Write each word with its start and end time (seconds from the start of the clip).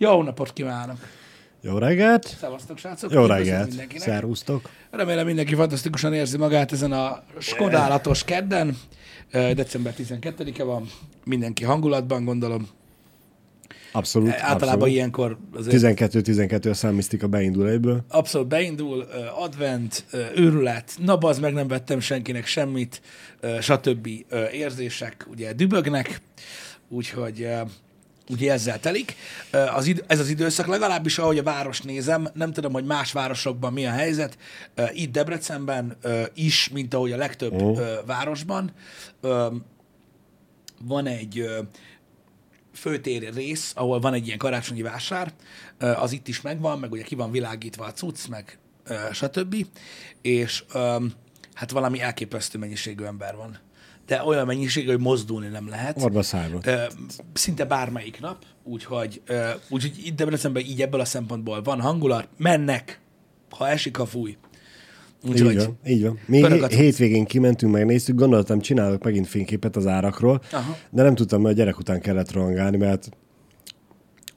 Jó 0.00 0.22
napot 0.22 0.52
kívánok! 0.52 0.96
Jó 1.60 1.78
reggelt! 1.78 2.36
Szevasztok, 2.40 2.78
srácok! 2.78 3.12
Jó 3.12 3.26
reggelt! 3.26 3.72
Szervusztok! 3.96 4.70
Remélem 4.90 5.26
mindenki 5.26 5.54
fantasztikusan 5.54 6.14
érzi 6.14 6.36
magát 6.36 6.72
ezen 6.72 6.92
a 6.92 7.22
skodálatos 7.38 8.24
kedden. 8.24 8.76
December 9.30 9.94
12-e 9.98 10.62
van, 10.64 10.90
mindenki 11.24 11.64
hangulatban, 11.64 12.24
gondolom. 12.24 12.68
Abszolút. 13.92 14.28
Általában 14.28 14.62
abszolút. 14.66 14.88
ilyenkor 14.94 15.38
azért 15.54 16.00
12-12 16.00 16.70
a 16.70 16.74
számmisztika 16.74 17.26
beindul 17.26 17.68
egyből. 17.68 18.04
abszolút 18.08 18.48
beindul, 18.48 19.06
advent, 19.36 20.04
őrület, 20.34 20.92
na 20.98 21.16
bazd 21.16 21.40
meg 21.40 21.52
nem 21.52 21.68
vettem 21.68 22.00
senkinek 22.00 22.46
semmit, 22.46 23.00
stb. 23.60 24.08
érzések 24.52 25.26
ugye 25.30 25.52
dübögnek, 25.52 26.20
úgyhogy 26.88 27.48
ugye 28.28 28.52
ezzel 28.52 28.80
telik. 28.80 29.14
Az 29.74 29.86
id- 29.86 30.04
ez 30.06 30.20
az 30.20 30.28
időszak, 30.28 30.66
legalábbis 30.66 31.18
ahogy 31.18 31.38
a 31.38 31.42
város 31.42 31.80
nézem, 31.80 32.28
nem 32.34 32.52
tudom, 32.52 32.72
hogy 32.72 32.84
más 32.84 33.12
városokban 33.12 33.72
mi 33.72 33.86
a 33.86 33.90
helyzet, 33.90 34.38
itt 34.92 35.12
Debrecenben 35.12 35.96
is, 36.34 36.68
mint 36.68 36.94
ahogy 36.94 37.12
a 37.12 37.16
legtöbb 37.16 37.60
ö, 37.60 37.98
városban, 38.06 38.72
van 40.80 41.06
egy 41.06 41.48
főtér 42.74 43.34
rész, 43.34 43.72
ahol 43.74 44.00
van 44.00 44.14
egy 44.14 44.26
ilyen 44.26 44.38
karácsonyi 44.38 44.82
vásár, 44.82 45.32
az 45.78 46.12
itt 46.12 46.28
is 46.28 46.40
megvan, 46.40 46.78
meg 46.78 46.92
ugye 46.92 47.02
ki 47.02 47.14
van 47.14 47.30
világítva 47.30 47.84
a 47.84 47.92
cucc, 47.92 48.26
meg 48.28 48.58
stb. 49.12 49.66
És 50.22 50.64
hát 51.54 51.70
valami 51.70 52.00
elképesztő 52.00 52.58
mennyiségű 52.58 53.04
ember 53.04 53.36
van. 53.36 53.58
De 54.08 54.22
olyan 54.24 54.46
mennyiségű, 54.46 54.86
hogy 54.86 55.00
mozdulni 55.00 55.48
nem 55.48 55.68
lehet. 55.68 56.02
Orba 56.02 56.22
szájba. 56.22 56.60
Szinte 57.32 57.64
bármelyik 57.64 58.20
nap, 58.20 58.44
úgyhogy, 58.64 59.22
úgyhogy 59.68 59.92
itt 60.04 60.16
Debrecenben 60.16 60.62
így 60.62 60.82
ebből 60.82 61.00
a 61.00 61.04
szempontból 61.04 61.62
van 61.62 61.80
hangulat, 61.80 62.28
mennek, 62.36 63.00
ha 63.50 63.68
esik, 63.68 63.96
ha 63.96 64.06
fúj. 64.06 64.36
Így 65.24 65.30
Úgyhogy 65.30 65.56
van, 65.56 65.78
így 65.86 66.02
van. 66.02 66.18
Mi 66.26 66.40
cucc. 66.40 66.72
hétvégén 66.72 67.24
kimentünk, 67.24 67.72
megnéztük, 67.72 68.16
gondoltam, 68.16 68.60
csinálok 68.60 69.04
megint 69.04 69.26
fényképet 69.26 69.76
az 69.76 69.86
árakról, 69.86 70.40
Aha. 70.52 70.76
de 70.90 71.02
nem 71.02 71.14
tudtam, 71.14 71.42
mert 71.42 71.54
a 71.54 71.58
gyerek 71.58 71.78
után 71.78 72.00
kellett 72.00 72.32
rohangálni, 72.32 72.76
mert 72.76 73.08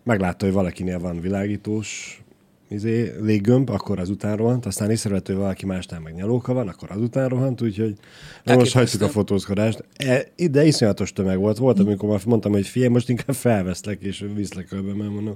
meglátta, 0.04 0.46
hogy 0.46 0.54
valakinél 0.54 1.00
van 1.00 1.22
világítós 1.22 2.21
izé, 2.72 3.14
léggömb, 3.22 3.70
akkor 3.70 4.00
az 4.00 4.10
után 4.10 4.38
rohant, 4.38 4.66
aztán 4.66 4.90
észrevett, 4.90 5.28
hogy 5.28 5.36
valaki 5.36 5.66
másnál 5.66 6.00
meg 6.00 6.14
nyalóka 6.14 6.54
van, 6.54 6.68
akkor 6.68 6.92
az 6.92 7.02
után 7.02 7.30
rohant, 7.30 7.62
úgyhogy 7.62 7.96
na 8.44 8.56
most 8.56 8.74
hagytuk 8.74 9.02
a 9.02 9.10
fotózkodást. 9.10 9.84
E, 9.98 10.26
de 10.52 10.66
iszonyatos 10.66 11.14
tömeg 11.14 11.38
volt. 11.38 11.58
Volt, 11.58 11.80
amikor 11.80 12.10
már 12.10 12.22
mondtam, 12.26 12.52
hogy 12.52 12.68
figyelj, 12.68 12.92
most 12.92 13.10
inkább 13.10 13.36
felveszlek, 13.36 14.02
és 14.02 14.26
viszlek 14.36 14.66
körbe, 14.66 14.94
mert 14.94 15.12
mondom, 15.12 15.36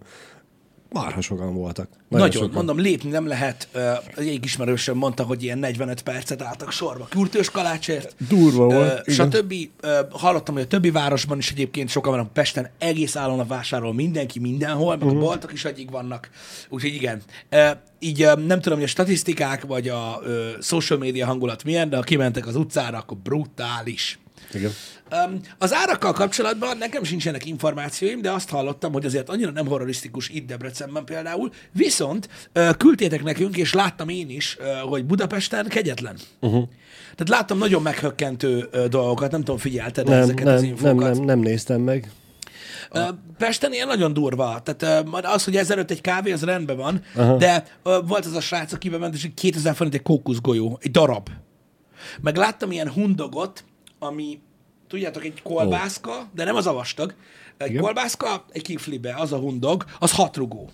marha 0.95 1.21
sokan 1.21 1.53
voltak. 1.53 1.88
Nagyon, 2.09 2.31
sokan. 2.31 2.49
mondom, 2.53 2.79
lépni 2.79 3.09
nem 3.09 3.27
lehet. 3.27 3.67
Ö, 3.71 3.91
Egyik 4.15 4.45
ismerősöm 4.45 4.97
mondta, 4.97 5.23
hogy 5.23 5.43
ilyen 5.43 5.57
45 5.57 6.02
percet 6.02 6.41
álltak 6.41 6.71
sorba 6.71 7.05
kürtős 7.09 7.49
kalácsért. 7.49 8.15
Durva 8.29 8.65
volt, 8.65 9.07
igen. 9.07 9.31
stb. 9.31 9.53
Ö, 9.81 9.99
Hallottam, 10.11 10.53
hogy 10.53 10.63
a 10.63 10.67
többi 10.67 10.91
városban 10.91 11.37
is 11.37 11.52
egyébként 11.52 11.89
sokan 11.89 12.11
vannak 12.11 12.33
Pesten, 12.33 12.69
egész 12.77 13.15
állon 13.15 13.39
a 13.39 13.45
vásárol 13.45 13.93
mindenki 13.93 14.39
mindenhol, 14.39 14.97
meg 14.97 15.07
a 15.07 15.13
boltok 15.13 15.53
is 15.53 15.65
egyik 15.65 15.89
vannak. 15.89 16.29
Úgyhogy 16.69 16.93
igen. 16.93 17.21
Ö, 17.49 17.69
Így 17.99 18.30
nem 18.45 18.61
tudom, 18.61 18.77
hogy 18.77 18.87
a 18.87 18.89
statisztikák 18.89 19.65
vagy 19.65 19.87
a 19.89 20.21
social 20.61 20.99
media 20.99 21.25
hangulat 21.25 21.63
milyen, 21.63 21.89
de 21.89 21.95
ha 21.95 22.02
kimentek 22.02 22.47
az 22.47 22.55
utcára, 22.55 22.97
akkor 22.97 23.17
brutális. 23.17 24.19
Igen. 24.53 24.71
Um, 25.23 25.39
az 25.58 25.73
árakkal 25.73 26.13
kapcsolatban 26.13 26.77
nekem 26.77 27.03
sincsenek 27.03 27.45
információim, 27.45 28.21
de 28.21 28.31
azt 28.31 28.49
hallottam, 28.49 28.94
hogy 28.94 29.05
azért 29.05 29.30
annyira 29.30 29.52
nem 29.52 29.67
horrorisztikus 29.67 30.30
itt 30.30 30.47
Debrecenben 30.47 31.05
például, 31.05 31.49
viszont 31.71 32.30
uh, 32.55 32.77
küldtétek 32.77 33.23
nekünk, 33.23 33.58
és 33.58 33.73
láttam 33.73 34.09
én 34.09 34.30
is, 34.30 34.58
uh, 34.59 34.89
hogy 34.89 35.05
Budapesten 35.05 35.67
kegyetlen. 35.67 36.16
Uh-huh. 36.39 36.63
Tehát 37.02 37.30
láttam 37.30 37.58
nagyon 37.58 37.81
meghökkentő 37.81 38.70
uh, 38.73 38.86
dolgokat, 38.86 39.31
nem 39.31 39.39
tudom, 39.39 39.58
figyelted 39.58 40.08
Nem, 40.08 40.21
ezeket 40.21 40.48
az 40.48 40.61
nem, 40.61 40.61
nem, 40.61 40.70
infókat. 40.70 41.14
nem, 41.15 41.23
nem 41.23 41.39
néztem 41.39 41.82
meg. 41.82 42.11
Pesten 43.37 43.73
ilyen 43.73 43.87
nagyon 43.87 44.14
durva. 44.14 44.61
Tehát 44.64 45.05
az, 45.26 45.43
hogy 45.43 45.55
ezelőtt 45.55 45.92
egy 45.92 46.02
kávé, 46.02 46.32
az 46.32 46.43
rendben 46.43 46.77
van, 46.77 47.02
Aha. 47.15 47.37
de 47.37 47.65
volt 47.83 48.26
az 48.26 48.33
a 48.33 48.42
srác, 48.42 48.73
aki 48.73 48.89
bement, 48.89 49.14
és 49.14 49.30
2000 49.36 49.76
forint 49.76 49.95
egy 49.95 50.02
kókuszgolyó, 50.02 50.80
egy 50.82 50.92
darab. 50.92 51.30
Meg 52.21 52.36
láttam 52.36 52.71
ilyen 52.71 52.92
hundogot, 52.92 53.64
ami, 53.99 54.39
tudjátok, 54.87 55.23
egy 55.23 55.41
kolbászka, 55.41 56.29
de 56.35 56.43
nem 56.43 56.55
az 56.55 56.67
a 56.67 56.73
vastag, 56.73 57.13
egy 57.57 57.69
Igen. 57.69 57.81
kolbászka, 57.81 58.45
egy 58.51 58.61
kiflibe, 58.61 59.15
az 59.17 59.33
a 59.33 59.37
hundog, 59.37 59.85
az 59.99 60.11
hat 60.11 60.37
rugó. 60.37 60.69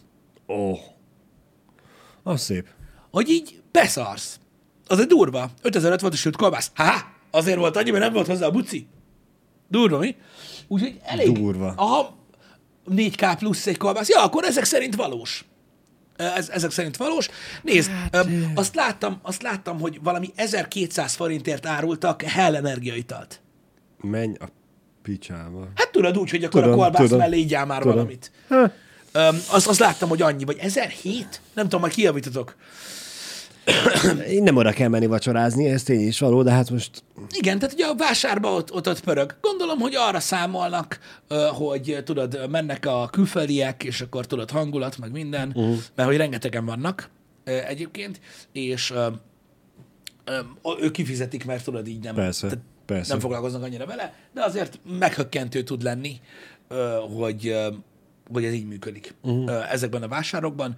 Ó. 0.47 0.53
Oh. 0.53 0.79
Az 2.23 2.41
szép. 2.41 2.67
Hogy 3.11 3.29
így 3.29 3.61
beszarsz. 3.72 4.39
Az 4.88 4.99
egy 4.99 5.07
durva. 5.07 5.49
5005 5.61 6.01
volt 6.01 6.13
a 6.13 6.16
sült 6.16 6.35
kolbász. 6.35 6.72
Ha, 6.75 6.94
azért 7.31 7.57
volt 7.57 7.75
annyi, 7.75 7.89
mert 7.91 8.03
nem 8.03 8.13
volt 8.13 8.27
hozzá 8.27 8.45
a 8.45 8.51
buci. 8.51 8.88
Durva, 9.67 9.97
mi? 9.97 10.16
Úgyhogy 10.67 10.99
elég. 11.03 11.31
Durva. 11.31 11.73
Aha, 11.75 12.17
4K 12.89 13.35
plusz 13.38 13.67
egy 13.67 13.78
kolbász. 13.78 14.09
Ja, 14.09 14.23
akkor 14.23 14.43
ezek 14.43 14.63
szerint 14.63 14.95
valós. 14.95 15.45
Ez, 16.16 16.49
ezek 16.49 16.72
szerint 16.72 16.97
valós. 16.97 17.29
Nézd, 17.63 17.91
hát, 18.11 18.28
azt, 18.55 18.75
láttam, 18.75 19.19
azt 19.22 19.41
láttam, 19.41 19.79
hogy 19.79 19.99
valami 20.03 20.29
1200 20.35 21.13
forintért 21.13 21.66
árultak 21.66 22.22
Hell 22.22 22.55
energiaitalt. 22.55 23.41
Menj 24.01 24.34
a 24.39 24.45
picsába. 25.01 25.67
Hát 25.75 25.91
tudod 25.91 26.17
úgy, 26.17 26.29
hogy 26.29 26.44
akkor 26.44 26.62
Tudom, 26.62 26.79
a 26.79 26.81
kolbász 26.81 27.01
tudom. 27.01 27.19
mellé 27.19 27.38
így 27.38 27.51
már 27.51 27.66
Tudom. 27.66 27.94
valamit. 27.95 28.31
Ha, 28.47 28.72
Öm, 29.13 29.35
azt, 29.50 29.67
azt 29.67 29.79
láttam, 29.79 30.09
hogy 30.09 30.22
annyi, 30.22 30.44
vagy 30.44 30.57
1007? 30.57 31.41
Nem 31.53 31.63
tudom, 31.63 31.79
majd 31.79 31.94
kijavítotok. 31.94 32.56
én 34.28 34.44
nem 34.44 34.56
oda 34.56 34.72
kell 34.72 34.88
menni 34.88 35.06
vacsorázni, 35.06 35.69
ez 35.69 35.84
tény 35.84 36.07
is 36.07 36.19
való, 36.19 36.44
de 36.44 36.51
hát 36.51 36.69
most 36.69 37.03
Igen, 37.29 37.59
tehát 37.59 37.73
ugye 37.73 37.85
a 37.85 37.95
vásárba 37.95 38.53
ott, 38.53 38.73
ott, 38.73 38.88
ott 38.88 39.00
pörög. 39.00 39.35
Gondolom, 39.41 39.79
hogy 39.79 39.95
arra 39.95 40.19
számolnak, 40.19 41.00
hogy 41.51 42.01
tudod, 42.03 42.50
mennek 42.50 42.85
a 42.85 43.07
külföldiek, 43.11 43.84
és 43.84 44.01
akkor 44.01 44.25
tudod, 44.25 44.51
hangulat, 44.51 44.97
meg 44.97 45.11
minden, 45.11 45.47
uh-huh. 45.47 45.78
mert 45.95 46.09
hogy 46.09 46.17
rengetegen 46.17 46.66
vannak 46.66 47.09
egyébként, 47.44 48.19
és 48.51 48.94
ők 50.81 50.91
kifizetik, 50.91 51.45
mert 51.45 51.63
tudod, 51.63 51.88
így 51.88 52.03
nem, 52.03 52.16
Persze, 52.16 52.47
tehát 52.47 52.63
persze. 52.94 53.12
nem 53.12 53.19
foglalkoznak 53.19 53.63
annyira 53.63 53.85
vele, 53.85 54.13
de 54.34 54.44
azért 54.44 54.79
meghökkentő 55.00 55.63
tud 55.63 55.84
lenni, 55.84 56.19
hogy, 57.18 57.56
hogy 58.31 58.44
ez 58.46 58.53
így 58.53 58.68
működik 58.68 59.13
uh-huh. 59.22 59.72
ezekben 59.74 60.03
a 60.03 60.07
vásárokban. 60.07 60.78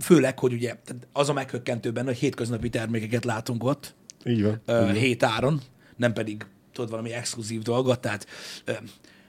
Főleg, 0.00 0.38
hogy 0.38 0.52
ugye 0.52 0.76
az 1.12 1.28
a 1.28 1.32
meghökkentő 1.32 1.90
benne, 1.92 2.06
hogy 2.06 2.18
hétköznapi 2.18 2.68
termékeket 2.68 3.24
látunk 3.24 3.64
ott, 3.64 3.94
így 4.24 4.42
van. 4.42 4.92
hét 4.92 5.22
áron, 5.22 5.60
nem 5.96 6.12
pedig 6.12 6.46
tudod 6.72 6.90
valami 6.90 7.12
exkluzív 7.12 7.62
dolgot, 7.62 8.00
tehát 8.00 8.26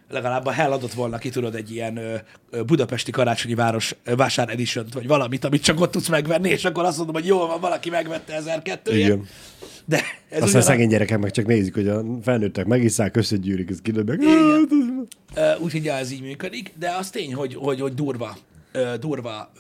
legalább 0.10 0.46
a 0.46 0.52
Hell 0.52 0.72
adott 0.72 0.94
volna 0.94 1.18
ki, 1.18 1.30
tudod, 1.30 1.56
egy 1.56 1.72
ilyen 1.72 1.98
ö, 1.98 2.16
ö, 2.50 2.64
budapesti 2.64 3.12
karácsonyi 3.12 3.56
város 3.56 3.96
ö, 4.04 4.16
vásár 4.16 4.50
edition 4.50 4.86
vagy 4.94 5.08
valamit, 5.08 5.44
amit 5.44 5.64
csak 5.64 5.80
ott 5.80 5.92
tudsz 5.92 6.08
megvenni, 6.08 6.50
és 6.50 6.66
akkor 6.66 6.86
azt 6.86 6.98
mondom, 6.98 7.16
hogy 7.16 7.26
jól 7.26 7.48
van, 7.48 7.60
valaki 7.60 7.90
megvette 7.90 8.34
1002 8.34 8.98
Igen. 8.98 9.28
De 9.90 9.98
ez 10.30 10.42
Aztán 10.42 10.48
ugyan, 10.50 10.62
szegény 10.62 10.90
gyerekek 10.90 11.20
meg 11.20 11.32
csak 11.32 11.46
nézik, 11.46 11.74
hogy 11.74 11.88
a 11.88 12.04
felnőttek 12.22 12.66
megisszák, 12.66 13.16
összegyűrik, 13.16 13.70
ez 13.70 13.82
kidobják. 13.82 14.20
Úgyhogy 15.60 15.88
ez 15.88 16.12
így 16.12 16.22
működik, 16.22 16.72
de 16.80 16.96
az 17.00 17.10
tény, 17.10 17.34
hogy, 17.34 17.56
hogy, 17.56 17.80
hogy 17.80 17.94
durva, 17.94 18.38
durva 19.00 19.52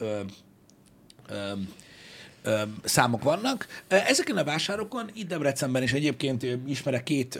számok 2.83 3.23
vannak. 3.23 3.67
Ezeken 3.87 4.37
a 4.37 4.43
vásárokon, 4.43 5.09
itt 5.13 5.27
Debrecenben 5.27 5.83
is 5.83 5.93
egyébként 5.93 6.45
ismerek 6.67 7.03
két 7.03 7.39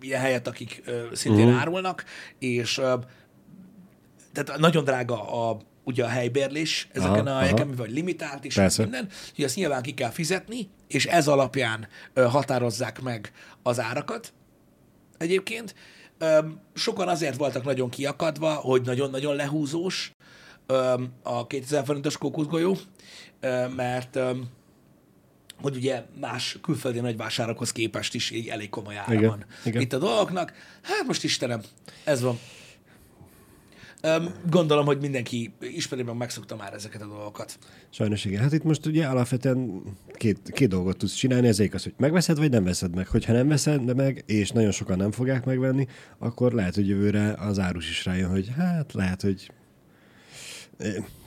ilyen 0.00 0.20
helyet, 0.20 0.48
akik 0.48 0.82
szintén 1.12 1.44
uh-huh. 1.44 1.60
árulnak, 1.60 2.04
és 2.38 2.80
tehát 4.32 4.58
nagyon 4.58 4.84
drága 4.84 5.48
a, 5.48 5.60
ugye 5.84 6.04
a 6.04 6.08
helybérlés 6.08 6.88
ezeken 6.92 7.26
Aha, 7.26 7.36
a 7.36 7.38
helyeken, 7.38 7.60
aha. 7.60 7.70
mivel 7.70 7.86
limitált 7.86 8.44
és 8.44 8.54
Persze. 8.54 8.82
minden, 8.82 9.08
hogy 9.34 9.44
azt 9.44 9.56
nyilván 9.56 9.82
ki 9.82 9.94
kell 9.94 10.10
fizetni, 10.10 10.68
és 10.88 11.06
ez 11.06 11.28
alapján 11.28 11.88
határozzák 12.14 13.02
meg 13.02 13.32
az 13.62 13.80
árakat 13.80 14.32
egyébként. 15.18 15.74
Sokan 16.74 17.08
azért 17.08 17.36
voltak 17.36 17.64
nagyon 17.64 17.90
kiakadva, 17.90 18.54
hogy 18.54 18.82
nagyon-nagyon 18.82 19.36
lehúzós 19.36 20.12
a 21.22 21.46
2000 21.46 21.84
forintos 21.84 22.18
kókuszgolyó, 22.18 22.76
mert 23.76 24.18
hogy 25.62 25.76
ugye 25.76 26.02
más 26.20 26.58
külföldi 26.62 27.00
nagyvásárokhoz 27.00 27.72
képest 27.72 28.14
is 28.14 28.30
így 28.30 28.48
elég 28.48 28.68
komoly 28.68 28.96
ára 28.96 29.12
Igen, 29.12 29.28
van 29.28 29.44
igen. 29.64 29.82
itt 29.82 29.92
a 29.92 29.98
dolgoknak. 29.98 30.52
Hát 30.82 31.06
most 31.06 31.24
Istenem, 31.24 31.62
ez 32.04 32.20
van. 32.20 32.38
Gondolom, 34.50 34.84
hogy 34.84 35.00
mindenki 35.00 35.52
ismerében 35.60 36.16
megszokta 36.16 36.56
már 36.56 36.74
ezeket 36.74 37.02
a 37.02 37.06
dolgokat. 37.06 37.58
Sajnos 37.90 38.24
igen. 38.24 38.42
Hát 38.42 38.52
itt 38.52 38.62
most 38.62 38.86
ugye 38.86 39.06
alapvetően 39.06 39.82
két, 40.12 40.38
két 40.52 40.68
dolgot 40.68 40.96
tudsz 40.96 41.14
csinálni, 41.14 41.46
ez 41.46 41.58
az, 41.72 41.82
hogy 41.82 41.94
megveszed, 41.96 42.38
vagy 42.38 42.50
nem 42.50 42.64
veszed 42.64 42.94
meg. 42.94 43.06
Hogyha 43.06 43.32
nem 43.32 43.48
veszed 43.48 43.96
meg, 43.96 44.22
és 44.26 44.50
nagyon 44.50 44.70
sokan 44.70 44.96
nem 44.96 45.10
fogják 45.10 45.44
megvenni, 45.44 45.86
akkor 46.18 46.52
lehet, 46.52 46.74
hogy 46.74 46.88
jövőre 46.88 47.32
az 47.32 47.58
árus 47.58 47.88
is 47.88 48.04
rájön, 48.04 48.30
hogy 48.30 48.52
hát 48.56 48.92
lehet, 48.92 49.22
hogy 49.22 49.50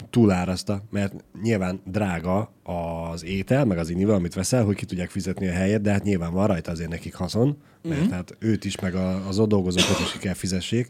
túlárazta, 0.09 0.83
mert 0.89 1.13
nyilván 1.41 1.81
drága 1.85 2.51
az 2.63 3.23
étel, 3.23 3.65
meg 3.65 3.77
az 3.77 3.89
innival, 3.89 4.15
amit 4.15 4.33
veszel, 4.33 4.63
hogy 4.63 4.75
ki 4.75 4.85
tudják 4.85 5.09
fizetni 5.09 5.47
a 5.47 5.51
helyet, 5.51 5.81
de 5.81 5.91
hát 5.91 6.03
nyilván 6.03 6.33
van 6.33 6.47
rajta 6.47 6.71
azért 6.71 6.89
nekik 6.89 7.15
haszon, 7.15 7.57
mert 7.81 8.01
mm-hmm. 8.01 8.11
hát 8.11 8.35
őt 8.39 8.65
is, 8.65 8.79
meg 8.79 8.95
az 8.95 9.39
ott 9.39 9.49
dolgozókat 9.49 9.99
is 9.99 10.11
ki 10.11 10.17
kell 10.17 10.33
fizessék. 10.33 10.89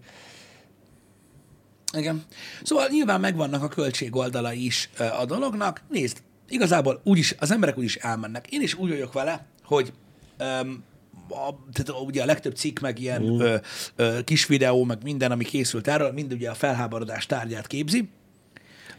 Igen. 1.98 2.24
Szóval 2.64 2.88
nyilván 2.88 3.20
megvannak 3.20 3.64
a 3.64 3.68
költség 3.68 4.16
oldalai 4.16 4.66
is 4.66 4.90
a 5.20 5.26
dolognak. 5.26 5.82
Nézd, 5.90 6.18
igazából 6.50 7.02
úgyis, 7.04 7.36
az 7.40 7.52
emberek 7.52 7.78
úgyis 7.78 7.96
elmennek. 7.96 8.48
Én 8.52 8.62
is 8.62 8.74
úgy 8.74 8.90
vagyok 8.90 9.14
vele, 9.14 9.46
hogy 9.64 9.94
öm, 10.38 10.84
a, 11.30 11.54
tehát 11.74 12.02
ugye 12.02 12.22
a 12.22 12.26
legtöbb 12.26 12.56
cikk, 12.56 12.80
meg 12.80 13.00
ilyen 13.00 13.22
mm. 13.22 13.40
ö, 13.40 13.56
ö, 13.96 14.24
kis 14.24 14.46
videó, 14.46 14.84
meg 14.84 14.98
minden, 15.04 15.32
ami 15.32 15.44
készült 15.44 15.88
erről, 15.88 16.12
mind 16.12 16.34
ugye 16.34 16.50
a 16.50 16.54
felháborodás 16.54 17.26
tárgyát 17.26 17.68
képzi, 17.68 18.10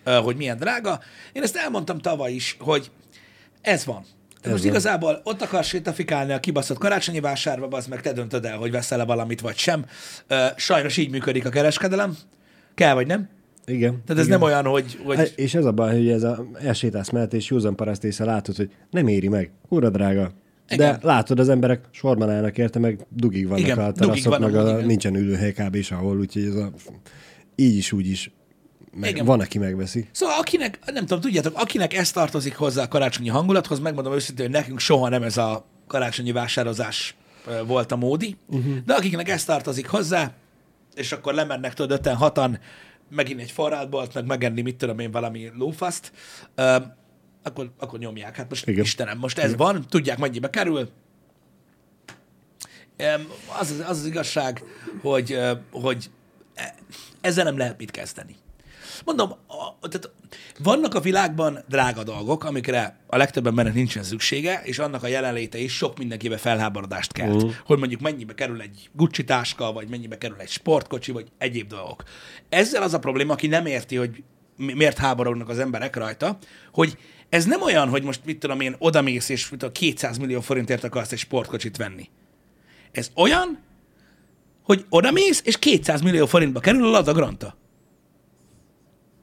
ö, 0.05 0.13
hogy 0.13 0.37
milyen 0.37 0.57
drága. 0.57 1.01
Én 1.33 1.43
ezt 1.43 1.57
elmondtam 1.57 1.99
tavaly 1.99 2.33
is, 2.33 2.57
hogy 2.61 2.91
ez 3.61 3.85
van. 3.85 4.05
Ez 4.41 4.51
most 4.51 4.63
van. 4.63 4.73
igazából 4.73 5.21
ott 5.25 5.43
akarsz 5.43 5.69
sétafikálni 5.69 6.33
a 6.33 6.41
kibaszott 6.41 6.79
karácsonyi 6.79 7.21
vásárba, 7.21 7.77
az 7.77 7.87
meg 7.87 8.01
te 8.01 8.13
döntöd 8.13 8.45
el, 8.45 8.57
hogy 8.57 8.71
veszel-e 8.71 9.05
valamit, 9.05 9.41
vagy 9.41 9.57
sem. 9.57 9.87
Ö, 10.27 10.47
sajnos 10.57 10.97
így 10.97 11.11
működik 11.11 11.47
a 11.47 11.51
kereskedelem. 11.51 12.17
Kell, 12.79 12.95
vagy 12.95 13.07
nem? 13.07 13.29
Igen. 13.67 13.91
Tehát 13.91 14.21
ez 14.21 14.27
igen. 14.27 14.39
nem 14.39 14.43
olyan, 14.43 14.65
hogy... 14.65 14.99
Hát, 15.07 15.17
hogy... 15.17 15.33
És 15.37 15.55
ez 15.55 15.65
a 15.65 15.73
baj, 15.73 15.97
hogy 15.97 16.09
ez 16.09 16.23
a 16.23 16.47
elsétálsz 16.63 17.11
mellett, 17.11 17.33
és 17.33 17.49
józan 17.51 17.77
paraszt 17.77 18.05
észre 18.05 18.25
látod, 18.25 18.57
hogy 18.57 18.71
nem 18.91 19.07
éri 19.07 19.29
meg. 19.29 19.51
Kurva 19.69 19.91
drága. 19.91 20.31
De 20.69 20.75
Igen. 20.75 20.99
látod, 21.03 21.39
az 21.39 21.49
emberek 21.49 21.85
sorban 21.91 22.31
állnak 22.31 22.59
érte, 22.59 22.79
meg 22.79 23.07
dugig 23.11 23.47
vannak 23.49 23.65
Igen, 23.65 23.79
a 23.79 23.93
teraszok, 23.93 24.39
meg 24.39 24.57
a, 24.57 24.71
igen. 24.71 24.87
nincsen 24.87 25.15
ülőhely 25.17 25.53
kb. 25.53 25.75
is 25.75 25.91
ahol, 25.91 26.19
úgyhogy 26.19 26.45
ez 26.45 26.55
a, 26.55 26.73
így 27.55 27.77
is, 27.77 27.93
úgy 27.93 28.07
is. 28.07 28.31
Meg, 28.95 29.11
Igen. 29.11 29.25
van, 29.25 29.41
aki 29.41 29.59
megveszi. 29.59 30.09
Szóval 30.13 30.35
akinek, 30.39 30.79
nem 30.93 31.07
tudom, 31.07 31.21
tudjátok, 31.21 31.53
akinek 31.57 31.95
ez 31.95 32.11
tartozik 32.11 32.57
hozzá 32.57 32.83
a 32.83 32.89
karácsonyi 32.89 33.29
hangulathoz, 33.29 33.81
megmondom 33.81 34.13
őszintén, 34.13 34.45
hogy 34.45 34.55
nekünk 34.55 34.79
soha 34.79 35.09
nem 35.09 35.23
ez 35.23 35.37
a 35.37 35.65
karácsonyi 35.87 36.33
vásározás 36.33 37.17
volt 37.67 37.93
a 37.93 37.97
módi, 37.97 38.37
uh-huh. 38.49 38.75
de 38.87 38.95
akiknek 38.95 39.29
ez 39.29 39.45
tartozik 39.45 39.87
hozzá, 39.87 40.33
és 40.99 41.13
akkor 41.13 41.35
lemennek 41.35 41.75
tudod 41.75 41.99
öten, 41.99 42.17
hatan, 42.17 42.59
megint 43.11 43.41
egy 43.41 43.51
forrátbolt, 43.51 44.15
meg 44.15 44.27
megenni, 44.27 44.61
mit 44.63 44.77
tudom 44.77 44.99
én, 44.99 45.11
valami 45.11 45.51
lófaszt, 45.57 46.13
ö, 46.55 46.77
akkor, 47.43 47.73
akkor 47.79 47.99
nyomják. 47.99 48.37
Hát 48.37 48.49
most 48.49 48.69
Igen. 48.69 48.85
Istenem, 48.85 49.19
most 49.19 49.39
ez 49.39 49.45
Igen. 49.45 49.57
van, 49.57 49.85
tudják 49.89 50.19
mennyibe 50.19 50.51
kerül. 50.51 50.89
Em, 52.97 53.29
Az 53.61 53.71
az, 53.71 53.81
az, 53.81 53.99
az 53.99 54.07
igazság, 54.07 54.63
hogy, 55.03 55.33
ö, 55.33 55.53
hogy 55.71 56.11
e- 56.55 56.75
ezzel 57.21 57.45
nem 57.45 57.59
lehet 57.59 57.79
mit 57.79 57.91
kezdeni. 57.91 58.37
Mondom, 59.05 59.31
a, 59.31 59.89
tehát 59.89 60.11
vannak 60.59 60.95
a 60.95 61.01
világban 61.01 61.65
drága 61.69 62.03
dolgok, 62.03 62.45
amikre 62.45 62.99
a 63.07 63.17
legtöbb 63.17 63.47
embernek 63.47 63.75
nincsen 63.75 64.03
szüksége, 64.03 64.61
és 64.65 64.79
annak 64.79 65.03
a 65.03 65.07
jelenléte 65.07 65.59
is 65.59 65.73
sok 65.77 65.99
mindenkibe 65.99 66.37
felháborodást 66.37 67.13
kelt. 67.13 67.43
Uh. 67.43 67.53
Hogy 67.65 67.79
mondjuk 67.79 68.01
mennyibe 68.01 68.35
kerül 68.35 68.61
egy 68.61 68.91
Gucci 68.93 69.25
táska, 69.25 69.73
vagy 69.73 69.89
mennyibe 69.89 70.19
kerül 70.19 70.37
egy 70.39 70.49
sportkocsi, 70.51 71.13
vagy 71.13 71.27
egyéb 71.39 71.69
dolgok. 71.69 72.03
Ezzel 72.49 72.83
az 72.83 72.95
a 72.95 72.99
probléma, 72.99 73.33
aki 73.33 73.47
nem 73.47 73.67
érti, 73.67 73.97
hogy 73.97 74.23
mi- 74.57 74.73
miért 74.73 74.99
háborognak 74.99 75.49
az 75.49 75.59
emberek 75.59 75.97
rajta, 75.97 76.39
hogy 76.73 76.97
ez 77.29 77.45
nem 77.45 77.63
olyan, 77.63 77.89
hogy 77.89 78.03
most 78.03 78.21
mit 78.25 78.39
tudom 78.39 78.61
én, 78.61 78.75
odamész, 78.79 79.29
és 79.29 79.51
mit 79.51 79.59
tudom, 79.59 79.75
200 79.75 80.19
millió 80.19 80.41
forintért 80.41 80.85
akarsz 80.85 81.13
egy 81.13 81.19
sportkocsit 81.19 81.77
venni. 81.77 82.09
Ez 82.93 83.11
olyan, 83.15 83.59
hogy 84.63 84.85
odamész, 84.89 85.43
és 85.45 85.59
200 85.59 86.01
millió 86.01 86.27
forintba 86.27 86.61
kerül 86.61 86.87
a 86.87 86.91
Lada 86.91 87.13
Granta. 87.13 87.57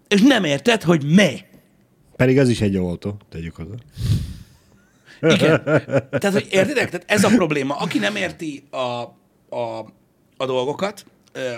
És 0.07 0.21
nem 0.21 0.43
érted, 0.43 0.83
hogy 0.83 1.05
mi. 1.05 1.39
Pedig 2.15 2.39
az 2.39 2.49
is 2.49 2.61
egy 2.61 2.75
autó, 2.75 3.17
tegyük 3.29 3.55
hozzá. 3.55 3.75
Igen. 5.21 5.63
Tehát, 6.09 6.31
hogy 6.31 6.47
értitek? 6.49 6.89
Tehát 6.89 7.03
ez 7.05 7.23
a 7.23 7.29
probléma. 7.35 7.75
Aki 7.75 7.99
nem 7.99 8.15
érti 8.15 8.63
a, 8.69 8.77
a, 9.55 9.85
a 10.37 10.45
dolgokat, 10.45 11.05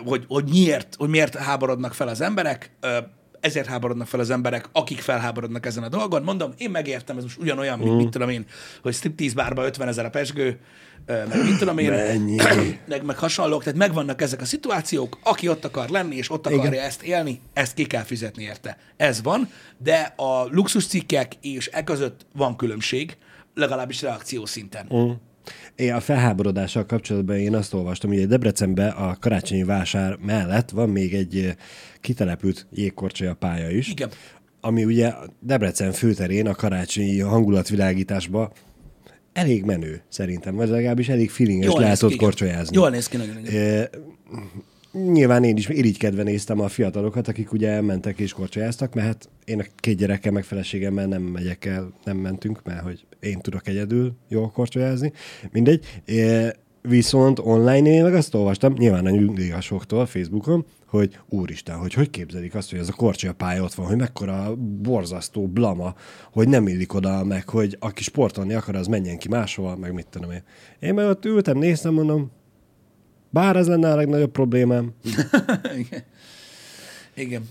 hogy, 0.05 0.25
hogy, 0.27 0.49
miért, 0.49 0.95
hogy 0.97 1.09
miért 1.09 1.35
háborodnak 1.35 1.93
fel 1.93 2.07
az 2.07 2.21
emberek, 2.21 2.71
ezért 3.39 3.67
háborodnak 3.67 4.07
fel 4.07 4.19
az 4.19 4.29
emberek, 4.29 4.69
akik 4.71 4.99
felháborodnak 4.99 5.65
ezen 5.65 5.83
a 5.83 5.89
dolgon. 5.89 6.23
Mondom, 6.23 6.53
én 6.57 6.69
megértem, 6.69 7.17
ez 7.17 7.23
most 7.23 7.37
ugyanolyan, 7.37 7.79
mint 7.79 7.97
mit 7.97 8.09
tudom 8.09 8.29
én, 8.29 8.45
hogy 8.81 8.93
striptease 8.93 9.35
bárba 9.35 9.65
50 9.65 9.87
ezer 9.87 10.05
a 10.05 10.09
pesgő, 10.09 10.59
meg 11.05 11.43
mit 11.43 11.57
tudom 11.57 11.77
én, 11.77 11.91
Mennyi? 11.91 12.35
meg, 12.87 13.03
meg 13.03 13.17
hasonlók, 13.17 13.63
tehát 13.63 13.79
megvannak 13.79 14.21
ezek 14.21 14.41
a 14.41 14.45
szituációk, 14.45 15.17
aki 15.23 15.49
ott 15.49 15.65
akar 15.65 15.89
lenni, 15.89 16.15
és 16.15 16.31
ott 16.31 16.45
akarja 16.45 16.71
Igen. 16.71 16.83
ezt 16.83 17.03
élni, 17.03 17.41
ezt 17.53 17.73
ki 17.73 17.85
kell 17.85 18.03
fizetni 18.03 18.43
érte. 18.43 18.77
Ez 18.97 19.21
van, 19.21 19.49
de 19.77 20.13
a 20.15 20.47
luxuscikkek 20.51 21.31
és 21.41 21.69
e 21.73 21.83
között 21.83 22.25
van 22.33 22.55
különbség, 22.55 23.17
legalábbis 23.53 24.01
reakció 24.01 24.45
szinten. 24.45 24.89
Mm. 24.93 25.11
Én 25.77 25.93
a 25.93 25.99
felháborodással 25.99 26.85
kapcsolatban 26.85 27.37
én 27.37 27.55
azt 27.55 27.73
olvastam, 27.73 28.09
hogy 28.09 28.27
Debrecenben 28.27 28.89
a 28.89 29.17
karácsonyi 29.19 29.63
vásár 29.63 30.17
mellett 30.25 30.69
van 30.69 30.89
még 30.89 31.13
egy 31.13 31.37
eh, 31.37 31.53
kitelepült 32.01 32.67
jégkorcsolya 32.71 33.33
pálya 33.33 33.69
is. 33.69 33.89
Igen. 33.89 34.09
Ami 34.61 34.85
ugye 34.85 35.13
Debrecen 35.39 35.91
főterén 35.91 36.47
a 36.47 36.55
karácsonyi 36.55 37.19
hangulatvilágításba 37.19 38.51
elég 39.33 39.63
menő 39.63 40.01
szerintem, 40.09 40.55
vagy 40.55 40.69
legalábbis 40.69 41.09
elég 41.09 41.29
feelinges 41.29 41.73
lehet 41.73 42.03
ott 42.03 42.15
korcsolyázni. 42.15 42.75
Jól 42.75 42.89
néz 42.89 43.07
ki 43.07 43.17
nagyon. 43.17 43.45
E, 43.45 43.89
nyilván 44.91 45.43
én 45.43 45.57
is 45.57 45.69
irigykedve 45.69 46.23
néztem 46.23 46.59
a 46.59 46.67
fiatalokat, 46.67 47.27
akik 47.27 47.51
ugye 47.51 47.69
elmentek 47.69 48.19
és 48.19 48.33
korcsolyáztak, 48.33 48.93
mert 48.93 49.07
hát 49.07 49.29
én 49.45 49.59
a 49.59 49.65
két 49.75 49.97
gyerekkel 49.97 50.31
meg 50.31 50.43
feleségemmel 50.43 51.05
nem 51.05 51.21
megyek 51.21 51.65
el, 51.65 51.93
nem 52.03 52.17
mentünk, 52.17 52.63
mert 52.63 52.81
hogy 52.81 53.05
én 53.19 53.39
tudok 53.39 53.67
egyedül 53.67 54.13
jól 54.27 54.51
korcsolyázni. 54.51 55.11
Mindegy. 55.51 55.85
E, 56.05 56.55
viszont 56.81 57.39
online 57.39 57.89
én 57.89 58.03
meg 58.03 58.13
azt 58.13 58.35
olvastam, 58.35 58.73
nyilván 58.73 59.05
a 59.05 59.09
nyugdíjasoktól 59.09 60.05
Facebookon, 60.05 60.65
hogy 60.87 61.19
úristen, 61.29 61.77
hogy 61.77 61.93
hogy 61.93 62.09
képzelik 62.09 62.55
azt, 62.55 62.69
hogy 62.69 62.79
ez 62.79 62.89
a 62.89 62.93
korcsolya 62.93 63.33
pálya 63.33 63.63
ott 63.63 63.73
van, 63.73 63.85
hogy 63.85 63.97
mekkora 63.97 64.55
borzasztó 64.81 65.47
blama, 65.47 65.95
hogy 66.31 66.47
nem 66.47 66.67
illik 66.67 66.93
oda, 66.93 67.23
meg 67.23 67.49
hogy 67.49 67.77
aki 67.79 68.03
sportolni 68.03 68.53
akar, 68.53 68.75
az 68.75 68.87
menjen 68.87 69.17
ki 69.17 69.27
máshova, 69.27 69.75
meg 69.75 69.93
mit 69.93 70.07
tudom 70.07 70.31
én. 70.31 70.43
Én 70.79 70.93
meg 70.93 71.05
ott 71.05 71.25
ültem, 71.25 71.57
néztem, 71.57 71.93
mondom, 71.93 72.31
bár 73.29 73.55
ez 73.55 73.67
lenne 73.67 73.91
a 73.91 73.95
legnagyobb 73.95 74.31
problémám. 74.31 74.93
Igen. 75.77 76.03
Igen. 77.13 77.47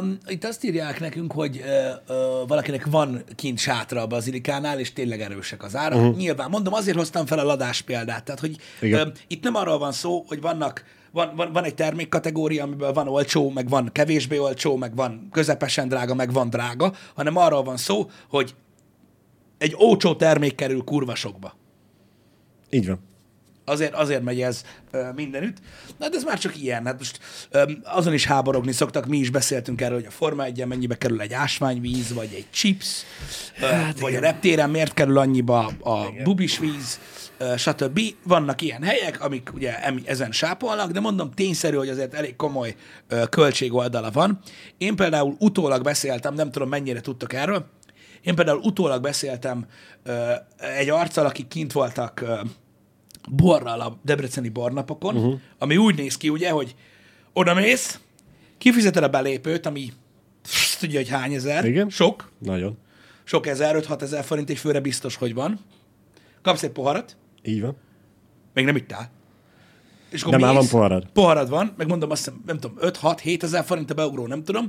Um, 0.00 0.18
itt 0.26 0.44
azt 0.44 0.64
írják 0.64 1.00
nekünk, 1.00 1.32
hogy 1.32 1.56
uh, 1.56 2.16
uh, 2.16 2.48
valakinek 2.48 2.86
van 2.86 3.22
kint 3.34 3.58
sátra 3.58 4.02
a 4.02 4.06
bazilikánál, 4.06 4.78
és 4.78 4.92
tényleg 4.92 5.20
erősek 5.20 5.62
az 5.62 5.76
árak. 5.76 5.98
Uh-huh. 5.98 6.16
Nyilván, 6.16 6.50
mondom, 6.50 6.72
azért 6.72 6.96
hoztam 6.96 7.26
fel 7.26 7.38
a 7.38 7.42
ladás 7.42 7.82
példát. 7.82 8.24
Tehát, 8.24 8.40
hogy 8.40 8.56
Igen. 8.80 9.06
um, 9.06 9.12
itt 9.26 9.42
nem 9.42 9.54
arról 9.54 9.78
van 9.78 9.92
szó, 9.92 10.24
hogy 10.28 10.40
vannak 10.40 10.84
van, 11.12 11.32
van, 11.36 11.52
van 11.52 11.64
egy 11.64 11.74
termékkategória, 11.74 12.64
amiből 12.64 12.92
van 12.92 13.08
olcsó, 13.08 13.50
meg 13.50 13.68
van 13.68 13.90
kevésbé 13.92 14.38
olcsó, 14.38 14.76
meg 14.76 14.94
van 14.94 15.28
közepesen 15.30 15.88
drága, 15.88 16.14
meg 16.14 16.32
van 16.32 16.50
drága, 16.50 16.92
hanem 17.14 17.36
arról 17.36 17.62
van 17.62 17.76
szó, 17.76 18.10
hogy 18.28 18.54
egy 19.58 19.74
olcsó 19.76 20.14
termék 20.14 20.54
kerül 20.54 20.84
kurva 20.84 21.14
sokba. 21.14 21.54
Így 22.70 22.86
van. 22.86 22.98
Azért, 23.70 23.94
azért 23.94 24.22
megy 24.22 24.40
ez 24.40 24.62
mindenütt. 25.14 25.56
Na, 25.98 26.08
de 26.08 26.16
ez 26.16 26.24
már 26.24 26.38
csak 26.38 26.62
ilyen. 26.62 26.86
Hát 26.86 26.98
most 26.98 27.18
azon 27.82 28.12
is 28.12 28.26
háborogni 28.26 28.72
szoktak, 28.72 29.06
mi 29.06 29.18
is 29.18 29.30
beszéltünk 29.30 29.80
erről, 29.80 29.96
hogy 29.96 30.06
a 30.06 30.10
Forma 30.10 30.44
1 30.44 30.64
mennyibe 30.66 30.94
kerül 30.94 31.20
egy 31.20 31.32
ásványvíz, 31.32 32.12
vagy 32.12 32.34
egy 32.34 32.46
chips, 32.50 33.02
hát 33.60 34.00
vagy 34.00 34.14
a 34.14 34.20
reptéren 34.20 34.70
miért 34.70 34.94
kerül 34.94 35.18
annyiba 35.18 35.66
a 35.66 36.12
bubis 36.24 36.58
víz, 36.58 37.00
stb. 37.56 38.00
Vannak 38.24 38.60
ilyen 38.60 38.82
helyek, 38.82 39.20
amik 39.22 39.50
ugye 39.54 39.74
ezen 40.04 40.32
sápolnak, 40.32 40.90
de 40.90 41.00
mondom, 41.00 41.30
tényszerű, 41.30 41.76
hogy 41.76 41.88
azért 41.88 42.14
elég 42.14 42.36
komoly 42.36 42.74
költségoldala 43.28 44.10
van. 44.10 44.38
Én 44.78 44.96
például 44.96 45.36
utólag 45.38 45.82
beszéltem, 45.82 46.34
nem 46.34 46.50
tudom 46.50 46.68
mennyire 46.68 47.00
tudtok 47.00 47.32
erről, 47.32 47.66
én 48.22 48.34
például 48.34 48.60
utólag 48.62 49.02
beszéltem 49.02 49.66
egy 50.78 50.90
arccal, 50.90 51.26
akik 51.26 51.48
kint 51.48 51.72
voltak 51.72 52.24
borral 53.28 53.80
a 53.80 53.98
debreceni 54.04 54.48
bornapokon, 54.48 55.16
uh-huh. 55.16 55.40
ami 55.58 55.76
úgy 55.76 55.96
néz 55.96 56.16
ki, 56.16 56.28
ugye, 56.28 56.50
hogy 56.50 56.74
oda 57.32 57.54
mész, 57.54 58.00
kifizeted 58.58 59.02
a 59.02 59.08
belépőt, 59.08 59.66
ami 59.66 59.92
pff, 60.42 60.78
tudja, 60.78 60.98
hogy 60.98 61.08
hány 61.08 61.34
ezer, 61.34 61.64
Igen. 61.64 61.90
sok, 61.90 62.30
Nagyon. 62.38 62.78
sok 63.24 63.46
ezer, 63.46 63.76
5-6 63.78 64.00
ezer 64.02 64.24
forint 64.24 64.50
egy 64.50 64.58
főre 64.58 64.80
biztos, 64.80 65.16
hogy 65.16 65.34
van. 65.34 65.60
Kapsz 66.42 66.62
egy 66.62 66.70
poharat, 66.70 67.16
Így 67.42 67.60
van. 67.60 67.76
még 68.54 68.64
nem 68.64 68.76
ittál. 68.76 69.10
És 70.10 70.22
akkor 70.22 70.38
már 70.38 70.54
mész, 70.54 70.60
van 70.60 70.80
poharad. 70.80 71.06
Poharad 71.12 71.48
van, 71.48 71.74
meg 71.76 71.86
mondom 71.86 72.10
azt 72.10 72.24
hiszem, 72.24 72.42
nem 72.46 72.58
tudom, 72.58 72.76
5-6-7 72.80 73.42
ezer 73.42 73.64
forint 73.64 73.90
a 73.90 73.94
beugró, 73.94 74.26
nem 74.26 74.44
tudom. 74.44 74.66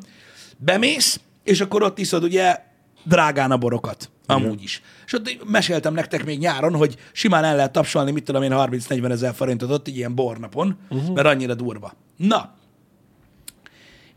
Bemész, 0.57 1.19
és 1.43 1.61
akkor 1.61 1.83
ott 1.83 1.97
iszod 1.97 2.23
ugye 2.23 2.69
drágán 3.03 3.51
a 3.51 3.57
borokat. 3.57 4.11
Amúgy 4.25 4.63
is. 4.63 4.81
És 5.05 5.13
ott 5.13 5.49
meséltem 5.49 5.93
nektek 5.93 6.25
még 6.25 6.39
nyáron, 6.39 6.75
hogy 6.75 6.95
simán 7.11 7.43
el 7.43 7.55
lehet 7.55 7.71
tapsolni, 7.71 8.11
mit 8.11 8.23
tudom 8.23 8.43
én, 8.43 8.51
30-40 8.53 9.09
ezer 9.11 9.33
forintot 9.33 9.71
ott 9.71 9.87
egy 9.87 9.97
ilyen 9.97 10.15
bornapon, 10.15 10.77
uh-huh. 10.89 11.13
mert 11.13 11.27
annyira 11.27 11.55
durva. 11.55 11.93
Na, 12.17 12.55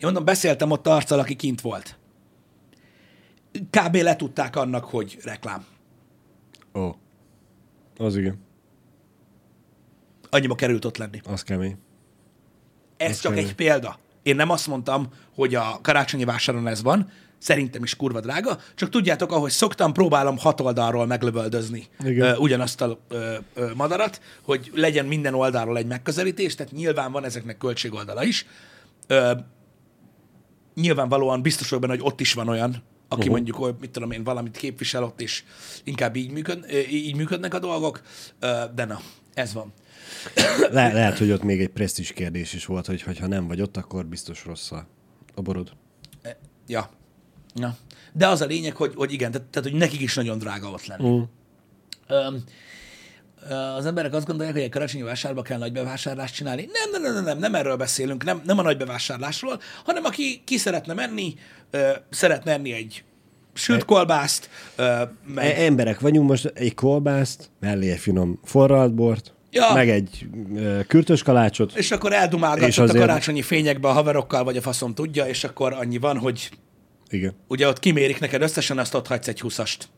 én 0.04 0.10
mondom, 0.10 0.24
beszéltem 0.24 0.70
ott 0.70 0.86
arccal, 0.86 1.18
aki 1.18 1.34
kint 1.34 1.60
volt. 1.60 1.98
Kb. 3.70 3.94
letudták 3.94 4.56
annak, 4.56 4.84
hogy 4.84 5.18
reklám. 5.22 5.64
Ó. 6.74 6.90
Az 7.96 8.16
igen. 8.16 8.42
Annyiba 10.30 10.54
került 10.54 10.84
ott 10.84 10.96
lenni. 10.96 11.20
Az 11.24 11.42
kemény. 11.42 11.76
Ez 12.96 13.10
Az 13.10 13.20
csak 13.20 13.32
kemény. 13.32 13.48
egy 13.48 13.54
példa. 13.54 13.98
Én 14.22 14.36
nem 14.36 14.50
azt 14.50 14.66
mondtam, 14.66 15.08
hogy 15.34 15.54
a 15.54 15.78
karácsonyi 15.82 16.24
vásáron 16.24 16.66
ez 16.66 16.82
van, 16.82 17.10
szerintem 17.44 17.82
is 17.82 17.96
kurva 17.96 18.20
drága, 18.20 18.58
csak 18.74 18.88
tudjátok, 18.88 19.32
ahogy 19.32 19.50
szoktam, 19.50 19.92
próbálom 19.92 20.38
hat 20.38 20.60
oldalról 20.60 21.06
meglövöldözni 21.06 21.86
Igen. 22.04 22.36
ugyanazt 22.36 22.80
a 22.80 22.98
ö, 23.08 23.34
ö, 23.54 23.70
madarat, 23.74 24.20
hogy 24.42 24.70
legyen 24.74 25.06
minden 25.06 25.34
oldalról 25.34 25.76
egy 25.76 25.86
megközelítés, 25.86 26.54
tehát 26.54 26.72
nyilván 26.72 27.12
van 27.12 27.24
ezeknek 27.24 27.58
költségoldala 27.58 28.24
is. 28.24 28.46
Ö, 29.06 29.32
nyilvánvalóan 30.74 31.42
biztos 31.42 31.68
vagyok 31.68 31.84
benne, 31.86 32.00
hogy 32.00 32.12
ott 32.12 32.20
is 32.20 32.32
van 32.32 32.48
olyan, 32.48 32.70
aki 32.70 32.82
uh-huh. 33.20 33.34
mondjuk, 33.34 33.56
hogy 33.56 33.74
mit 33.80 33.90
tudom 33.90 34.10
én, 34.10 34.24
valamit 34.24 34.56
képvisel 34.56 35.02
ott, 35.02 35.20
és 35.20 35.44
inkább 35.84 36.16
így, 36.16 36.30
működ, 36.30 36.66
így 36.90 37.16
működnek 37.16 37.54
a 37.54 37.58
dolgok, 37.58 38.02
de 38.74 38.84
na, 38.84 39.00
ez 39.34 39.52
van. 39.52 39.72
Le- 40.70 40.92
lehet, 40.92 41.18
hogy 41.18 41.30
ott 41.30 41.42
még 41.42 41.60
egy 41.60 41.68
presztis 41.68 42.12
kérdés 42.12 42.52
is 42.52 42.66
volt, 42.66 42.86
hogy 42.86 43.18
ha 43.18 43.26
nem 43.26 43.46
vagy 43.46 43.60
ott, 43.60 43.76
akkor 43.76 44.06
biztos 44.06 44.44
rossz 44.44 44.70
a, 44.70 44.86
borod. 45.34 45.72
Ja. 46.66 46.90
Ja. 47.54 47.76
De 48.12 48.26
az 48.28 48.40
a 48.40 48.46
lényeg, 48.46 48.76
hogy, 48.76 48.92
hogy 48.94 49.12
igen, 49.12 49.30
tehát, 49.30 49.46
tehát, 49.46 49.70
hogy 49.70 49.78
nekik 49.78 50.00
is 50.00 50.14
nagyon 50.14 50.38
drága 50.38 50.70
ott 50.70 50.86
lenni. 50.86 51.08
Mm. 51.08 51.22
Öm, 52.08 52.44
az 53.76 53.86
emberek 53.86 54.14
azt 54.14 54.26
gondolják, 54.26 54.54
hogy 54.54 54.64
egy 54.64 54.70
karácsonyi 54.70 55.02
vásárba 55.02 55.42
kell 55.42 55.58
nagy 55.58 55.72
bevásárlást 55.72 56.34
csinálni. 56.34 56.68
Nem, 56.72 57.02
nem, 57.02 57.14
nem, 57.14 57.24
nem, 57.24 57.38
nem, 57.38 57.54
erről 57.54 57.76
beszélünk, 57.76 58.24
nem, 58.24 58.42
nem 58.44 58.58
a 58.58 58.62
nagy 58.62 58.76
bevásárlásról, 58.76 59.60
hanem 59.84 60.04
aki 60.04 60.42
ki 60.44 60.56
szeretne 60.56 60.94
menni, 60.94 61.34
ö, 61.70 61.90
szeretne 62.10 62.52
enni 62.52 62.72
egy 62.72 63.04
sült 63.52 63.84
kolbászt, 63.84 64.48
ö, 64.76 65.02
meg, 65.26 65.44
E- 65.44 65.64
emberek 65.64 66.00
vagyunk, 66.00 66.28
most 66.28 66.44
egy 66.54 66.74
kolbászt, 66.74 67.50
mellé 67.60 67.90
egy 67.90 67.98
finom 67.98 68.40
forralt 68.44 68.94
bort, 68.94 69.32
Ja. 69.50 69.72
meg 69.74 69.90
egy 69.90 70.26
kürtös 70.86 71.22
kalácsot. 71.22 71.76
és 71.76 71.90
akkor 71.90 72.12
ott 72.12 72.76
a 72.76 72.86
karácsonyi 72.86 73.42
fényekbe 73.42 73.88
a 73.88 73.92
haverokkal, 73.92 74.44
vagy 74.44 74.56
a 74.56 74.60
faszom 74.60 74.94
tudja, 74.94 75.26
és 75.26 75.44
akkor 75.44 75.72
annyi 75.72 75.98
van, 75.98 76.18
hogy 76.18 76.50
Igen. 77.08 77.34
ugye 77.48 77.68
ott 77.68 77.78
kimérik 77.78 78.20
neked 78.20 78.42
összesen, 78.42 78.78
azt 78.78 78.94
ott 78.94 79.06
hagysz 79.06 79.28
egy 79.28 79.40
húszast. 79.40 79.88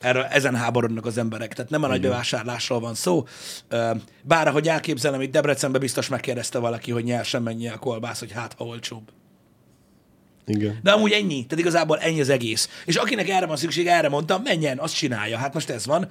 Erről, 0.00 0.22
ezen 0.22 0.54
háborodnak 0.54 1.06
az 1.06 1.18
emberek. 1.18 1.54
Tehát 1.54 1.70
nem 1.70 1.82
a 1.82 1.86
nagy 1.86 2.00
bevásárlásról 2.00 2.80
van 2.80 2.94
szó. 2.94 3.26
Bár 4.22 4.48
ahogy 4.48 4.68
elképzelem, 4.68 5.20
itt 5.20 5.30
Debrecenben 5.30 5.80
biztos 5.80 6.08
megkérdezte 6.08 6.58
valaki, 6.58 6.90
hogy 6.90 7.04
nyersen 7.04 7.42
mennyi 7.42 7.68
a 7.68 7.78
kolbász, 7.78 8.18
hogy 8.18 8.32
hát 8.32 8.54
ha 8.58 8.64
olcsóbb. 8.64 9.10
Igen. 10.46 10.78
De 10.82 10.90
amúgy 10.90 11.12
ennyi. 11.12 11.46
Tehát 11.46 11.58
igazából 11.64 11.98
ennyi 11.98 12.20
az 12.20 12.28
egész. 12.28 12.68
És 12.84 12.96
akinek 12.96 13.28
erre 13.28 13.46
van 13.46 13.56
szükség, 13.56 13.86
erre 13.86 14.08
mondtam, 14.08 14.42
menjen, 14.42 14.78
azt 14.78 14.94
csinálja. 14.94 15.38
Hát 15.38 15.54
most 15.54 15.70
ez 15.70 15.86
van. 15.86 16.10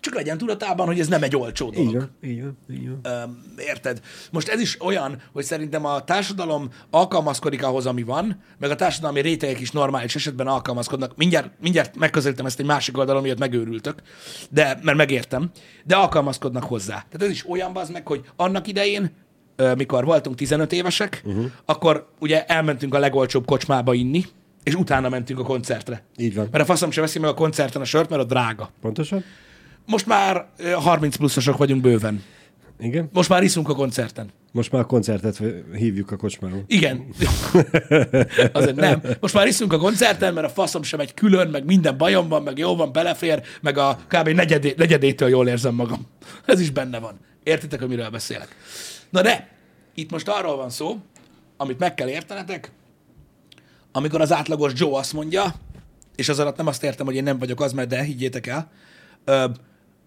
Csak 0.00 0.14
legyen 0.14 0.38
tudatában, 0.38 0.86
hogy 0.86 1.00
ez 1.00 1.08
nem 1.08 1.22
egy 1.22 1.36
olcsó 1.36 1.70
dolog. 1.70 1.88
Így 1.88 1.96
van, 1.96 2.10
így 2.22 2.42
van, 2.42 2.56
így 2.70 2.88
van. 2.88 3.42
Érted? 3.58 4.00
Most 4.30 4.48
ez 4.48 4.60
is 4.60 4.82
olyan, 4.82 5.22
hogy 5.32 5.44
szerintem 5.44 5.84
a 5.84 6.04
társadalom 6.04 6.68
alkalmazkodik 6.90 7.64
ahhoz, 7.64 7.86
ami 7.86 8.02
van, 8.02 8.42
meg 8.58 8.70
a 8.70 8.74
társadalmi 8.74 9.20
rétegek 9.20 9.60
is 9.60 9.70
normális 9.70 10.14
esetben 10.14 10.46
alkalmazkodnak. 10.46 11.16
Mindjárt, 11.16 11.50
mindjárt 11.60 11.96
megközelítem 11.96 12.46
ezt 12.46 12.60
egy 12.60 12.66
másik 12.66 12.98
oldalon, 12.98 13.22
miatt 13.22 13.38
megőrültök, 13.38 14.02
de, 14.50 14.78
mert 14.82 14.96
megértem, 14.96 15.50
de 15.84 15.96
alkalmazkodnak 15.96 16.64
hozzá. 16.64 16.94
Tehát 16.94 17.22
ez 17.22 17.30
is 17.30 17.48
olyan 17.48 17.76
az 17.76 17.90
meg, 17.90 18.06
hogy 18.06 18.24
annak 18.36 18.66
idején, 18.66 19.10
mikor 19.76 20.04
voltunk 20.04 20.36
15 20.36 20.72
évesek, 20.72 21.22
uh-huh. 21.24 21.44
akkor 21.64 22.08
ugye 22.20 22.44
elmentünk 22.44 22.94
a 22.94 22.98
legolcsóbb 22.98 23.46
kocsmába 23.46 23.94
inni, 23.94 24.24
és 24.62 24.74
utána 24.74 25.08
mentünk 25.08 25.38
a 25.38 25.42
koncertre. 25.42 26.02
Így 26.16 26.34
van. 26.34 26.48
Mert 26.50 26.62
a 26.64 26.66
faszom 26.66 26.90
sem 26.90 27.02
veszi 27.02 27.18
meg 27.18 27.30
a 27.30 27.34
koncerten 27.34 27.82
a 27.82 27.84
sört, 27.84 28.10
mert 28.10 28.22
a 28.22 28.24
drága. 28.24 28.70
Pontosan? 28.80 29.24
Most 29.88 30.06
már 30.06 30.46
ö, 30.56 30.70
30 30.70 31.16
pluszosok 31.16 31.56
vagyunk 31.56 31.82
bőven. 31.82 32.22
Igen. 32.80 33.08
Most 33.12 33.28
már 33.28 33.42
iszunk 33.42 33.68
a 33.68 33.74
koncerten. 33.74 34.30
Most 34.52 34.72
már 34.72 34.82
a 34.82 34.84
koncertet 34.84 35.42
hívjuk 35.72 36.10
a 36.10 36.16
kocsmáról. 36.16 36.64
Igen. 36.66 37.06
Azért 38.52 38.76
nem. 38.76 39.02
Most 39.20 39.34
már 39.34 39.46
iszunk 39.46 39.72
a 39.72 39.78
koncerten, 39.78 40.34
mert 40.34 40.46
a 40.46 40.50
faszom 40.50 40.82
sem 40.82 41.00
egy 41.00 41.14
külön, 41.14 41.48
meg 41.48 41.64
minden 41.64 41.96
bajom 41.96 42.28
van, 42.28 42.42
meg 42.42 42.58
jó 42.58 42.76
van, 42.76 42.92
belefér, 42.92 43.42
meg 43.60 43.78
a 43.78 43.98
kb. 44.08 44.28
Negyedé, 44.28 44.74
negyedétől 44.76 45.28
jól 45.28 45.48
érzem 45.48 45.74
magam. 45.74 46.06
Ez 46.44 46.60
is 46.60 46.70
benne 46.70 46.98
van. 46.98 47.18
Értitek, 47.42 47.80
hogy 47.80 47.88
miről 47.88 48.10
beszélek? 48.10 48.56
Na 49.10 49.22
de, 49.22 49.48
itt 49.94 50.10
most 50.10 50.28
arról 50.28 50.56
van 50.56 50.70
szó, 50.70 50.96
amit 51.56 51.78
meg 51.78 51.94
kell 51.94 52.08
értenetek, 52.08 52.72
amikor 53.92 54.20
az 54.20 54.32
átlagos 54.32 54.72
Joe 54.74 54.98
azt 54.98 55.12
mondja, 55.12 55.54
és 56.16 56.28
az 56.28 56.38
alatt 56.38 56.56
nem 56.56 56.66
azt 56.66 56.84
értem, 56.84 57.06
hogy 57.06 57.14
én 57.14 57.22
nem 57.22 57.38
vagyok 57.38 57.60
az, 57.60 57.72
mert 57.72 57.88
de 57.88 58.02
higgyétek 58.02 58.46
el, 58.46 58.70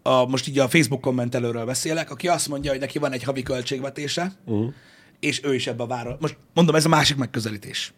a, 0.02 0.26
most 0.26 0.48
így 0.48 0.60
a 0.60 0.70
Facebook 0.70 1.02
kommentelőről 1.02 1.66
beszélek, 1.66 2.12
aki 2.12 2.28
azt 2.28 2.48
mondja, 2.48 2.72
hogy 2.72 2.80
neki 2.80 3.00
van 3.00 3.12
egy 3.12 3.24
havi 3.24 3.44
költségvetése, 3.44 4.34
uh-huh. 4.46 4.74
és 5.20 5.44
ő 5.44 5.54
is 5.54 5.68
ebbe 5.68 5.84
a 5.84 5.88
város. 5.88 6.14
Most 6.20 6.38
mondom, 6.54 6.76
ez 6.76 6.86
a 6.86 6.90
másik 6.90 7.18
megközelítés. 7.18 7.94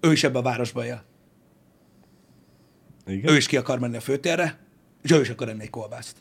Ő 0.00 0.12
is 0.12 0.24
ebbe 0.24 0.38
a 0.38 0.42
városba 0.42 0.84
él. 0.84 1.04
Igen. 3.06 3.32
Ő 3.32 3.36
is 3.36 3.46
ki 3.46 3.56
akar 3.56 3.78
menni 3.78 3.96
a 3.96 4.00
főtérre, 4.00 4.58
és 5.02 5.10
ő 5.10 5.20
is 5.20 5.28
akar 5.28 5.48
enni 5.48 5.62
egy 5.62 5.70
kolbászt. 5.70 6.16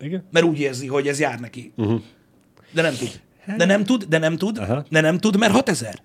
Igen. 0.00 0.24
Mert 0.30 0.46
úgy 0.46 0.58
érzi, 0.58 0.86
hogy 0.86 1.08
ez 1.08 1.18
jár 1.18 1.40
neki. 1.40 1.72
Uh-huh. 1.76 2.02
De 2.72 2.82
nem 2.82 2.94
tud. 2.94 3.20
De 3.56 3.64
nem 3.64 3.84
tud, 3.84 4.04
de 4.04 4.18
nem 4.18 4.36
tud, 4.36 4.58
Aha. 4.58 4.84
de 4.90 5.00
nem 5.00 5.18
tud, 5.18 5.38
mert 5.38 5.52
6000. 5.52 6.02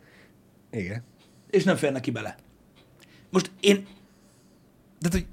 Igen. 0.71 1.03
és 1.49 1.63
nem 1.63 1.75
fér 1.75 1.91
neki 1.91 2.11
bele. 2.11 2.35
Most 3.29 3.51
én, 3.59 3.87
de 4.99 5.09
hogy 5.11 5.25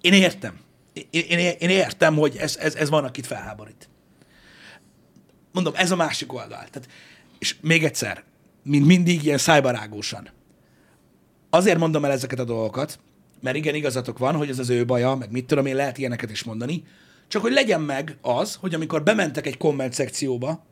én 0.00 0.12
értem. 0.12 0.58
Én, 0.92 1.04
én, 1.10 1.54
én 1.58 1.68
értem, 1.68 2.16
hogy 2.16 2.36
ez, 2.36 2.56
ez, 2.56 2.74
ez 2.74 2.90
van, 2.90 3.04
akit 3.04 3.26
felháborít. 3.26 3.88
Mondom, 5.52 5.72
ez 5.76 5.90
a 5.90 5.96
másik 5.96 6.32
oldal. 6.32 6.48
Tehát, 6.70 6.88
és 7.38 7.56
még 7.60 7.84
egyszer, 7.84 8.24
mint 8.62 8.86
mindig, 8.86 9.24
ilyen 9.24 9.38
szájbarágósan. 9.38 10.28
Azért 11.50 11.78
mondom 11.78 12.04
el 12.04 12.10
ezeket 12.10 12.38
a 12.38 12.44
dolgokat, 12.44 12.98
mert 13.40 13.56
igen, 13.56 13.74
igazatok 13.74 14.18
van, 14.18 14.34
hogy 14.34 14.48
ez 14.48 14.58
az 14.58 14.70
ő 14.70 14.84
baja, 14.84 15.14
meg 15.14 15.30
mit 15.30 15.46
tudom 15.46 15.66
én, 15.66 15.74
lehet 15.76 15.98
ilyeneket 15.98 16.30
is 16.30 16.42
mondani, 16.42 16.84
csak 17.28 17.42
hogy 17.42 17.52
legyen 17.52 17.80
meg 17.80 18.16
az, 18.20 18.54
hogy 18.54 18.74
amikor 18.74 19.02
bementek 19.02 19.46
egy 19.46 19.56
komment 19.56 19.92
szekcióba, 19.92 20.66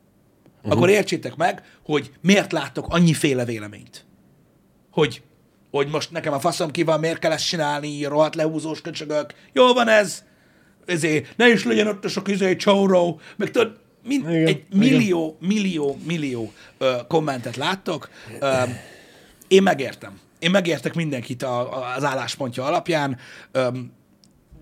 uh-huh. 0.56 0.72
akkor 0.72 0.88
értsétek 0.88 1.36
meg, 1.36 1.62
hogy 1.84 2.12
miért 2.20 2.52
láttok 2.52 2.86
annyiféle 2.88 3.44
véleményt. 3.44 4.04
Hogy, 4.90 5.22
hogy 5.70 5.88
most 5.88 6.10
nekem 6.10 6.32
a 6.32 6.40
faszom 6.40 6.70
ki 6.70 6.82
van, 6.82 7.00
miért 7.00 7.18
kell 7.18 7.32
ezt 7.32 7.46
csinálni, 7.46 8.04
rohadt 8.04 8.34
lehúzós 8.34 8.80
köcsögök, 8.80 9.34
jó 9.52 9.72
van 9.72 9.88
ez, 9.88 10.24
ezért, 10.86 11.36
ne 11.36 11.48
is 11.48 11.64
legyen 11.64 11.86
ott 11.86 12.04
a 12.04 12.08
sok 12.08 12.28
izé, 12.28 12.56
csauró, 12.56 13.20
meg 13.36 13.50
tudod, 13.50 13.80
mind, 14.04 14.28
Igen, 14.28 14.46
egy 14.46 14.64
igen. 14.70 14.78
millió, 14.78 15.36
millió, 15.40 15.98
millió 16.06 16.52
ö, 16.78 16.96
kommentet 17.08 17.56
láttok. 17.56 18.08
Ö, 18.40 18.62
én 19.48 19.62
megértem. 19.62 20.20
Én 20.38 20.50
megértek 20.50 20.94
mindenkit 20.94 21.42
a, 21.42 21.78
a, 21.78 21.94
az 21.96 22.04
álláspontja 22.04 22.64
alapján, 22.64 23.18
ö, 23.52 23.68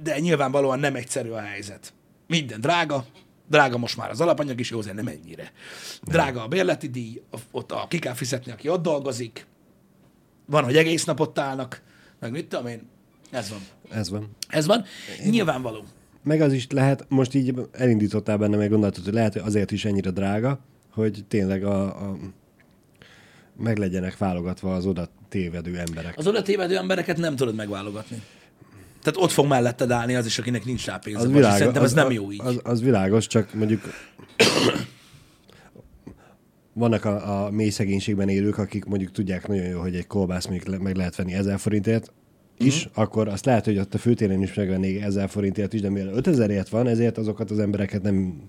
de 0.02 0.18
nyilvánvalóan 0.18 0.78
nem 0.78 0.94
egyszerű 0.94 1.30
a 1.30 1.40
helyzet. 1.40 1.92
Minden 2.26 2.60
drága, 2.60 3.04
drága 3.48 3.78
most 3.78 3.96
már 3.96 4.10
az 4.10 4.20
alapanyag 4.20 4.60
is, 4.60 4.70
jó, 4.70 4.80
nem 4.80 5.06
ennyire. 5.06 5.52
Drága 6.02 6.42
a 6.42 6.48
bérleti 6.48 6.88
díj, 6.88 7.22
ott 7.50 7.72
a, 7.72 7.86
ki 7.88 7.98
kell 7.98 8.14
fizetni, 8.14 8.52
aki 8.52 8.68
ott 8.68 8.82
dolgozik, 8.82 9.46
van, 10.46 10.64
hogy 10.64 10.76
egész 10.76 11.04
nap 11.04 11.20
ott 11.20 11.38
állnak, 11.38 11.82
meg 12.20 12.30
mit 12.30 12.46
tudom 12.48 12.66
én, 12.66 12.82
ez 13.30 13.50
van. 13.50 13.60
Ez 13.90 14.08
van. 14.08 14.36
Ez 14.48 14.66
van. 14.66 14.84
Nyilvánvaló. 15.24 15.84
Meg 16.22 16.40
az 16.40 16.52
is 16.52 16.66
lehet, 16.70 17.04
most 17.08 17.34
így 17.34 17.54
elindítottál 17.72 18.36
benne, 18.36 18.56
meg 18.56 18.70
gondoltad, 18.70 19.04
hogy 19.04 19.12
lehet, 19.12 19.32
hogy 19.32 19.42
azért 19.44 19.70
is 19.70 19.84
ennyire 19.84 20.10
drága, 20.10 20.60
hogy 20.92 21.24
tényleg 21.28 21.64
a, 21.64 21.82
a 21.82 22.16
meg 23.56 23.78
legyenek 23.78 24.18
válogatva 24.18 24.74
az 24.74 24.86
oda 24.86 25.08
tévedő 25.28 25.78
emberek. 25.78 26.18
Az 26.18 26.26
oda 26.26 26.42
tévedő 26.42 26.76
embereket 26.76 27.16
nem 27.16 27.36
tudod 27.36 27.54
megválogatni. 27.54 28.22
Tehát 29.02 29.20
ott 29.20 29.30
fog 29.30 29.46
melletted 29.46 29.90
állni 29.90 30.14
az 30.14 30.26
is, 30.26 30.38
akinek 30.38 30.64
nincs 30.64 30.86
rá 30.86 30.96
pénze. 30.96 31.20
Az 31.20 31.32
világos, 31.32 31.58
Szerintem 31.58 31.82
ez 31.82 31.88
az, 31.88 31.96
nem 31.96 32.10
jó 32.10 32.32
így. 32.32 32.40
Az, 32.44 32.60
az 32.62 32.82
világos, 32.82 33.26
csak 33.26 33.54
mondjuk 33.54 33.82
vannak 36.76 37.04
a, 37.04 37.44
a 37.44 37.50
mély 37.50 37.70
szegénységben 37.70 38.28
élők, 38.28 38.58
akik 38.58 38.84
mondjuk 38.84 39.10
tudják 39.10 39.48
nagyon 39.48 39.66
jó, 39.66 39.80
hogy 39.80 39.94
egy 39.94 40.06
kolbász 40.06 40.46
mondjuk 40.46 40.68
le- 40.68 40.82
meg 40.82 40.96
lehet 40.96 41.16
venni 41.16 41.32
1000 41.32 41.58
forintért, 41.58 42.12
is, 42.58 42.86
uh-huh. 42.86 43.02
akkor 43.02 43.28
azt 43.28 43.44
lehet, 43.44 43.64
hogy 43.64 43.78
ott 43.78 43.94
a 43.94 43.98
főtéren 43.98 44.42
is 44.42 44.54
megvennék 44.54 45.02
1000 45.02 45.28
forintért 45.28 45.72
is, 45.72 45.80
de 45.80 45.88
mivel 45.90 46.12
5000ért 46.14 46.66
van, 46.70 46.86
ezért 46.86 47.18
azokat 47.18 47.50
az 47.50 47.58
embereket 47.58 48.02
nem, 48.02 48.42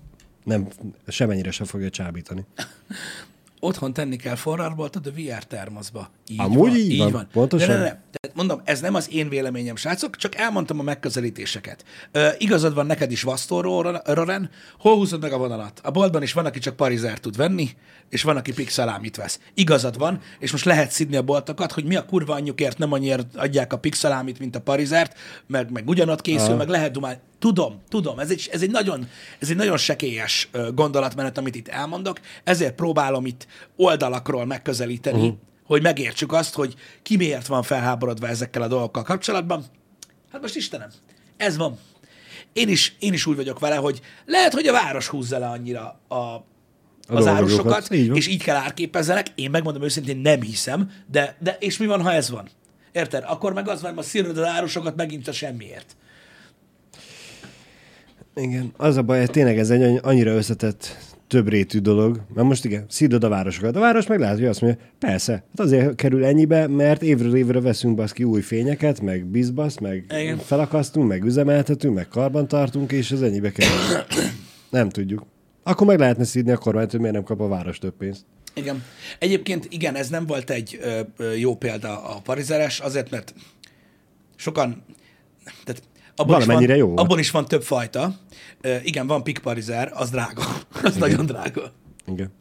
nem 0.43 0.67
semennyire 1.07 1.51
se 1.51 1.65
fogja 1.65 1.89
csábítani. 1.89 2.45
Otthon 3.59 3.93
tenni 3.93 4.15
kell 4.15 4.35
forrárboltod 4.35 5.07
a 5.07 5.11
VR 5.11 5.43
termoszba. 5.43 6.09
Így 6.27 6.39
Amúgy 6.39 6.69
van, 6.69 6.75
így 6.77 7.11
van, 7.11 7.27
pontosan. 7.31 7.67
De 7.67 7.73
ne, 7.73 7.79
ne, 7.79 7.85
ne. 7.85 7.89
Tehát 7.89 8.37
mondom, 8.37 8.61
ez 8.63 8.79
nem 8.79 8.95
az 8.95 9.09
én 9.11 9.29
véleményem, 9.29 9.75
srácok, 9.75 10.15
csak 10.15 10.35
elmondtam 10.35 10.79
a 10.79 10.83
megközelítéseket. 10.83 11.83
Ö, 12.11 12.27
igazad 12.37 12.73
van 12.73 12.85
neked 12.85 13.11
is, 13.11 13.21
Vasztó 13.23 13.61
Roren, 13.61 14.49
hol 14.79 14.95
húzod 14.95 15.21
meg 15.21 15.31
a 15.31 15.37
vonalat? 15.37 15.79
A 15.83 15.91
boltban 15.91 16.21
is 16.21 16.33
van, 16.33 16.45
aki 16.45 16.59
csak 16.59 16.75
parizer 16.75 17.19
tud 17.19 17.35
venni, 17.35 17.69
és 18.09 18.23
van, 18.23 18.37
aki 18.37 18.53
pixelámit 18.53 19.15
vesz. 19.15 19.39
Igazad 19.53 19.97
van, 19.97 20.19
és 20.39 20.51
most 20.51 20.65
lehet 20.65 20.91
szidni 20.91 21.15
a 21.15 21.21
boltokat, 21.21 21.71
hogy 21.71 21.83
mi 21.83 21.95
a 21.95 22.05
kurva 22.05 22.33
anyjukért 22.33 22.77
nem 22.77 22.91
annyira 22.91 23.23
adják 23.35 23.73
a 23.73 23.77
pixelámit, 23.77 24.39
mint 24.39 24.55
a 24.55 24.61
parizert, 24.61 25.17
meg, 25.47 25.71
meg 25.71 25.87
ugyanott 25.87 26.21
készül, 26.21 26.47
Aha. 26.47 26.55
meg 26.55 26.67
lehet 26.67 26.91
dumálni. 26.91 27.19
Tudom, 27.39 27.81
tudom, 27.89 28.19
ez 28.19 28.29
egy, 28.29 28.49
ez 28.51 28.61
egy, 28.61 28.71
nagyon, 28.71 29.07
ez 29.39 29.49
egy 29.49 29.55
nagyon 29.55 29.77
sekélyes 29.77 30.49
gondolatmenet, 30.73 31.37
amit 31.37 31.55
itt 31.55 31.67
elmondok, 31.67 32.19
ezért 32.43 32.75
próbálom 32.75 33.25
itt 33.25 33.47
oldalakról 33.75 34.45
megközelíteni, 34.45 35.21
uh-huh. 35.21 35.37
hogy 35.63 35.81
megértsük 35.81 36.33
azt, 36.33 36.53
hogy 36.53 36.75
ki 37.01 37.15
miért 37.15 37.47
van 37.47 37.63
felháborodva 37.63 38.27
ezekkel 38.27 38.61
a 38.61 38.67
dolgokkal 38.67 39.03
kapcsolatban. 39.03 39.65
Hát 40.31 40.41
most 40.41 40.55
Istenem, 40.55 40.89
ez 41.37 41.57
van. 41.57 41.79
Én 42.53 42.69
is, 42.69 42.95
én 42.99 43.13
is 43.13 43.25
úgy 43.25 43.35
vagyok 43.35 43.59
vele, 43.59 43.75
hogy 43.75 44.01
lehet, 44.25 44.53
hogy 44.53 44.67
a 44.67 44.71
város 44.71 45.07
húzza 45.07 45.37
le 45.37 45.47
annyira 45.47 45.99
a, 46.07 46.15
az 46.15 46.43
dolgokat. 47.07 47.35
árusokat, 47.35 47.91
Így 47.91 48.15
és 48.15 48.27
így 48.27 48.43
kell 48.43 48.55
árképezzenek. 48.55 49.27
Én 49.35 49.49
megmondom 49.49 49.83
őszintén, 49.83 50.17
nem 50.17 50.41
hiszem, 50.41 50.91
de, 51.11 51.37
de 51.39 51.57
és 51.59 51.77
mi 51.77 51.85
van, 51.85 52.01
ha 52.01 52.11
ez 52.11 52.29
van? 52.29 52.49
Érted? 52.91 53.23
Akkor 53.27 53.53
meg 53.53 53.67
az 53.67 53.81
van, 53.81 53.93
hogy 53.93 54.03
szírod 54.03 54.37
az 54.37 54.45
árusokat 54.45 54.95
megint 54.95 55.27
a 55.27 55.31
semmiért. 55.31 55.95
Igen, 58.41 58.73
az 58.77 58.97
a 58.97 59.01
baj, 59.01 59.25
tényleg 59.27 59.57
ez 59.57 59.69
egy 59.69 59.81
annyi- 59.83 59.99
annyira 60.01 60.31
összetett 60.31 60.97
többrétű 61.27 61.79
dolog. 61.79 62.21
Mert 62.33 62.47
most 62.47 62.65
igen, 62.65 62.85
szídod 62.89 63.23
a 63.23 63.29
városokat. 63.29 63.75
A 63.75 63.79
város 63.79 64.07
meg 64.07 64.19
lehet, 64.19 64.35
hogy 64.37 64.45
azt 64.45 64.61
mondja, 64.61 64.79
persze, 64.99 65.31
hát 65.31 65.59
azért 65.59 65.95
kerül 65.95 66.25
ennyibe, 66.25 66.67
mert 66.67 67.01
évről 67.01 67.35
évre 67.35 67.61
veszünk 67.61 67.95
baszki 67.95 68.23
új 68.23 68.41
fényeket, 68.41 69.01
meg 69.01 69.25
bizbasz, 69.25 69.77
meg 69.77 70.05
Igen. 70.19 70.37
felakasztunk, 70.37 71.07
meg 71.07 71.23
üzemeltetünk, 71.23 71.95
meg 71.95 72.07
karbantartunk, 72.07 72.91
és 72.91 73.11
ez 73.11 73.21
ennyibe 73.21 73.51
kerül. 73.51 73.71
nem 74.69 74.89
tudjuk. 74.89 75.25
Akkor 75.63 75.87
meg 75.87 75.99
lehetne 75.99 76.23
szídni 76.23 76.51
a 76.51 76.57
kormányt, 76.57 76.91
hogy 76.91 76.99
miért 76.99 77.15
nem 77.15 77.23
kap 77.23 77.41
a 77.41 77.47
város 77.47 77.77
több 77.77 77.93
pénzt. 77.97 78.25
Igen. 78.53 78.83
Egyébként 79.19 79.67
igen, 79.69 79.95
ez 79.95 80.09
nem 80.09 80.25
volt 80.25 80.49
egy 80.49 80.79
ö, 80.81 80.99
ö, 81.17 81.33
jó 81.33 81.55
példa 81.55 82.03
a 82.03 82.19
parizeres, 82.23 82.79
azért, 82.79 83.11
mert 83.11 83.33
sokan, 84.35 84.83
tehát 85.63 85.81
abban 86.19 86.39
is, 86.39 86.45
van, 86.45 86.55
Valamennyire 86.55 86.75
jó 86.75 86.97
abban 86.97 87.19
is 87.19 87.31
van 87.31 87.45
több 87.45 87.63
fajta. 87.63 88.13
Igen, 88.83 89.07
van 89.07 89.23
pikparizer, 89.23 89.91
az 89.93 90.09
drága. 90.09 90.43
Az 90.83 90.95
nagyon 90.95 91.25
drága. 91.25 91.71
Igen. 92.07 92.31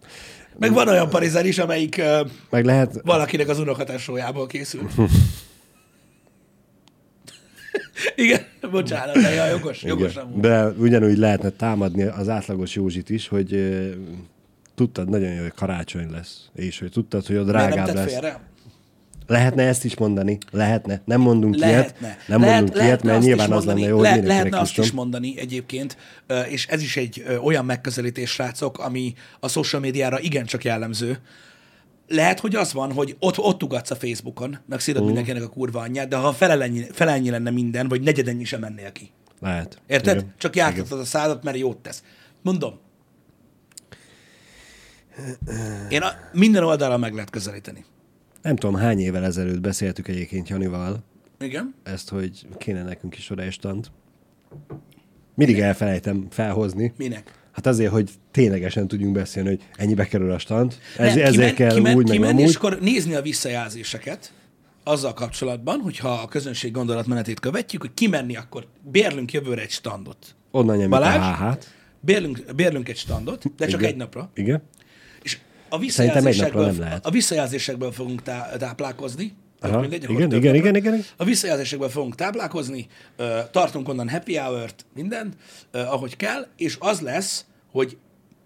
Meg 0.58 0.72
van 0.72 0.88
olyan 0.88 1.08
parizer 1.08 1.46
is, 1.46 1.58
amelyik 1.58 2.02
Meg 2.50 2.64
lehet, 2.64 3.00
valakinek 3.04 3.48
az 3.48 3.58
unokatesójából 3.58 4.46
készül. 4.46 4.88
igen, 8.16 8.40
bocsánat, 8.70 9.14
de 9.14 9.30
jaj, 9.30 9.50
jogos, 9.50 9.82
jogos 9.82 10.14
nem 10.14 10.28
Igen. 10.28 10.40
De 10.40 10.66
ugyanúgy 10.66 11.16
lehetne 11.16 11.50
támadni 11.50 12.02
az 12.02 12.28
átlagos 12.28 12.74
Józsit 12.74 13.10
is, 13.10 13.28
hogy 13.28 13.54
ö, 13.54 13.90
tudtad 14.74 15.08
nagyon 15.08 15.32
jó, 15.32 15.42
hogy 15.42 15.52
karácsony 15.54 16.10
lesz, 16.10 16.48
és 16.54 16.78
hogy 16.78 16.90
tudtad, 16.90 17.26
hogy 17.26 17.36
nem 17.36 17.44
drágább 17.44 17.86
tett 17.86 17.94
lesz. 17.94 18.10
félre? 18.10 18.40
Lehetne 19.26 19.62
ezt 19.62 19.84
is 19.84 19.96
mondani, 19.96 20.38
lehetne. 20.50 21.02
Nem 21.04 21.20
mondunk 21.20 21.56
Lehetne. 21.56 22.06
ilyet, 22.06 22.18
nem 22.26 22.40
mondunk 22.40 22.74
ilyet, 22.76 23.02
mert 23.02 23.20
nyilván 23.22 23.52
az 23.52 23.64
lenne 23.64 23.80
jó, 23.86 23.94
hogy 23.96 24.04
le, 24.04 24.16
Lehetne 24.16 24.58
azt 24.58 24.78
is 24.78 24.90
mondani 24.92 25.38
egyébként, 25.38 25.96
és 26.48 26.66
ez 26.66 26.82
is 26.82 26.96
egy 26.96 27.24
olyan 27.42 27.64
megközelítés, 27.64 28.30
srácok, 28.30 28.78
ami 28.78 29.14
a 29.40 29.48
social 29.48 29.80
médiára 29.80 30.20
igencsak 30.20 30.64
jellemző. 30.64 31.18
Lehet, 32.08 32.40
hogy 32.40 32.54
az 32.54 32.72
van, 32.72 32.92
hogy 32.92 33.16
ott, 33.18 33.38
ott 33.38 33.62
ugatsz 33.62 33.90
a 33.90 33.96
Facebookon, 33.96 34.58
meg 34.68 34.80
szírod 34.80 35.02
Mhm. 35.02 35.06
mindenkinek 35.12 35.42
a 35.42 35.48
kurva 35.52 35.80
anyját, 35.80 36.08
de 36.08 36.16
ha 36.16 36.32
felelennyi, 36.32 36.84
felelennyi 36.92 37.30
lenne 37.30 37.50
minden, 37.50 37.88
vagy 37.88 38.00
negyedennyi 38.00 38.44
sem 38.44 38.60
mennél 38.60 38.92
ki. 38.92 39.10
Lehet. 39.40 39.80
Érted? 39.86 40.16
Igen. 40.16 40.34
Csak 40.38 40.56
jártatod 40.56 40.98
a 41.00 41.04
szádat, 41.04 41.42
mert 41.42 41.56
jót 41.58 41.76
tesz. 41.78 42.02
Mondom. 42.42 42.78
Én 45.88 46.02
a, 46.02 46.08
minden 46.32 46.62
oldalra 46.64 46.96
meg 46.96 47.12
lehet 47.14 47.30
közelíteni. 47.30 47.84
Nem 48.46 48.56
tudom, 48.56 48.74
hány 48.74 48.98
évvel 49.00 49.24
ezelőtt 49.24 49.60
beszéltük 49.60 50.08
egyébként 50.08 50.48
Janival 50.48 51.04
Igen? 51.40 51.74
ezt, 51.82 52.08
hogy 52.08 52.46
kéne 52.58 52.82
nekünk 52.82 53.16
is 53.16 53.30
oda 53.30 53.42
egy 53.42 53.52
stand. 53.52 53.86
Mindig 55.34 55.58
elfelejtem 55.58 56.26
felhozni. 56.30 56.92
Minek? 56.96 57.32
Hát 57.52 57.66
azért, 57.66 57.90
hogy 57.92 58.10
ténylegesen 58.30 58.88
tudjunk 58.88 59.14
beszélni, 59.14 59.48
hogy 59.48 59.62
ennyibe 59.76 60.06
kerül 60.06 60.30
a 60.30 60.38
stand. 60.38 60.74
Ez, 60.98 61.14
Nem, 61.14 61.24
ezért 61.24 61.30
kimen, 61.30 61.54
kell 61.54 61.74
kimen, 61.74 61.96
úgy, 61.96 62.04
meg 62.04 62.12
kimenni, 62.12 62.32
amúgy. 62.32 62.48
és 62.48 62.56
akkor 62.56 62.78
nézni 62.80 63.14
a 63.14 63.22
visszajelzéseket 63.22 64.32
azzal 64.84 65.12
kapcsolatban, 65.12 65.80
hogyha 65.80 66.08
a 66.08 66.28
közönség 66.28 66.72
gondolatmenetét 66.72 67.40
követjük, 67.40 67.80
hogy 67.80 67.94
kimenni, 67.94 68.36
akkor 68.36 68.66
bérlünk 68.82 69.32
jövőre 69.32 69.62
egy 69.62 69.70
standot. 69.70 70.34
Onnan 70.50 70.76
nyomjuk 70.76 71.00
a? 71.00 71.34
HH-t. 71.34 71.74
Bérlünk, 72.00 72.44
bérlünk 72.54 72.88
egy 72.88 72.96
standot, 72.96 73.54
de 73.56 73.66
csak 73.66 73.80
Igen. 73.80 73.92
egy 73.92 73.96
napra. 73.98 74.30
Igen. 74.34 74.62
A 75.76 75.90
Szerintem 75.90 76.26
egy 76.26 76.40
napra 76.40 76.66
nem 76.66 76.78
lehet. 76.78 77.06
a 77.06 77.10
visszajelzésekből 77.10 77.92
fogunk 77.92 78.22
tá- 78.22 78.58
táplálkozni. 78.58 79.32
Aha, 79.60 79.80
mindegy, 79.80 80.02
igen, 80.02 80.14
igen, 80.16 80.34
igen, 80.34 80.54
igen, 80.54 80.74
igen. 80.74 81.04
A 81.16 81.24
visszajelzésekből 81.24 81.88
fogunk 81.88 82.14
táplálkozni, 82.14 82.86
tartunk 83.50 83.88
onnan 83.88 84.08
happy 84.08 84.36
hour-t, 84.36 84.86
mindent, 84.94 85.36
ahogy 85.72 86.16
kell, 86.16 86.46
és 86.56 86.76
az 86.80 87.00
lesz, 87.00 87.44
hogy 87.70 87.96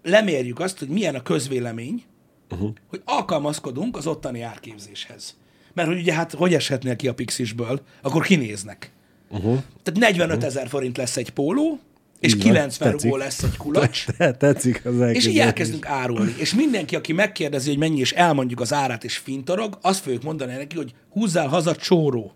lemérjük 0.03 0.59
azt, 0.59 0.79
hogy 0.79 0.87
milyen 0.87 1.15
a 1.15 1.21
közvélemény, 1.21 2.03
uh-huh. 2.51 2.69
hogy 2.87 3.01
alkalmazkodunk 3.05 3.97
az 3.97 4.07
ottani 4.07 4.41
árképzéshez. 4.41 5.35
Mert 5.73 5.87
hogy 5.87 5.99
ugye 5.99 6.13
hát 6.13 6.31
hogy 6.31 6.53
eshetnél 6.53 6.95
ki 6.95 7.07
a 7.07 7.13
Pixisből, 7.13 7.81
akkor 8.01 8.25
kinéznek. 8.25 8.91
Uh-huh. 9.29 9.59
Tehát 9.83 9.99
45 9.99 10.43
ezer 10.43 10.67
forint 10.67 10.97
lesz 10.97 11.17
egy 11.17 11.29
póló, 11.29 11.79
és 12.21 12.33
van, 12.33 12.41
90 12.41 12.91
tetszik. 12.91 13.15
lesz 13.15 13.43
egy 13.43 13.57
kulacs. 13.57 14.05
Te- 14.17 14.31
Tetszik 14.31 14.85
az 14.85 14.99
És 14.99 15.27
így 15.27 15.39
elkezdünk 15.39 15.85
árulni. 15.85 16.33
És 16.37 16.53
mindenki, 16.53 16.95
aki 16.95 17.13
megkérdezi, 17.13 17.69
hogy 17.69 17.77
mennyi, 17.77 17.99
és 17.99 18.11
elmondjuk 18.11 18.59
az 18.59 18.73
árát, 18.73 19.03
és 19.03 19.17
fintorog, 19.17 19.77
azt 19.81 19.99
fogjuk 19.99 20.23
mondani 20.23 20.53
neki, 20.53 20.75
hogy 20.75 20.93
húzzál 21.09 21.47
haza 21.47 21.75
csóró. 21.75 22.35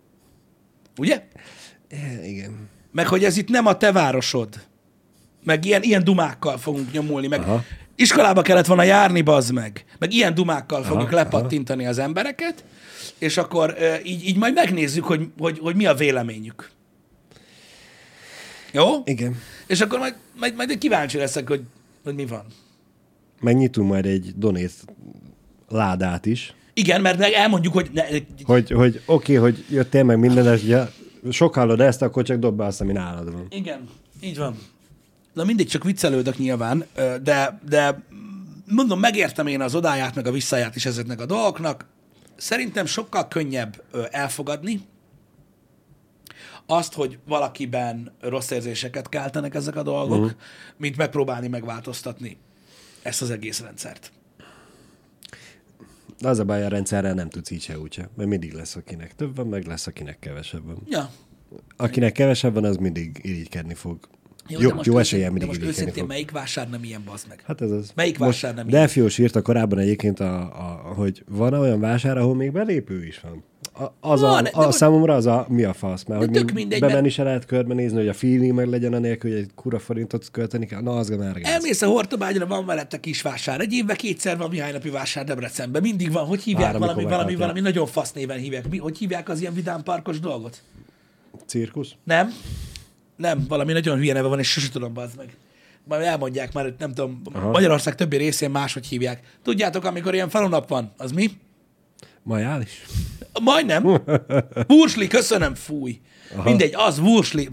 Ugye? 0.98 1.24
Igen. 2.24 2.70
Meg 2.92 3.08
hogy 3.08 3.24
ez 3.24 3.38
itt 3.38 3.50
nem 3.50 3.66
a 3.66 3.78
te 3.78 3.92
városod. 3.92 4.50
Meg 5.44 5.66
ilyen, 5.66 5.82
ilyen 5.84 6.04
dumákkal 6.04 6.58
fogunk 6.58 6.92
nyomulni, 6.92 7.28
meg 7.28 7.40
Aha. 7.40 7.64
iskolába 7.96 8.42
kellett 8.42 8.66
volna 8.66 8.84
járni, 8.84 9.22
bazd 9.22 9.54
meg. 9.54 9.86
Meg 10.00 10.14
ilyen 10.14 10.34
dumákkal 10.34 10.80
aha, 10.82 10.88
fogjuk 10.88 11.08
aha. 11.08 11.16
lepattintani 11.16 11.86
az 11.86 11.98
embereket, 11.98 12.64
és 13.18 13.38
akkor 13.38 13.76
így, 14.04 14.28
így 14.28 14.38
majd 14.38 14.54
megnézzük, 14.54 15.04
hogy, 15.04 15.28
hogy, 15.38 15.60
hogy 15.60 15.76
mi 15.76 15.86
a 15.86 15.94
véleményük. 15.94 16.74
Jó? 18.76 19.02
Igen. 19.06 19.36
És 19.68 19.82
akkor 19.82 20.00
majd, 20.00 20.16
majd, 20.40 20.56
majd 20.56 20.78
kíváncsi 20.78 21.18
leszek, 21.18 21.48
hogy, 21.48 21.62
hogy 22.04 22.16
mi 22.16 22.26
van. 22.26 22.46
Megnyitunk 23.40 23.90
majd 23.90 24.06
egy 24.06 24.34
donét 24.38 24.72
ládát 25.68 26.26
is, 26.26 26.54
Igen, 26.78 27.02
mert 27.02 27.18
meg 27.18 27.32
elmondjuk, 27.32 27.74
hogy 27.74 27.90
ne, 27.94 28.04
hogy, 28.44 28.72
hogy 28.72 29.02
oké, 29.06 29.38
okay, 29.38 29.52
hogy 29.52 29.66
jöttél 29.70 30.04
meg 30.04 30.20
minden, 30.20 30.54
és 30.54 30.64
ja, 30.64 30.92
sok 31.32 31.54
hallod 31.54 31.82
ezt, 31.82 32.02
akkor 32.02 32.24
csak 32.24 32.38
dob 32.38 32.58
be 32.58 32.66
azt, 32.66 32.82
ami 32.82 32.92
nálad 32.92 33.32
van. 33.32 33.48
igen, 33.50 33.88
így 34.22 34.38
van. 34.38 34.58
Na 35.34 35.44
mindig 35.44 35.68
csak 35.68 35.84
viccelődök 35.84 36.38
nyilván, 36.38 36.86
de, 37.24 37.60
de 37.70 38.04
mondom, 38.68 39.00
megértem 39.00 39.48
én 39.48 39.62
az 39.62 39.76
odáját, 39.76 40.16
meg 40.16 40.28
a 40.28 40.32
visszaját 40.32 40.76
is 40.76 40.86
ezeknek 40.86 41.22
a 41.22 41.26
dolgoknak. 41.26 41.86
Szerintem 42.36 42.86
sokkal 42.86 43.28
könnyebb 43.28 43.84
elfogadni 44.12 44.82
azt, 46.66 46.94
hogy 46.94 47.20
valakiben 47.28 48.12
rossz 48.20 48.50
érzéseket 48.50 49.10
keltenek 49.10 49.56
ezek 49.56 49.76
a 49.76 49.84
dolgok, 49.84 50.20
uh-huh. 50.20 50.40
mint 50.78 50.98
megpróbálni 50.98 51.48
megváltoztatni 51.48 52.38
ezt 53.02 53.22
az 53.22 53.30
egész 53.30 53.62
rendszert. 53.62 54.12
De 56.20 56.28
az 56.28 56.40
a 56.40 56.44
baj, 56.44 56.64
a 56.64 56.68
rendszerrel 56.68 57.14
nem 57.14 57.30
tudsz 57.30 57.50
így 57.50 57.62
se 57.62 57.80
úgy 57.80 57.94
se, 57.94 58.10
mert 58.16 58.30
mindig 58.30 58.54
lesz, 58.54 58.76
akinek 58.76 59.16
több 59.16 59.36
van, 59.36 59.48
meg 59.48 59.66
lesz, 59.66 59.88
akinek 59.88 60.20
kevesebb 60.20 60.66
van. 60.66 60.82
Ja, 60.90 61.10
Akinek 61.78 62.12
kevesebb 62.12 62.54
van, 62.54 62.64
az 62.64 62.78
mindig 62.78 63.20
irigykedni 63.22 63.74
fog. 63.74 64.00
Jó, 64.48 64.62
jó, 64.62 64.70
jó 64.84 65.02
de 65.02 65.02
mindig 65.02 65.32
most 65.32 65.42
irigykedni 65.42 65.68
őszintén 65.68 65.94
fog. 65.94 66.08
melyik 66.08 66.32
vásár 66.32 66.70
nem 66.70 66.84
ilyen, 66.84 67.04
bazd 67.06 67.28
meg? 67.28 67.44
Hát 67.46 67.62
ez 67.62 67.72
az. 67.72 67.92
Melyik 67.96 68.18
Most 68.18 68.42
vásár 68.42 68.56
nem? 68.56 68.68
Delfiós 68.68 69.18
írta 69.18 69.42
korábban 69.42 69.80
egyébként, 69.80 70.20
a, 70.20 70.42
a, 70.42 70.94
hogy 70.94 71.24
van 71.28 71.54
olyan 71.54 71.80
vásár, 71.80 72.18
ahol 72.18 72.36
még 72.36 72.52
belépő 72.52 73.06
is 73.06 73.20
van. 73.20 73.44
A, 73.78 73.94
az 74.10 74.22
a, 74.22 74.38
a, 74.38 74.42
most- 74.66 74.78
számomra 74.78 75.14
az 75.16 75.26
a 75.26 75.46
mi 75.50 75.64
a 75.64 75.74
fasz, 75.74 76.04
mert 76.04 76.20
hogy 76.20 76.32
tök 76.32 76.52
mindegy, 76.52 76.80
bemenni 76.80 77.02
mert- 77.02 77.14
se 77.14 77.24
lehet 77.24 77.46
körbenézni, 77.46 77.98
hogy 77.98 78.08
a 78.08 78.14
feeling 78.14 78.54
meg 78.54 78.68
legyen 78.68 78.94
anélkül, 78.94 79.32
hogy 79.32 79.40
egy 79.40 79.50
kura 79.56 79.80
forintot 79.80 80.32
költeni 80.32 80.66
kell. 80.66 80.82
Na, 80.82 80.96
az 80.96 81.10
már. 81.10 81.40
Elmész 81.44 81.82
a 81.82 81.88
Hortobágyra, 81.88 82.46
van 82.48 82.64
mellette 82.64 83.00
kis 83.00 83.22
vásár. 83.22 83.60
Egy 83.62 83.74
évben 83.74 83.96
kétszer 83.96 84.38
van 84.38 84.50
Mihály 84.50 84.72
napi 84.72 84.90
vásár 84.90 85.24
Debrecenben. 85.24 85.82
Mindig 85.82 86.12
van. 86.12 86.26
Hogy 86.26 86.42
hívják 86.42 86.72
Már, 86.72 86.80
valami, 86.80 86.94
valami, 86.94 87.10
megtartják. 87.10 87.40
valami 87.40 87.60
nagyon 87.60 87.86
fasz 87.88 88.12
néven 88.14 88.38
hívják. 88.38 88.70
Mi, 88.70 88.78
hogy 88.78 88.98
hívják 88.98 89.30
az 89.30 89.42
ilyen 89.42 89.54
vidámparkos 89.54 90.20
dolgot? 90.20 90.62
Cirkusz? 91.46 91.92
Nem. 92.04 92.34
Nem, 93.18 93.46
valami 93.48 93.72
nagyon 93.74 93.98
hülye 93.98 94.14
neve 94.14 94.28
van, 94.28 94.40
és 94.40 94.52
sose 94.52 94.70
tudom, 94.70 94.94
bazd 94.94 95.18
meg. 95.18 95.36
Majd 95.88 96.02
elmondják 96.02 96.54
már, 96.54 96.64
hogy 96.64 96.76
nem 96.80 96.94
tudom, 96.94 97.22
Aha. 97.34 97.50
Magyarország 97.52 97.96
többi 97.96 98.18
részén 98.18 98.52
máshogy 98.52 98.86
hívják. 98.86 99.20
Tudjátok, 99.44 99.84
amikor 99.86 100.14
ilyen 100.14 100.30
falunap 100.30 100.70
van, 100.70 100.92
az 100.98 101.12
mi? 101.12 101.30
Majális? 102.24 102.86
Majdnem. 103.44 104.02
Wursli, 104.68 105.08
köszönöm, 105.08 105.56
fúj. 105.56 106.00
Aha. 106.34 106.44
Mindegy, 106.44 106.74
az 106.76 107.00
Wursli. 107.00 107.48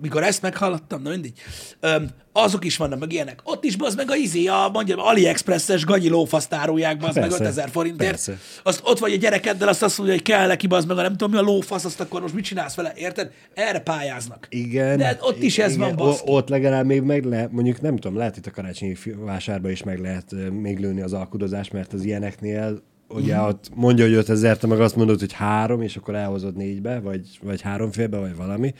Mikor 0.00 0.22
ezt 0.22 0.42
meghallottam, 0.42 1.02
na 1.02 1.10
mindegy. 1.10 1.32
Öm, 1.80 2.08
azok 2.32 2.64
is 2.64 2.76
vannak, 2.76 2.98
meg 2.98 3.12
ilyenek. 3.12 3.40
Ott 3.44 3.64
is 3.64 3.76
az 3.78 3.94
meg 3.94 4.10
a 4.10 4.14
izé, 4.14 4.46
a 4.46 4.70
mondjam, 4.72 4.98
AliExpress-es 4.98 5.84
gagyi 5.84 6.08
lófaszt 6.08 6.54
árulják, 6.54 7.02
az 7.02 7.14
meg 7.14 7.30
5000 7.30 7.68
forintért. 7.70 8.10
Persze. 8.10 8.38
Azt 8.62 8.80
ott 8.84 8.98
vagy 8.98 9.12
a 9.12 9.16
gyerekeddel, 9.16 9.68
azt 9.68 9.82
azt 9.82 9.98
mondja, 9.98 10.16
hogy 10.16 10.24
kell 10.24 10.46
neki, 10.46 10.66
az 10.70 10.84
meg 10.84 10.98
a 10.98 11.02
nem 11.02 11.10
tudom 11.10 11.30
mi 11.30 11.36
a 11.36 11.40
lófasz, 11.40 11.84
azt 11.84 12.00
akkor 12.00 12.20
most 12.20 12.34
mit 12.34 12.44
csinálsz 12.44 12.74
vele, 12.74 12.92
érted? 12.96 13.32
Erre 13.54 13.80
pályáznak. 13.80 14.46
Igen. 14.50 14.98
De 14.98 15.18
ott 15.20 15.42
is 15.42 15.58
ez 15.58 15.74
igen, 15.74 15.86
van, 15.86 15.96
baszki. 15.96 16.30
Ott 16.30 16.48
legalább 16.48 16.86
még 16.86 17.02
meg 17.02 17.24
lehet, 17.24 17.52
mondjuk 17.52 17.80
nem 17.80 17.96
tudom, 17.96 18.16
lehet 18.16 18.36
itt 18.36 18.46
a 18.46 18.50
karácsonyi 18.50 18.96
vásárba 19.16 19.70
is 19.70 19.82
meg 19.82 19.98
lehet 19.98 20.34
még 20.50 20.78
lőni 20.78 21.00
az 21.00 21.12
alkudozást, 21.12 21.72
mert 21.72 21.92
az 21.92 22.04
ilyeneknél 22.04 22.82
ugye 23.08 23.36
mm. 23.36 23.44
ott 23.44 23.70
mondja, 23.74 24.04
hogy 24.04 24.14
5000, 24.14 24.56
te 24.56 24.66
meg 24.66 24.80
azt 24.80 24.96
mondod, 24.96 25.18
hogy 25.18 25.32
három, 25.32 25.82
és 25.82 25.96
akkor 25.96 26.14
elhozod 26.14 26.56
négybe, 26.56 27.00
vagy, 27.00 27.38
vagy 27.42 27.60
háromfélbe, 27.60 28.18
vagy 28.18 28.36
valami. 28.36 28.74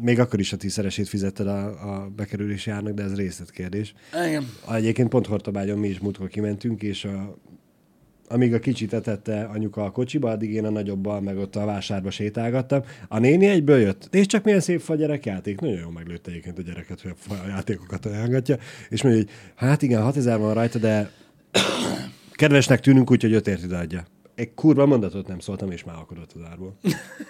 Még 0.00 0.20
akkor 0.20 0.40
is 0.40 0.52
a 0.52 0.56
tízszeresét 0.56 1.08
fizetted 1.08 1.46
a, 1.46 1.66
a 1.66 2.08
bekerülési 2.16 2.70
árnak, 2.70 2.94
de 2.94 3.02
ez 3.02 3.14
részletkérdés. 3.14 3.94
Igen. 4.26 4.48
Egyébként 4.72 5.08
pont 5.08 5.26
Hortobágyon 5.26 5.78
mi 5.78 5.88
is 5.88 5.98
múltkor 5.98 6.28
kimentünk, 6.28 6.82
és 6.82 7.04
a, 7.04 7.38
amíg 8.28 8.54
a 8.54 8.58
kicsit 8.58 8.92
etette 8.92 9.44
anyuka 9.44 9.84
a 9.84 9.90
kocsiba, 9.90 10.30
addig 10.30 10.52
én 10.52 10.64
a 10.64 10.70
nagyobbal 10.70 11.20
meg 11.20 11.38
ott 11.38 11.56
a 11.56 11.64
vásárba 11.64 12.10
sétálgattam. 12.10 12.82
A 13.08 13.18
néni 13.18 13.46
egyből 13.46 13.78
jött. 13.78 14.08
Nézd 14.10 14.28
csak, 14.28 14.44
milyen 14.44 14.60
szép 14.60 14.80
fa 14.80 14.94
gyerekjáték. 14.94 15.60
Nagyon 15.60 15.78
jól 15.78 15.92
meglőtte 15.92 16.30
egyébként 16.30 16.58
a 16.58 16.62
gyereket, 16.62 17.00
hogy 17.00 17.14
a 17.28 17.48
játékokat 17.48 18.06
ajánlgatja. 18.06 18.56
És 18.88 19.02
mondja, 19.02 19.22
hogy 19.22 19.30
hát 19.54 19.82
igen, 19.82 20.02
6000 20.02 20.38
van 20.38 20.54
rajta, 20.54 20.78
de 20.78 21.10
Kedvesnek 22.34 22.80
tűnünk, 22.80 23.10
úgyhogy 23.10 23.32
ötért 23.32 23.62
ide 23.62 23.76
adja. 23.76 24.04
Egy 24.34 24.54
kurva 24.54 24.86
mondatot 24.86 25.26
nem 25.26 25.38
szóltam, 25.38 25.70
és 25.70 25.84
már 25.84 25.96
alkodott 25.96 26.32
az 26.32 26.40
árból. 26.50 26.76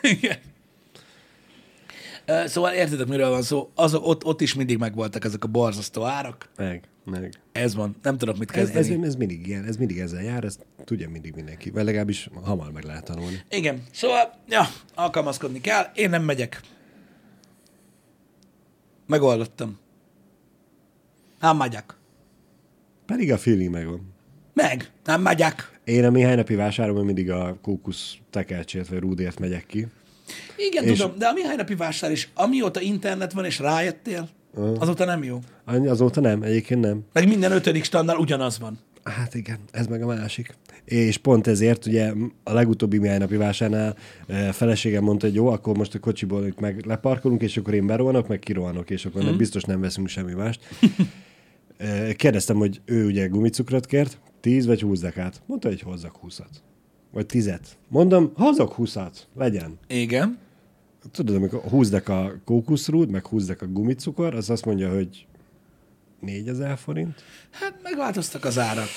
Igen. 0.02 0.38
Szóval 2.46 2.72
értitek, 2.72 3.06
miről 3.06 3.30
van 3.30 3.42
szó? 3.42 3.70
Az, 3.74 3.94
ott, 3.94 4.24
ott 4.24 4.40
is 4.40 4.54
mindig 4.54 4.78
megvoltak 4.78 5.24
ezek 5.24 5.44
a 5.44 5.48
borzasztó 5.48 6.04
árak. 6.04 6.48
Meg, 6.56 6.88
meg. 7.04 7.34
Ez 7.52 7.74
van. 7.74 7.96
Nem 8.02 8.18
tudok 8.18 8.38
mit 8.38 8.50
kezdeni. 8.50 8.78
Ez, 8.78 8.88
ez, 8.88 9.06
ez 9.06 9.14
mindig 9.14 9.46
ilyen, 9.46 9.64
ez 9.64 9.76
mindig 9.76 9.98
ezzel 9.98 10.22
jár, 10.22 10.44
ezt 10.44 10.66
tudja 10.84 11.08
mindig 11.08 11.34
mindenki. 11.34 11.70
Vagy 11.70 11.84
legalábbis 11.84 12.30
hamar 12.42 12.72
meg 12.72 12.84
lehet 12.84 13.04
tanulni. 13.04 13.40
Igen. 13.50 13.82
Szóval, 13.92 14.32
ja, 14.48 14.62
alkalmazkodni 14.94 15.60
kell. 15.60 15.84
Én 15.94 16.10
nem 16.10 16.22
megyek. 16.22 16.60
Megoldottam. 19.06 19.78
Nem 21.40 21.56
megyek. 21.56 21.96
Pedig 23.06 23.32
a 23.32 23.38
feeling 23.38 23.70
megvan. 23.70 24.13
Meg, 24.54 24.90
nem 25.04 25.22
megyek. 25.22 25.78
Én 25.84 26.04
a 26.04 26.10
néhány 26.10 26.36
napi 26.36 26.54
vásáromban 26.54 27.04
mindig 27.04 27.30
a 27.30 27.56
kókusz 27.62 28.14
tekercsét 28.30 28.88
vagy 28.88 28.98
rúdért 28.98 29.38
megyek 29.38 29.66
ki. 29.66 29.86
Igen, 30.56 30.84
és... 30.84 30.98
tudom, 30.98 31.18
de 31.18 31.26
a 31.26 31.32
Mihály 31.32 31.56
napi 31.56 31.74
vásár 31.74 32.10
is, 32.10 32.30
amióta 32.34 32.80
internet 32.80 33.32
van 33.32 33.44
és 33.44 33.58
rájöttél, 33.58 34.28
uh. 34.54 34.76
azóta 34.78 35.04
nem 35.04 35.24
jó. 35.24 35.38
Azóta 35.64 36.20
nem, 36.20 36.42
egyébként 36.42 36.80
nem. 36.80 37.04
Meg 37.12 37.28
minden 37.28 37.52
ötödik 37.52 37.84
standnál 37.84 38.16
ugyanaz 38.16 38.58
van. 38.58 38.78
Hát 39.04 39.34
igen, 39.34 39.58
ez 39.70 39.86
meg 39.86 40.02
a 40.02 40.06
másik. 40.06 40.54
És 40.84 41.16
pont 41.16 41.46
ezért 41.46 41.86
ugye 41.86 42.12
a 42.42 42.52
legutóbbi 42.52 42.98
napi 42.98 43.36
vásárnál 43.36 43.96
e, 44.26 44.52
feleségem 44.52 45.04
mondta, 45.04 45.26
hogy 45.26 45.34
jó, 45.34 45.48
akkor 45.48 45.76
most 45.76 45.94
a 45.94 45.98
kocsiból 45.98 46.46
itt 46.46 46.60
meg 46.60 46.84
leparkolunk, 46.84 47.42
és 47.42 47.56
akkor 47.56 47.74
én 47.74 47.86
berohanok, 47.86 48.28
meg 48.28 48.38
kirohanok, 48.38 48.90
és 48.90 49.04
akkor 49.04 49.22
mm. 49.22 49.26
nem, 49.26 49.36
biztos 49.36 49.62
nem 49.62 49.80
veszünk 49.80 50.08
semmi 50.08 50.32
mást. 50.32 50.60
E, 51.76 52.12
kérdeztem, 52.12 52.56
hogy 52.56 52.80
ő 52.84 53.06
ugye 53.06 53.26
gumicukrot 53.26 53.86
kért, 53.86 54.18
10 54.44 54.66
vagy 54.66 54.80
20 54.80 55.00
dekát. 55.00 55.42
Mondta, 55.46 55.68
hogy 55.68 55.80
hozzak 55.80 56.16
20-at. 56.26 56.50
Vagy 57.12 57.26
10-et. 57.28 57.66
Mondom, 57.88 58.32
hozok 58.34 58.74
20-at. 58.78 59.16
Legyen. 59.34 59.78
Igen. 59.86 60.38
Tudod, 61.10 61.36
amikor 61.36 61.60
20 61.60 61.88
deka 61.88 62.32
kókuszrúd, 62.44 63.10
meg 63.10 63.26
20 63.26 63.46
deka 63.46 63.66
gumicukor, 63.66 64.34
az 64.34 64.50
azt 64.50 64.64
mondja, 64.64 64.94
hogy 64.94 65.26
4000 66.20 66.78
forint. 66.78 67.22
Hát 67.50 67.74
megváltoztak 67.82 68.44
az 68.44 68.58
árak. 68.58 68.88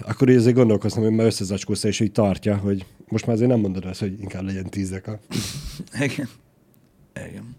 Akkor 0.00 0.28
így 0.28 0.36
azért 0.36 0.56
gondolkoztam, 0.56 1.02
hogy 1.02 1.12
már 1.12 1.26
összezacskózta, 1.26 1.88
és 1.88 2.00
így 2.00 2.12
tartja, 2.12 2.56
hogy 2.56 2.86
most 3.08 3.26
már 3.26 3.34
azért 3.34 3.50
nem 3.50 3.60
mondod 3.60 3.84
azt, 3.84 4.00
hogy 4.00 4.20
inkább 4.20 4.44
legyen 4.44 4.70
10 4.70 4.90
deka. 4.90 5.18
Igen. 6.00 6.28
Igen. 7.14 7.56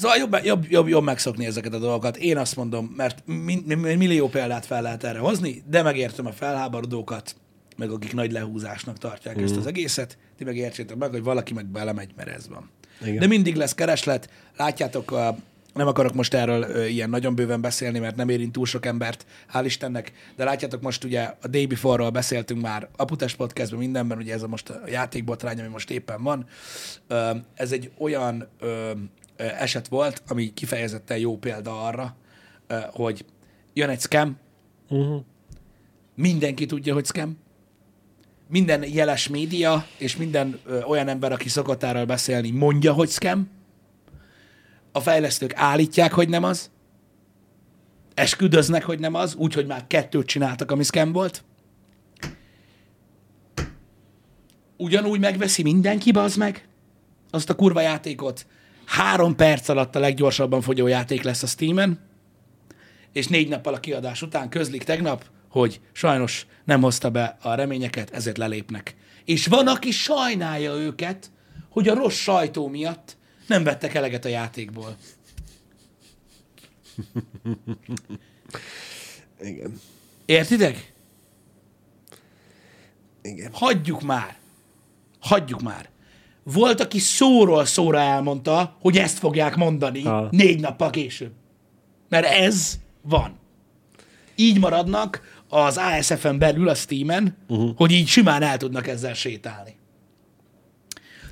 Szóval 0.00 0.16
jobb, 0.16 0.36
jobb, 0.44 0.70
jobb, 0.70 0.88
jobb 0.88 1.04
megszokni 1.04 1.46
ezeket 1.46 1.74
a 1.74 1.78
dolgokat. 1.78 2.16
Én 2.16 2.36
azt 2.36 2.56
mondom, 2.56 2.92
mert 2.96 3.22
mi, 3.26 3.62
mi, 3.66 3.94
millió 3.94 4.28
példát 4.28 4.66
fel 4.66 4.82
lehet 4.82 5.04
erre 5.04 5.18
hozni, 5.18 5.62
de 5.66 5.82
megértem 5.82 6.26
a 6.26 6.32
felháborodókat, 6.32 7.36
meg 7.76 7.90
akik 7.90 8.14
nagy 8.14 8.32
lehúzásnak 8.32 8.98
tartják 8.98 9.40
mm. 9.40 9.44
ezt 9.44 9.56
az 9.56 9.66
egészet, 9.66 10.18
ti 10.36 10.44
meg 10.44 10.56
értsétek 10.56 10.96
meg, 10.96 11.10
hogy 11.10 11.22
valaki 11.22 11.54
meg 11.54 11.66
belemegy, 11.66 12.10
mert 12.16 12.28
ez 12.28 12.48
van. 12.48 12.70
Igen. 13.02 13.18
De 13.18 13.26
mindig 13.26 13.56
lesz 13.56 13.74
kereslet. 13.74 14.30
Látjátok, 14.56 15.12
a, 15.12 15.36
nem 15.74 15.86
akarok 15.86 16.14
most 16.14 16.34
erről 16.34 16.62
ö, 16.62 16.84
ilyen 16.84 17.10
nagyon 17.10 17.34
bőven 17.34 17.60
beszélni, 17.60 17.98
mert 17.98 18.16
nem 18.16 18.28
érint 18.28 18.52
túl 18.52 18.66
sok 18.66 18.86
embert, 18.86 19.26
hál' 19.52 19.62
Istennek, 19.64 20.12
de 20.36 20.44
látjátok 20.44 20.82
most 20.82 21.04
ugye 21.04 21.34
a 21.42 21.48
Day 21.48 21.66
Before-ról 21.66 22.10
beszéltünk 22.10 22.62
már, 22.62 22.88
a 22.96 23.04
Putes 23.04 23.34
Podcastban 23.34 23.78
mindenben, 23.78 24.18
ugye 24.18 24.32
ez 24.32 24.42
a 24.42 24.48
most 24.48 24.70
a 24.70 24.80
játékbotrány, 24.86 25.58
ami 25.58 25.68
most 25.68 25.90
éppen 25.90 26.22
van. 26.22 26.46
Ö, 27.08 27.30
ez 27.54 27.72
egy 27.72 27.90
olyan 27.98 28.48
ö, 28.60 28.90
eset 29.40 29.88
volt, 29.88 30.22
ami 30.28 30.54
kifejezetten 30.54 31.18
jó 31.18 31.38
példa 31.38 31.82
arra, 31.86 32.16
hogy 32.92 33.24
jön 33.72 33.88
egy 33.88 34.00
scam, 34.00 34.38
uh-huh. 34.88 35.22
mindenki 36.14 36.66
tudja, 36.66 36.94
hogy 36.94 37.04
scam, 37.04 37.38
minden 38.48 38.84
jeles 38.92 39.28
média, 39.28 39.86
és 39.98 40.16
minden 40.16 40.58
ö, 40.64 40.82
olyan 40.82 41.08
ember, 41.08 41.32
aki 41.32 41.48
szokott 41.48 41.82
erről 41.82 42.04
beszélni, 42.04 42.50
mondja, 42.50 42.92
hogy 42.92 43.08
scam, 43.08 43.48
a 44.92 45.00
fejlesztők 45.00 45.52
állítják, 45.54 46.12
hogy 46.12 46.28
nem 46.28 46.44
az, 46.44 46.70
esküdöznek, 48.14 48.84
hogy 48.84 48.98
nem 48.98 49.14
az, 49.14 49.34
úgyhogy 49.34 49.66
már 49.66 49.86
kettőt 49.86 50.26
csináltak, 50.26 50.70
ami 50.70 50.82
scam 50.82 51.12
volt. 51.12 51.44
Ugyanúgy 54.76 55.20
megveszi 55.20 55.62
mindenki, 55.62 56.10
az 56.10 56.36
meg, 56.36 56.68
azt 57.30 57.50
a 57.50 57.54
kurva 57.54 57.80
játékot, 57.80 58.46
három 58.90 59.36
perc 59.36 59.68
alatt 59.68 59.96
a 59.96 59.98
leggyorsabban 59.98 60.60
fogyó 60.60 60.86
játék 60.86 61.22
lesz 61.22 61.42
a 61.42 61.46
Steam-en, 61.46 61.98
és 63.12 63.26
négy 63.26 63.48
nappal 63.48 63.74
a 63.74 63.80
kiadás 63.80 64.22
után 64.22 64.48
közlik 64.48 64.84
tegnap, 64.84 65.24
hogy 65.48 65.80
sajnos 65.92 66.46
nem 66.64 66.80
hozta 66.80 67.10
be 67.10 67.36
a 67.42 67.54
reményeket, 67.54 68.10
ezért 68.10 68.38
lelépnek. 68.38 68.96
És 69.24 69.46
van, 69.46 69.66
aki 69.66 69.90
sajnálja 69.90 70.72
őket, 70.72 71.30
hogy 71.68 71.88
a 71.88 71.94
rossz 71.94 72.16
sajtó 72.16 72.68
miatt 72.68 73.16
nem 73.46 73.64
vettek 73.64 73.94
eleget 73.94 74.24
a 74.24 74.28
játékból. 74.28 74.96
Igen. 79.40 79.80
Értitek? 80.24 80.92
Igen. 83.22 83.50
Hagyjuk 83.52 84.02
már. 84.02 84.36
Hagyjuk 85.20 85.60
már. 85.60 85.88
Volt, 86.42 86.80
aki 86.80 86.98
szóról 86.98 87.64
szóra 87.64 87.98
elmondta, 87.98 88.76
hogy 88.80 88.98
ezt 88.98 89.18
fogják 89.18 89.56
mondani 89.56 90.02
ha. 90.02 90.28
négy 90.30 90.60
nappal 90.60 90.90
később. 90.90 91.32
Mert 92.08 92.26
ez 92.26 92.78
van. 93.02 93.38
Így 94.34 94.58
maradnak 94.58 95.20
az 95.48 95.76
ASF-en 95.76 96.38
belül 96.38 96.68
a 96.68 96.74
Steam-en, 96.74 97.36
uh-huh. 97.48 97.76
hogy 97.76 97.92
így 97.92 98.06
simán 98.06 98.42
el 98.42 98.56
tudnak 98.56 98.88
ezzel 98.88 99.14
sétálni. 99.14 99.78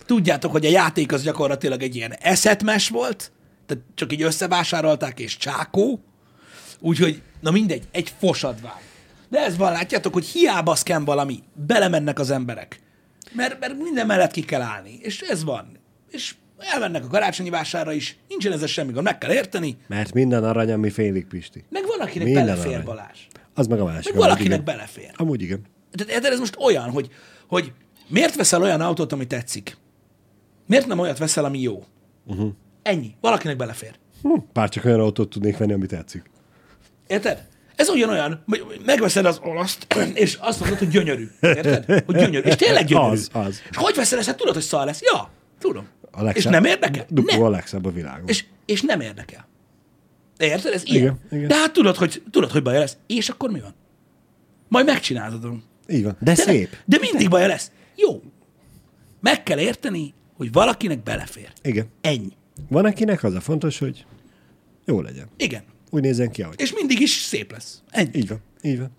Tudjátok, 0.07 0.53
hogy 0.53 0.67
a 0.67 0.71
játék 0.71 1.13
az 1.13 1.23
gyakorlatilag 1.23 1.83
egy 1.83 1.97
ilyen 1.97 2.13
eszetmes 2.13 2.89
volt, 2.89 3.33
tehát 3.67 3.85
csak 3.95 4.13
így 4.13 4.23
összevásárolták, 4.23 5.21
és 5.21 5.37
csákó, 5.37 6.01
úgyhogy, 6.81 7.23
na 7.41 7.51
mindegy, 7.51 7.89
egy 7.91 8.13
fosadvány. 8.19 8.83
De 9.29 9.39
ez 9.39 9.57
van, 9.57 9.73
látjátok, 9.73 10.13
hogy 10.13 10.27
hiába 10.27 10.75
szkem 10.75 11.05
valami, 11.05 11.43
belemennek 11.67 12.19
az 12.19 12.31
emberek. 12.31 12.81
Mert, 13.33 13.61
mert 13.61 13.79
minden 13.79 14.07
mellett 14.07 14.31
ki 14.31 14.45
kell 14.45 14.61
állni. 14.61 14.99
És 15.03 15.21
ez 15.21 15.45
van. 15.45 15.79
És 16.11 16.35
elmennek 16.59 17.05
a 17.05 17.07
karácsonyi 17.07 17.51
vásárra 17.51 17.93
is, 17.93 18.19
nincsen 18.29 18.53
ezzel 18.53 18.67
semmi 18.67 18.93
gond, 18.93 19.05
meg 19.05 19.19
kell 19.19 19.33
érteni. 19.33 19.77
Mert 19.87 20.13
minden 20.13 20.45
arany, 20.45 20.73
ami 20.73 20.91
félig 20.91 21.27
Pisti. 21.27 21.65
Meg 21.71 21.87
van, 21.87 22.01
akinek 22.07 22.27
minden 22.27 22.47
belefér 22.47 22.73
arany. 22.73 22.85
Balázs. 22.85 23.19
Az 23.55 23.67
meg 23.67 23.81
a 23.81 23.85
másik. 23.85 24.13
Meg 24.13 24.23
valakinek 24.23 24.53
igen. 24.53 24.65
belefér. 24.65 25.11
Amúgy 25.17 25.43
igen. 25.43 25.67
Tehát 26.07 26.25
ez 26.25 26.39
most 26.39 26.57
olyan, 26.61 26.91
hogy, 26.91 27.11
hogy 27.49 27.73
miért 28.09 28.35
veszel 28.37 28.63
olyan 28.63 28.81
autót, 28.81 29.13
ami 29.13 29.27
tetszik? 29.27 29.77
Miért 30.67 30.87
nem 30.87 30.99
olyat 30.99 31.19
veszel, 31.19 31.45
ami 31.45 31.61
jó? 31.61 31.85
Uh-huh. 32.27 32.53
Ennyi. 32.83 33.15
Valakinek 33.21 33.57
belefér. 33.57 33.95
Hm, 34.23 34.39
pár 34.53 34.69
csak 34.69 34.85
olyan 34.85 35.01
autót 35.01 35.31
tudnék 35.31 35.57
venni, 35.57 35.73
ami 35.73 35.87
tetszik. 35.87 36.31
Érted? 37.07 37.47
Ez 37.79 37.89
ugyanolyan, 37.89 38.45
megveszed 38.85 39.25
az 39.25 39.41
olaszt, 39.43 39.87
és 40.15 40.35
azt 40.41 40.61
mondod, 40.61 40.79
hogy 40.79 40.89
gyönyörű. 40.89 41.29
Érted? 41.41 41.85
Hogy 42.07 42.17
gyönyörű. 42.17 42.49
És 42.49 42.57
tényleg 42.57 42.85
gyönyörű. 42.91 43.11
Az, 43.11 43.29
az. 43.33 43.63
És 43.71 43.77
hogy 43.77 43.95
veszed 43.95 44.19
ezt? 44.19 44.27
Hát 44.29 44.37
tudod, 44.37 44.55
hogy 44.55 44.63
szar 44.63 44.85
lesz. 44.87 45.01
Ja. 45.13 45.31
Tudom. 45.59 45.87
A 46.11 46.23
legszebb, 46.23 46.37
És 46.37 46.45
nem 46.45 46.65
érdekel? 46.65 47.07
Duplo 47.09 47.37
Nem. 47.37 47.43
a 47.47 47.49
legszebb 47.51 47.85
a 47.87 47.91
világon. 47.91 48.29
És, 48.29 48.45
és 48.67 48.83
nem 48.83 49.01
érdekel. 49.01 49.49
Érted? 50.39 50.73
Ez 50.73 50.83
ilyen. 50.85 51.03
Igen, 51.03 51.19
igen. 51.31 51.49
De 51.49 51.55
hát 51.55 51.73
tudod, 51.73 51.97
hogy, 51.97 52.23
tudod, 52.31 52.51
hogy 52.51 52.63
baja 52.63 52.79
lesz. 52.79 52.97
És 53.07 53.29
akkor 53.29 53.51
mi 53.51 53.61
van? 53.61 53.75
Majd 54.69 54.87
megcsinálod. 54.87 55.47
Így 55.89 56.03
van. 56.05 56.17
De, 56.21 56.35
De, 56.35 56.43
szép. 56.43 56.77
de 56.85 56.99
mindig 57.01 57.29
baja 57.29 57.47
lesz. 57.47 57.71
Jó. 57.97 58.23
Meg 59.21 59.43
kell 59.43 59.59
érteni, 59.59 60.15
hogy 60.37 60.53
valakinek 60.53 61.03
belefér. 61.03 61.53
Igen. 61.63 61.87
Ennyi. 62.01 62.33
Van 62.69 62.85
akinek 62.85 63.23
az 63.23 63.35
a 63.35 63.41
fontos, 63.41 63.79
hogy 63.79 64.07
jó 64.85 65.01
legyen. 65.01 65.29
Igen. 65.37 65.63
Úgy 65.91 66.03
nézzen 66.03 66.31
ki, 66.31 66.43
ahogy. 66.43 66.61
És 66.61 66.73
mindig 66.73 67.01
is 67.01 67.11
szép 67.11 67.53
lesz. 67.53 67.83
Ennyi. 67.91 68.11
Így 68.13 68.29
van. 68.29 68.41
Így 68.63 68.79
van. 68.79 68.91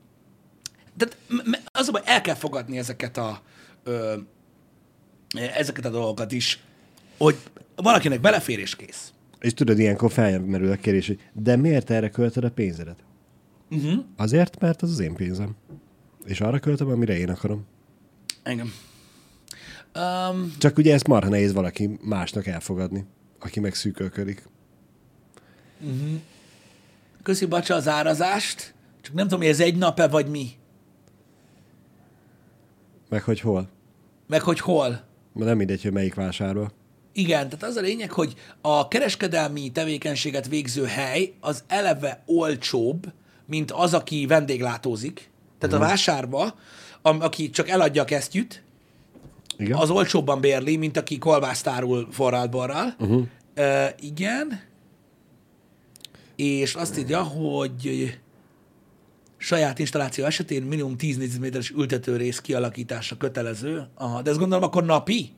M- 1.27 1.61
az 1.71 1.87
a 1.87 1.91
baj, 1.91 2.01
el 2.05 2.21
kell 2.21 2.35
fogadni 2.35 2.77
ezeket 2.77 3.17
a, 3.17 3.41
ö, 3.83 4.17
ezeket 5.57 5.85
a 5.85 5.89
dolgokat 5.89 6.31
is, 6.31 6.63
hogy 7.17 7.35
valakinek 7.75 8.21
belefér 8.21 8.59
és 8.59 8.75
kész. 8.75 9.13
És 9.39 9.53
tudod, 9.53 9.79
ilyenkor 9.79 10.11
felmerül 10.11 10.71
a 10.71 10.75
kérdés, 10.75 11.07
hogy 11.07 11.19
de 11.33 11.55
miért 11.55 11.89
erre 11.89 12.09
költöd 12.09 12.43
a 12.43 12.51
pénzedet? 12.51 13.03
Uh-huh. 13.69 14.03
Azért, 14.17 14.59
mert 14.59 14.81
az 14.81 14.91
az 14.91 14.99
én 14.99 15.13
pénzem. 15.13 15.55
És 16.25 16.41
arra 16.41 16.59
költöm, 16.59 16.89
amire 16.89 17.17
én 17.17 17.29
akarom. 17.29 17.65
Engem. 18.43 18.73
Um, 19.95 20.53
Csak 20.57 20.77
ugye 20.77 20.93
ezt 20.93 21.07
marha 21.07 21.29
nehéz 21.29 21.53
valaki 21.53 21.99
másnak 22.01 22.47
elfogadni, 22.47 23.05
aki 23.39 23.59
meg 23.59 23.75
szűkölködik. 23.75 24.43
Köszi 27.23 27.45
bacsa 27.45 27.75
az 27.75 27.87
árazást, 27.87 28.73
csak 29.01 29.13
nem 29.13 29.23
tudom, 29.23 29.39
hogy 29.39 29.49
ez 29.49 29.59
egy 29.59 29.75
nap-e 29.77 30.07
vagy 30.07 30.27
mi, 30.27 30.47
Meg 33.09 33.23
hogy 33.23 33.39
hol. 33.39 33.67
meg 34.27 34.41
hogy 34.41 34.59
hol. 34.59 35.01
Nem 35.33 35.57
mindegy, 35.57 35.81
hogy 35.81 35.91
melyik 35.91 36.13
vásárol. 36.15 36.71
Igen, 37.13 37.49
tehát 37.49 37.63
az 37.63 37.75
a 37.75 37.81
lényeg, 37.81 38.11
hogy 38.11 38.33
a 38.61 38.87
kereskedelmi 38.87 39.71
tevékenységet 39.71 40.47
végző 40.47 40.85
hely 40.85 41.33
az 41.39 41.63
eleve 41.67 42.23
olcsóbb, 42.25 43.11
mint 43.45 43.71
az, 43.71 43.93
aki 43.93 44.25
vendéglátózik. 44.25 45.29
Tehát 45.59 45.75
a 45.75 45.79
vásárba, 45.79 46.55
am- 47.01 47.21
aki 47.21 47.49
csak 47.49 47.69
eladja 47.69 48.01
a 48.01 48.05
kesztyűt, 48.05 48.63
Igen? 49.57 49.77
az 49.77 49.89
olcsóbban 49.89 50.39
bérli, 50.41 50.75
mint 50.77 50.97
aki 50.97 51.17
kolbásztárul 51.17 52.07
forralt 52.11 52.49
borral. 52.49 52.95
Uh-huh. 52.99 53.23
Uh, 53.57 53.85
igen. 53.99 54.61
És 56.39 56.73
azt 56.73 56.97
írja, 56.97 57.21
hogy 57.21 58.13
saját 59.37 59.79
installáció 59.79 60.25
esetén 60.25 60.63
minimum 60.63 60.97
10 60.97 61.17
négyzetméteres 61.17 61.69
ültetőrész 61.69 62.39
kialakítása 62.39 63.17
kötelező. 63.17 63.87
Aha, 63.95 64.21
de 64.21 64.29
ezt 64.29 64.39
gondolom 64.39 64.63
akkor 64.63 64.85
napi? 64.85 65.31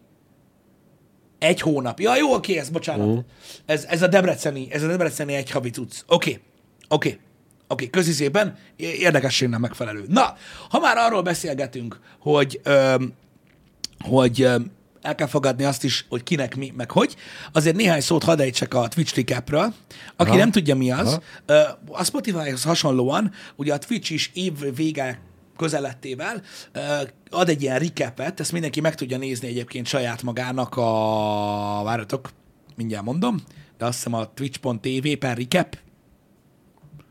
Egy 1.40 1.62
hónap. 1.62 2.00
Ja, 2.00 2.18
jó, 2.18 2.34
oké, 2.34 2.58
ez, 2.58 2.70
bocsánat. 2.70 3.08
Uh-huh. 3.08 3.24
Ez, 3.66 3.86
ez, 3.86 4.02
a 4.02 4.08
debreceni, 4.08 4.68
ez 4.72 4.84
a 4.84 4.88
debreceni 4.88 5.34
egy 5.34 5.52
havi 5.52 5.70
cucc. 5.70 5.94
Oké, 6.08 6.40
oké. 6.88 7.20
Oké, 7.68 7.90
köszi 7.90 8.12
szépen, 8.12 8.58
érdekességnek 8.76 9.60
megfelelő. 9.60 10.06
Na, 10.08 10.36
ha 10.70 10.80
már 10.80 10.98
arról 10.98 11.22
beszélgetünk, 11.22 12.00
hogy 12.20 12.60
öm, 12.64 13.14
hogy 14.00 14.42
ö, 14.42 14.56
el 15.02 15.16
kell 15.16 15.28
fogadni 15.28 15.64
azt 15.64 15.84
is, 15.84 16.06
hogy 16.10 16.24
kinek 16.24 16.56
mi, 16.56 16.74
meg 16.76 16.92
hogy. 16.92 17.16
Azért 17.52 17.76
néhány 17.76 18.02
szót 18.02 18.24
hadd 18.24 18.42
ejtsek 18.42 18.74
a 18.74 18.88
Twitch 18.88 19.16
recapről. 19.16 19.74
Aki 20.16 20.30
Aha. 20.30 20.38
nem 20.38 20.52
tudja, 20.52 20.76
mi 20.76 20.92
az, 20.92 21.20
Aha. 21.48 21.78
a 21.88 22.04
Spotify-hoz 22.04 22.64
hasonlóan, 22.64 23.32
ugye 23.56 23.74
a 23.74 23.78
Twitch 23.78 24.12
is 24.12 24.32
év 24.34 24.76
vége 24.76 25.20
közelettével 25.58 26.42
ad 27.30 27.50
egy 27.50 27.62
ilyen 27.62 27.80
recapet, 27.80 28.40
ezt 28.40 28.52
mindenki 28.52 28.82
meg 28.82 28.96
tudja 28.96 29.18
nézni 29.18 29.48
egyébként 29.48 29.86
saját 29.86 30.22
magának 30.22 30.78
a... 30.78 31.82
Várjatok, 31.84 32.30
mindjárt 32.76 33.06
mondom, 33.06 33.42
de 33.78 33.86
azt 33.86 33.96
hiszem 33.96 34.14
a 34.14 34.34
twitch.tv 34.34 35.08
per 35.20 35.38
recap, 35.38 35.78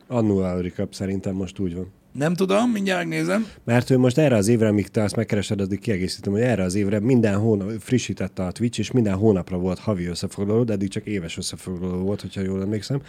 Annual 0.09 0.63
recap 0.63 0.95
szerintem 0.95 1.35
most 1.35 1.59
úgy 1.59 1.75
van. 1.75 1.93
Nem 2.13 2.35
tudom, 2.35 2.71
mindjárt 2.71 2.99
megnézem. 3.09 3.47
Mert 3.65 3.91
ő 3.91 3.99
most 3.99 4.19
erre 4.19 4.37
az 4.37 4.49
évre, 4.49 4.69
amíg 4.69 4.89
te 4.89 5.03
azt 5.03 5.17
megkeresed, 5.17 5.61
addig 5.61 5.81
kiegészítem, 5.81 6.33
hogy 6.33 6.41
erre 6.41 6.63
az 6.63 6.75
évre 6.75 7.01
minden 7.01 7.39
hónap 7.39 7.71
frissítette 7.81 8.45
a 8.45 8.53
Twitch, 8.53 8.79
és 8.79 8.91
minden 8.91 9.15
hónapra 9.15 9.57
volt 9.57 9.79
havi 9.79 10.07
összefoglaló, 10.07 10.65
de 10.65 10.73
eddig 10.73 10.89
csak 10.89 11.07
éves 11.07 11.37
összefoglaló 11.37 12.03
volt, 12.03 12.21
hogyha 12.21 12.41
jól 12.41 12.63
emlékszem. 12.63 13.03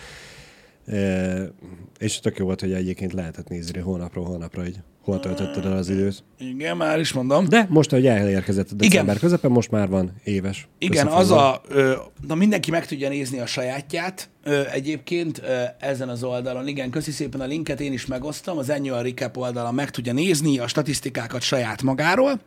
E, 0.92 1.54
és 2.00 2.20
tök 2.20 2.38
jó 2.38 2.46
volt, 2.46 2.60
hogy 2.60 2.74
egyébként 2.74 3.14
lehetett 3.14 3.48
nézni 3.48 3.80
hónapról 3.80 4.26
hónapra, 4.26 4.62
hogy 4.62 4.76
hol 5.04 5.20
töltötted 5.20 5.66
el 5.66 5.78
az 5.78 5.90
időt. 5.90 6.24
Igen, 6.40 6.78
már 6.78 7.00
is 7.00 7.14
mondom. 7.14 7.48
De 7.50 7.68
most, 7.70 7.92
ahogy 7.92 8.06
elérkezett 8.06 8.72
a 8.72 8.76
december 8.76 9.04
Igen. 9.04 9.18
közepe, 9.20 9.48
most 9.48 9.72
már 9.72 9.90
van 9.90 10.12
éves. 10.24 10.68
Igen, 10.78 11.08
az 11.08 11.32
a, 11.32 11.62
ö, 11.68 11.96
na 12.28 12.36
mindenki 12.36 12.72
meg 12.72 12.86
tudja 12.86 13.10
nézni 13.10 13.40
a 13.40 13.46
sajátját 13.46 14.30
ö, 14.44 14.62
egyébként 14.72 15.42
ö, 15.44 15.64
ezen 15.80 16.10
az 16.10 16.24
oldalon. 16.24 16.68
Igen, 16.68 16.90
köszi 16.90 17.12
szépen 17.12 17.42
a 17.42 17.46
linket, 17.46 17.80
én 17.80 17.94
is 17.94 18.06
megosztom, 18.06 18.58
az 18.58 18.70
Annual 18.70 19.04
Recap 19.04 19.38
oldalon 19.38 19.74
meg 19.74 19.90
tudja 19.90 20.14
nézni 20.14 20.60
a 20.60 20.68
statisztikákat 20.68 21.42
saját 21.42 21.82
magáról. 21.82 22.42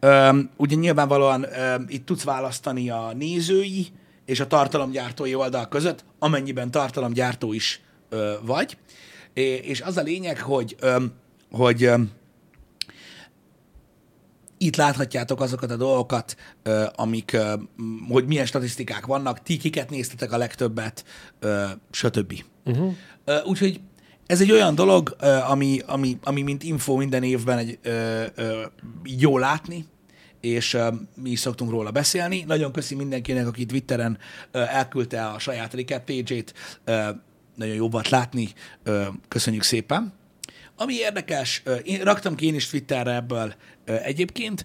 Ö, 0.00 0.38
ugye 0.56 0.76
nyilvánvalóan 0.76 1.42
ö, 1.42 1.74
itt 1.88 2.06
tudsz 2.06 2.24
választani 2.24 2.90
a 2.90 3.12
nézői 3.18 3.86
és 4.24 4.40
a 4.40 4.46
tartalomgyártói 4.46 5.34
oldal 5.34 5.68
között, 5.68 6.04
amennyiben 6.18 6.70
tartalomgyártó 6.70 7.52
is 7.52 7.80
ö, 8.10 8.34
vagy. 8.42 8.76
És 9.62 9.80
az 9.80 9.96
a 9.96 10.02
lényeg, 10.02 10.40
hogy, 10.40 10.76
ö, 10.80 11.04
hogy 11.50 11.82
ö, 11.82 11.94
itt 14.58 14.76
láthatjátok 14.76 15.40
azokat 15.40 15.70
a 15.70 15.76
dolgokat, 15.76 16.36
amik, 16.94 17.36
hogy 18.08 18.26
milyen 18.26 18.46
statisztikák 18.46 19.06
vannak, 19.06 19.42
ti 19.42 19.56
kiket 19.56 19.90
néztetek 19.90 20.32
a 20.32 20.36
legtöbbet, 20.36 21.04
stb. 21.90 22.42
Uh-huh. 22.64 22.94
Úgyhogy 23.44 23.80
ez 24.30 24.40
egy 24.40 24.52
olyan 24.52 24.74
dolog, 24.74 25.16
ami, 25.48 25.80
ami, 25.86 26.18
ami 26.22 26.42
mint 26.42 26.62
info 26.62 26.96
minden 26.96 27.22
évben 27.22 27.58
egy, 27.58 27.78
ö, 27.82 28.24
ö, 28.34 28.62
jó 29.04 29.38
látni, 29.38 29.84
és 30.40 30.74
ö, 30.74 30.88
mi 31.14 31.30
is 31.30 31.40
szoktunk 31.40 31.70
róla 31.70 31.90
beszélni. 31.90 32.44
Nagyon 32.46 32.72
köszi 32.72 32.94
mindenkinek, 32.94 33.46
aki 33.46 33.66
Twitteren 33.66 34.18
ö, 34.50 34.58
elküldte 34.58 35.26
a 35.26 35.38
saját 35.38 35.74
recap 35.74 36.04
page-ét. 36.04 36.54
Nagyon 37.60 37.74
jó 37.74 37.88
volt 37.88 38.08
látni. 38.08 38.48
Köszönjük 39.28 39.62
szépen. 39.62 40.12
Ami 40.76 40.94
érdekes, 40.94 41.62
én 41.84 42.00
raktam 42.00 42.34
ki 42.34 42.46
én 42.46 42.54
is 42.54 42.68
Twitterre 42.68 43.14
ebből 43.14 43.54
egyébként, 43.84 44.64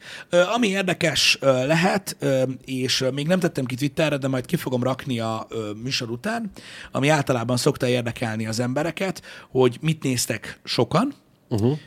ami 0.54 0.68
érdekes 0.68 1.38
lehet, 1.42 2.18
és 2.66 3.06
még 3.14 3.28
nem 3.28 3.40
tettem 3.40 3.66
ki 3.66 3.76
Twitterre, 3.76 4.18
de 4.18 4.28
majd 4.28 4.46
ki 4.46 4.56
fogom 4.56 4.84
rakni 4.84 5.20
a 5.20 5.48
műsor 5.84 6.10
után, 6.10 6.52
ami 6.92 7.10
általában 7.10 7.58
szokta 7.58 7.88
érdekelni 7.88 8.48
az 8.48 8.60
embereket, 8.60 9.22
hogy 9.50 9.78
mit 9.82 10.04
néztek 10.04 10.60
sokan 10.64 11.14
uh-huh. 11.50 11.78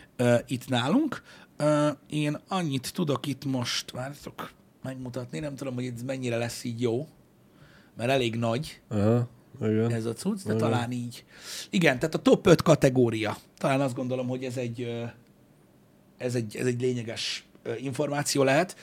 itt 0.47 0.69
nálunk. 0.69 1.23
Én 2.11 2.41
annyit 2.49 2.93
tudok 2.93 3.27
itt 3.27 3.45
most, 3.45 3.91
várjatok, 3.91 4.51
megmutatni, 4.83 5.39
nem 5.39 5.55
tudom, 5.55 5.75
hogy 5.75 5.85
ez 5.85 6.03
mennyire 6.03 6.37
lesz 6.37 6.65
így 6.65 6.81
jó, 6.81 7.09
mert 7.97 8.11
elég 8.11 8.37
nagy 8.37 8.81
Aha, 8.89 9.29
igen. 9.63 9.93
ez 9.93 10.05
a 10.05 10.13
cucc, 10.13 10.45
de 10.45 10.55
talán 10.55 10.93
így. 10.93 11.25
Igen, 11.71 11.99
tehát 11.99 12.15
a 12.15 12.19
top 12.19 12.47
5 12.47 12.63
kategória. 12.63 13.37
Talán 13.59 13.81
azt 13.81 13.95
gondolom, 13.95 14.29
hogy 14.29 14.45
ez 14.45 14.57
egy, 14.57 14.89
ez 16.19 16.35
egy, 16.35 16.57
ez 16.57 16.67
egy 16.67 16.81
lényeges 16.81 17.47
információ 17.81 18.43
lehet. 18.43 18.77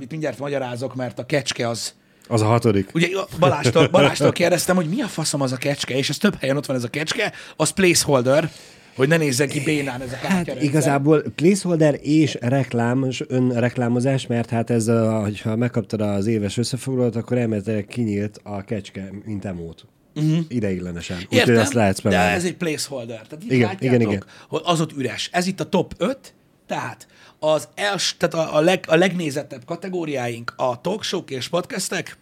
Itt 0.00 0.10
mindjárt 0.10 0.38
magyarázok, 0.38 0.94
mert 0.94 1.18
a 1.18 1.26
kecske 1.26 1.68
az, 1.68 1.94
Az 2.28 2.40
a 2.40 2.46
hatodik. 2.46 2.94
Ugye 2.94 3.08
Balástól, 3.38 3.88
Balástól 3.88 4.32
kérdeztem, 4.32 4.76
hogy 4.76 4.88
mi 4.88 5.00
a 5.02 5.06
faszom 5.06 5.40
az 5.40 5.52
a 5.52 5.56
kecske, 5.56 5.96
és 5.96 6.08
ez 6.08 6.18
több 6.18 6.34
helyen 6.34 6.56
ott 6.56 6.66
van 6.66 6.76
ez 6.76 6.84
a 6.84 6.88
kecske, 6.88 7.32
az 7.56 7.70
placeholder, 7.70 8.50
hogy 8.96 9.08
ne 9.08 9.16
nézzen 9.16 9.48
ki 9.48 9.62
bénán 9.62 10.00
ez 10.00 10.12
a 10.12 10.16
Hát 10.16 10.20
kártyarendszer. 10.20 10.62
igazából 10.62 11.22
placeholder 11.34 11.98
és 12.02 12.36
reklám, 12.40 13.04
és 13.04 13.24
önreklámozás, 13.28 14.26
mert 14.26 14.50
hát 14.50 14.70
ez, 14.70 14.88
a, 14.88 15.20
hogyha 15.20 15.56
megkaptad 15.56 16.00
az 16.00 16.26
éves 16.26 16.56
összefoglalót, 16.56 17.16
akkor 17.16 17.38
elméletileg 17.38 17.86
kinyílt 17.86 18.40
a 18.42 18.62
kecske, 18.62 19.10
mint 19.24 19.44
emót. 19.44 19.86
Uh-huh. 20.14 20.44
Ideiglenesen. 20.48 21.18
Úgyhogy 21.30 21.56
ezt 21.56 21.72
lehet 21.72 22.02
de 22.02 22.18
ez 22.18 22.44
egy 22.44 22.56
placeholder. 22.56 23.26
Tehát 23.26 23.44
itt 23.44 23.52
Igen, 23.52 23.68
látjátok, 23.68 23.82
igen, 23.82 24.00
igen. 24.00 24.24
hogy 24.48 24.60
az 24.64 24.80
ott 24.80 24.92
üres. 24.92 25.28
Ez 25.32 25.46
itt 25.46 25.60
a 25.60 25.68
top 25.68 25.94
5, 25.98 26.34
tehát 26.66 27.06
az 27.38 27.68
els, 27.74 28.16
tehát 28.18 28.34
a, 28.34 28.56
a, 28.56 28.60
leg, 28.60 28.84
a 28.88 28.94
legnézettebb 28.94 29.64
kategóriáink 29.64 30.52
a 30.56 30.80
talkshow 30.80 31.22
és 31.26 31.48
podcastek, 31.48 32.16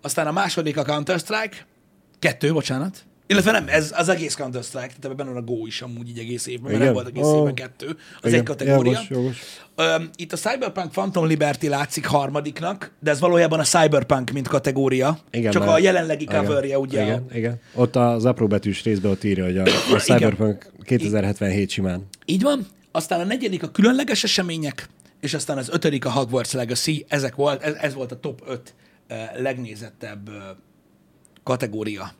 aztán 0.00 0.26
a 0.26 0.32
második 0.32 0.76
a 0.76 0.84
Counter-Strike, 0.84 1.66
kettő, 2.18 2.52
bocsánat, 2.52 3.04
illetve 3.30 3.50
nem, 3.50 3.64
ez 3.68 3.92
az 3.96 4.08
egész 4.08 4.34
Counter-Strike, 4.34 4.86
tehát 4.86 5.04
ebben 5.04 5.16
benne 5.16 5.30
van 5.30 5.42
a 5.42 5.44
Go 5.44 5.66
is 5.66 5.82
amúgy 5.82 6.08
így 6.08 6.18
egész 6.18 6.46
évben, 6.46 6.70
mert 6.72 6.84
nem 6.84 6.92
volt 6.92 7.06
egész 7.06 7.26
évben 7.26 7.54
kettő, 7.54 7.86
az 8.20 8.28
Igen, 8.28 8.38
egy 8.38 8.44
kategória. 8.46 8.92
jogos, 8.92 9.08
jogos. 9.10 9.38
Öm, 9.76 10.10
Itt 10.16 10.32
a 10.32 10.36
Cyberpunk 10.36 10.90
Phantom 10.90 11.26
Liberty 11.26 11.66
látszik 11.68 12.06
harmadiknak, 12.06 12.92
de 13.00 13.10
ez 13.10 13.20
valójában 13.20 13.58
a 13.60 13.62
Cyberpunk, 13.64 14.30
mint 14.30 14.48
kategória. 14.48 15.18
Igen, 15.30 15.50
Csak 15.52 15.62
mert- 15.64 15.74
a 15.74 15.78
jelenlegi 15.78 16.24
coverje, 16.24 16.78
ugye. 16.78 17.02
Igen, 17.02 17.26
igen. 17.32 17.60
Ott 17.74 17.96
az 17.96 18.24
apró 18.24 18.46
betűs 18.46 18.82
részben 18.82 19.10
ott 19.10 19.24
írja, 19.24 19.44
hogy 19.44 19.58
a, 19.58 19.62
a 19.94 19.98
Cyberpunk 19.98 20.72
2077 20.82 21.70
simán. 21.70 22.06
Így 22.24 22.42
van. 22.42 22.66
Aztán 22.92 23.20
a 23.20 23.24
negyedik 23.24 23.62
a 23.62 23.68
különleges 23.70 24.24
események, 24.24 24.88
és 25.20 25.34
aztán 25.34 25.58
az 25.58 25.68
ötödik 25.68 26.04
a 26.04 26.10
Hogwarts 26.10 26.52
Legacy. 26.52 27.04
Ezek 27.08 27.34
volt, 27.34 27.62
ez, 27.62 27.74
ez 27.74 27.94
volt 27.94 28.12
a 28.12 28.20
top 28.20 28.42
5 28.46 28.74
ö, 29.08 29.14
legnézettebb 29.42 30.30
kategória 31.42 32.10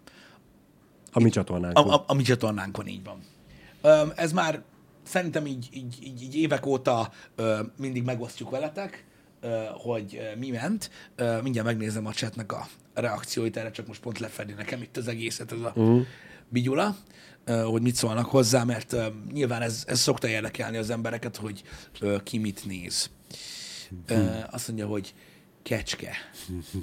A 1.12 1.20
mi 1.20 1.30
csatornánk. 1.30 1.78
a, 1.78 1.94
a, 1.94 2.04
a 2.06 2.14
mi 2.14 2.22
csatornánkon 2.22 2.86
így 2.86 3.04
van. 3.04 3.18
Ö, 3.82 4.02
ez 4.14 4.32
már 4.32 4.62
szerintem 5.02 5.46
így, 5.46 5.68
így, 5.72 5.98
így, 6.02 6.22
így 6.22 6.36
évek 6.36 6.66
óta 6.66 7.12
ö, 7.36 7.60
mindig 7.76 8.04
megosztjuk 8.04 8.50
veletek, 8.50 9.04
ö, 9.40 9.62
hogy 9.72 10.18
ö, 10.20 10.38
mi 10.38 10.50
ment. 10.50 10.90
Ö, 11.16 11.40
mindjárt 11.42 11.66
megnézem 11.66 12.06
a 12.06 12.12
chatnek 12.12 12.52
a 12.52 12.66
reakcióit, 12.94 13.56
erre 13.56 13.70
csak 13.70 13.86
most 13.86 14.00
pont 14.00 14.18
lefedi 14.18 14.52
nekem 14.52 14.82
itt 14.82 14.96
az 14.96 15.08
egészet, 15.08 15.52
ez 15.52 15.60
a 15.60 15.72
uh-huh. 15.74 16.06
bigyula, 16.48 16.96
ö, 17.44 17.62
hogy 17.62 17.82
mit 17.82 17.94
szólnak 17.94 18.26
hozzá, 18.26 18.64
mert 18.64 18.92
ö, 18.92 19.06
nyilván 19.32 19.62
ez, 19.62 19.84
ez 19.86 20.00
szokta 20.00 20.28
érdekelni 20.28 20.76
az 20.76 20.90
embereket, 20.90 21.36
hogy 21.36 21.62
ö, 22.00 22.16
ki 22.22 22.38
mit 22.38 22.64
néz. 22.66 23.10
Ö, 24.06 24.24
azt 24.50 24.68
mondja, 24.68 24.86
hogy 24.86 25.14
kecske. 25.62 26.12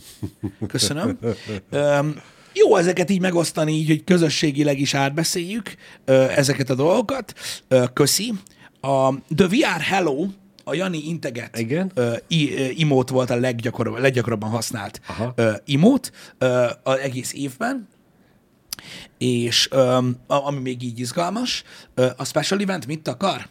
Köszönöm. 0.67 1.19
Ö, 1.69 2.09
jó 2.57 2.75
ezeket 2.75 3.09
így 3.09 3.21
megosztani, 3.21 3.71
így, 3.71 3.87
hogy 3.87 4.03
közösségileg 4.03 4.79
is 4.79 4.93
átbeszéljük 4.93 5.75
ezeket 6.35 6.69
a 6.69 6.75
dolgokat. 6.75 7.33
Köszi. 7.93 8.33
A 8.81 9.13
The 9.35 9.47
VR 9.47 9.81
Hello, 9.81 10.25
a 10.63 10.73
Jani 10.73 11.07
integet 11.07 11.57
Igen. 11.57 11.91
ö, 11.93 12.15
i, 12.27 12.53
ö, 12.55 12.65
imót 12.75 13.09
volt 13.09 13.29
a 13.29 13.35
leggyakorab, 13.35 13.97
leggyakorabban 13.97 14.49
használt 14.49 15.01
Aha. 15.07 15.33
imót 15.65 16.11
ö, 16.37 16.65
az 16.83 16.97
egész 16.97 17.33
évben, 17.33 17.87
és 19.17 19.67
a- 19.67 20.13
ami 20.27 20.59
még 20.59 20.83
így 20.83 20.99
izgalmas, 20.99 21.63
ö, 21.95 22.07
a 22.17 22.25
Special 22.25 22.59
Event 22.59 22.85
mit 22.87 23.07
akar? 23.07 23.47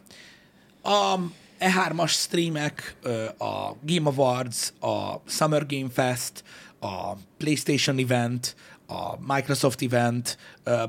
A 0.82 1.14
E3-as 1.60 2.10
streamek, 2.10 2.96
ö, 3.02 3.24
a 3.24 3.76
Game 3.82 4.10
Awards, 4.10 4.72
a 4.80 5.20
Summer 5.26 5.66
Game 5.66 5.88
Fest, 5.92 6.44
a 6.80 7.12
PlayStation 7.38 7.98
Event, 7.98 8.56
a 8.86 9.34
Microsoft 9.34 9.82
Event, 9.82 10.38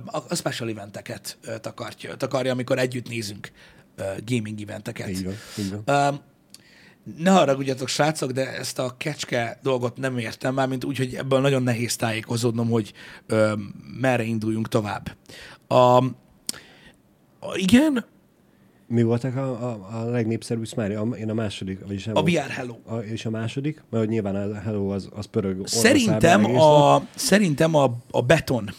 a 0.06 0.36
special 0.36 0.70
eventeket 0.70 1.38
takarja, 1.62 2.16
takarja, 2.16 2.52
amikor 2.52 2.80
együtt 2.80 3.08
nézünk 3.10 3.52
gaming 4.26 4.62
eventeket. 4.62 5.10
Így 5.10 5.24
van, 5.24 5.34
így 5.58 5.76
van. 5.86 6.10
Um, 6.10 6.20
ne 7.18 7.32
haragudjatok, 7.32 7.88
srácok, 7.88 8.32
de 8.32 8.58
ezt 8.58 8.80
a 8.80 8.96
kecske 8.98 9.60
dolgot 9.62 9.98
nem 9.98 10.18
értem 10.18 10.54
már, 10.54 10.68
mint 10.68 10.84
úgy, 10.84 10.98
hogy 10.98 11.16
ebből 11.16 11.40
nagyon 11.40 11.64
nehéz 11.64 11.96
tájékozódnom, 11.96 12.70
hogy 12.70 12.94
ö, 13.26 13.54
merre 14.00 14.24
induljunk 14.24 14.68
tovább. 14.68 15.16
A, 15.68 15.76
a, 15.76 16.06
igen, 17.54 18.06
Mi 18.90 19.04
voltak 19.04 19.36
a, 19.36 19.70
a, 19.70 19.88
a 19.92 20.10
legnépszerűbb 20.10 20.68
Smiley? 20.68 21.12
A, 21.12 21.16
én 21.16 21.30
a 21.30 21.34
második, 21.34 21.80
vagyis 21.86 22.08
a 22.08 22.24
VR 22.24 22.50
Hello. 22.50 22.76
A, 22.86 22.96
és 22.96 23.26
a 23.26 23.30
második? 23.30 23.84
Mert 23.90 24.04
hogy 24.04 24.14
nyilván 24.14 24.36
a 24.36 24.60
Hello 24.60 24.90
az, 24.90 25.10
az 25.16 25.26
pörög. 25.26 25.68
Szerintem 25.68 26.46
a, 26.46 27.02
szerintem 27.16 27.76
a, 27.76 27.98
a 28.12 28.22
beton 28.22 28.70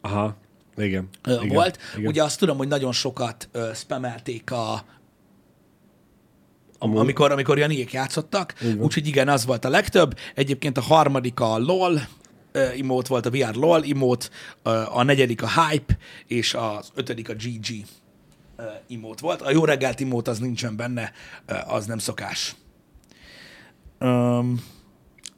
Aha, 0.00 0.36
igen. 0.76 1.08
volt. 1.48 1.78
Igen. 1.96 2.06
Ugye 2.06 2.22
azt 2.22 2.38
tudom, 2.38 2.56
hogy 2.56 2.68
nagyon 2.68 2.92
sokat 2.92 3.48
ö, 3.52 3.70
spamelték 3.74 4.52
a, 4.52 4.84
Amúgy. 6.78 6.98
amikor, 6.98 7.32
amikor 7.32 7.58
Janiék 7.58 7.92
játszottak, 7.92 8.54
úgyhogy 8.78 9.06
igen, 9.06 9.28
az 9.28 9.44
volt 9.44 9.64
a 9.64 9.68
legtöbb. 9.68 10.16
Egyébként 10.34 10.78
a 10.78 10.80
harmadik 10.80 11.40
a 11.40 11.58
LOL, 11.58 12.00
imót 12.76 13.06
volt 13.06 13.26
a 13.26 13.30
VR 13.30 13.54
LOL 13.54 13.82
imót, 13.82 14.30
a 14.92 15.02
negyedik 15.02 15.42
a 15.42 15.48
Hype, 15.60 15.98
és 16.26 16.54
az 16.54 16.90
ötödik 16.94 17.28
a 17.28 17.34
GG 17.34 17.86
imót 18.86 19.20
volt. 19.20 19.42
A 19.42 19.50
jó 19.50 19.64
reggelt 19.64 20.00
imót 20.00 20.28
az 20.28 20.38
nincsen 20.38 20.76
benne, 20.76 21.12
az 21.66 21.86
nem 21.86 21.98
szokás. 21.98 22.54
Um, 24.00 24.64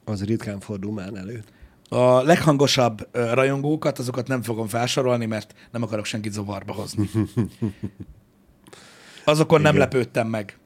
Az 0.03 0.23
ritkán 0.25 0.59
fordul 0.59 0.93
már 0.93 1.13
elő. 1.13 1.43
a 1.89 2.21
leghangosabb 2.21 3.07
rajongókat, 3.11 3.99
azokat 3.99 4.27
nem 4.27 4.41
fogom 4.41 4.67
felsorolni, 4.67 5.25
mert 5.25 5.53
nem 5.71 5.83
akarok 5.83 6.05
senkit 6.05 6.31
zavarba 6.31 6.73
hozni. 6.73 7.09
Azokon 9.23 9.61
nem 9.61 9.75
Igen. 9.75 9.87
lepődtem 9.87 10.27
meg. 10.27 10.57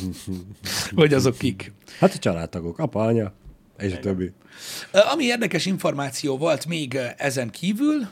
hogy 0.94 1.14
azok 1.14 1.36
kik. 1.38 1.72
Hát 1.98 2.14
a 2.14 2.18
családtagok, 2.18 2.78
apa, 2.78 3.00
anya, 3.04 3.32
és 3.78 3.92
a 3.92 3.98
többi. 3.98 4.32
Ami 5.12 5.24
érdekes 5.24 5.66
információ 5.66 6.36
volt 6.38 6.66
még 6.66 6.98
ezen 7.16 7.50
kívül, 7.50 8.08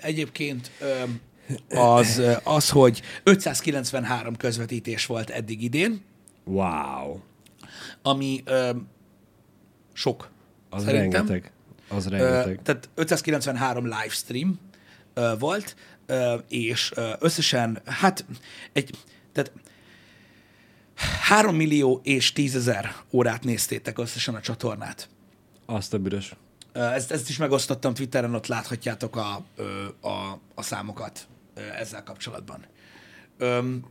egyébként 0.00 0.70
az, 1.68 2.18
ö, 2.18 2.32
az, 2.44 2.70
hogy 2.70 3.02
593 3.22 4.36
közvetítés 4.36 5.06
volt 5.06 5.30
eddig 5.30 5.62
idén, 5.62 6.02
Wow. 6.44 7.18
ami 8.02 8.42
ö, 8.44 8.70
sok. 9.92 10.30
Az 10.70 10.84
Szerintem. 10.84 11.26
rengeteg. 11.26 11.52
Az 11.88 12.06
Ö, 12.06 12.08
rengeteg. 12.08 12.60
tehát 12.62 12.88
593 12.94 13.84
livestream 13.84 14.58
ö, 15.14 15.32
volt, 15.38 15.76
ö, 16.06 16.34
és 16.48 16.92
ö, 16.94 17.10
összesen, 17.18 17.80
hát 17.84 18.24
egy, 18.72 18.90
tehát 19.32 19.52
3 21.20 21.56
millió 21.56 22.00
és 22.04 22.32
10 22.32 22.56
ezer 22.56 22.94
órát 23.12 23.44
néztétek 23.44 23.98
összesen 23.98 24.34
a 24.34 24.40
csatornát. 24.40 25.08
Azt 25.66 25.94
a 25.94 25.98
büdös. 25.98 26.34
Ö, 26.72 26.80
Ezt, 26.82 27.10
ezt 27.10 27.28
is 27.28 27.36
megosztottam 27.36 27.94
Twitteren, 27.94 28.34
ott 28.34 28.46
láthatjátok 28.46 29.16
a, 29.16 29.44
ö, 29.56 29.84
a, 30.00 30.38
a 30.54 30.62
számokat 30.62 31.26
ö, 31.28 31.35
ezzel 31.78 32.02
kapcsolatban. 32.02 32.64
Öm, 33.38 33.84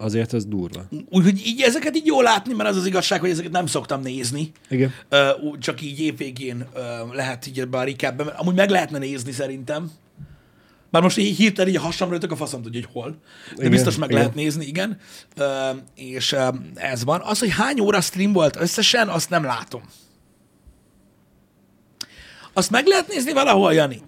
Azért 0.00 0.32
ez 0.34 0.46
durva. 0.46 0.88
Úgyhogy 1.10 1.46
így 1.46 1.60
ezeket 1.62 1.96
így 1.96 2.06
jól 2.06 2.22
látni, 2.22 2.54
mert 2.54 2.68
az 2.68 2.76
az 2.76 2.86
igazság, 2.86 3.20
hogy 3.20 3.30
ezeket 3.30 3.50
nem 3.50 3.66
szoktam 3.66 4.00
nézni. 4.02 4.52
Igen. 4.68 4.92
Ú- 5.42 5.58
csak 5.58 5.80
így 5.82 6.00
évvégén 6.00 6.66
ö, 6.74 6.80
lehet 7.12 7.46
így 7.46 7.60
ebbe 7.60 7.78
a 7.78 7.84
recapben, 7.84 8.26
mert 8.26 8.38
amúgy 8.38 8.54
meg 8.54 8.70
lehetne 8.70 8.98
nézni 8.98 9.32
szerintem. 9.32 9.90
Bár 10.90 11.02
most 11.02 11.18
így 11.18 11.36
hirtelen 11.36 11.70
így 11.70 11.76
a 11.76 11.80
hasamra 11.80 12.14
jöttök, 12.14 12.30
a 12.32 12.36
faszom 12.36 12.62
tudja, 12.62 12.80
hogy 12.80 12.90
hol. 12.92 13.10
De 13.10 13.54
Igen, 13.56 13.70
biztos 13.70 13.96
meg 13.96 14.08
igen. 14.08 14.20
lehet 14.20 14.36
nézni, 14.36 14.66
igen. 14.66 14.98
Ö, 15.36 15.70
és 15.94 16.32
ö, 16.32 16.48
ez 16.74 17.04
van. 17.04 17.20
Az, 17.24 17.38
hogy 17.38 17.50
hány 17.50 17.80
óra 17.80 18.00
stream 18.00 18.32
volt 18.32 18.56
összesen, 18.56 19.08
azt 19.08 19.30
nem 19.30 19.44
látom. 19.44 19.82
Azt 22.52 22.70
meg 22.70 22.86
lehet 22.86 23.08
nézni 23.08 23.32
valahol, 23.32 23.72
Jani? 23.74 24.02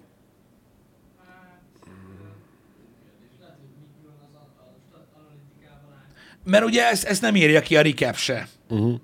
Mert 6.51 6.63
ugye 6.63 6.87
ezt, 6.87 7.03
ezt 7.03 7.21
nem 7.21 7.35
írja 7.35 7.61
ki 7.61 7.77
a 7.77 7.81
recap 7.81 8.15
se. 8.15 8.47
Uh-huh. 8.69 8.99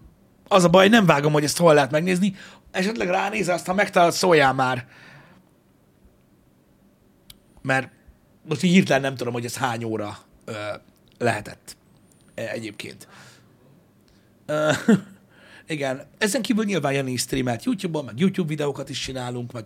Az 0.47 0.63
a 0.63 0.69
baj, 0.69 0.87
nem 0.87 1.05
vágom, 1.05 1.33
hogy 1.33 1.43
ezt 1.43 1.57
hol 1.57 1.73
lehet 1.73 1.91
megnézni. 1.91 2.35
Esetleg 2.71 3.07
ránéz, 3.07 3.49
azt 3.49 3.65
ha 3.65 3.73
megtalálod, 3.73 4.13
szóljál 4.13 4.53
már. 4.53 4.87
Mert 7.61 7.89
most 8.47 8.63
így 8.63 8.71
hirtelen 8.71 9.01
nem 9.01 9.15
tudom, 9.15 9.33
hogy 9.33 9.45
ez 9.45 9.57
hány 9.57 9.83
óra 9.83 10.17
ö, 10.45 10.53
lehetett 11.17 11.77
e, 12.35 12.49
egyébként. 12.49 13.07
Ö, 14.45 14.71
igen, 15.67 16.07
ezen 16.17 16.41
kívül 16.41 16.65
nyilván 16.65 16.93
Jani 16.93 17.15
streamelt 17.15 17.63
YouTube-on, 17.63 18.05
meg 18.05 18.19
YouTube 18.19 18.47
videókat 18.47 18.89
is 18.89 18.99
csinálunk, 18.99 19.51
meg 19.51 19.65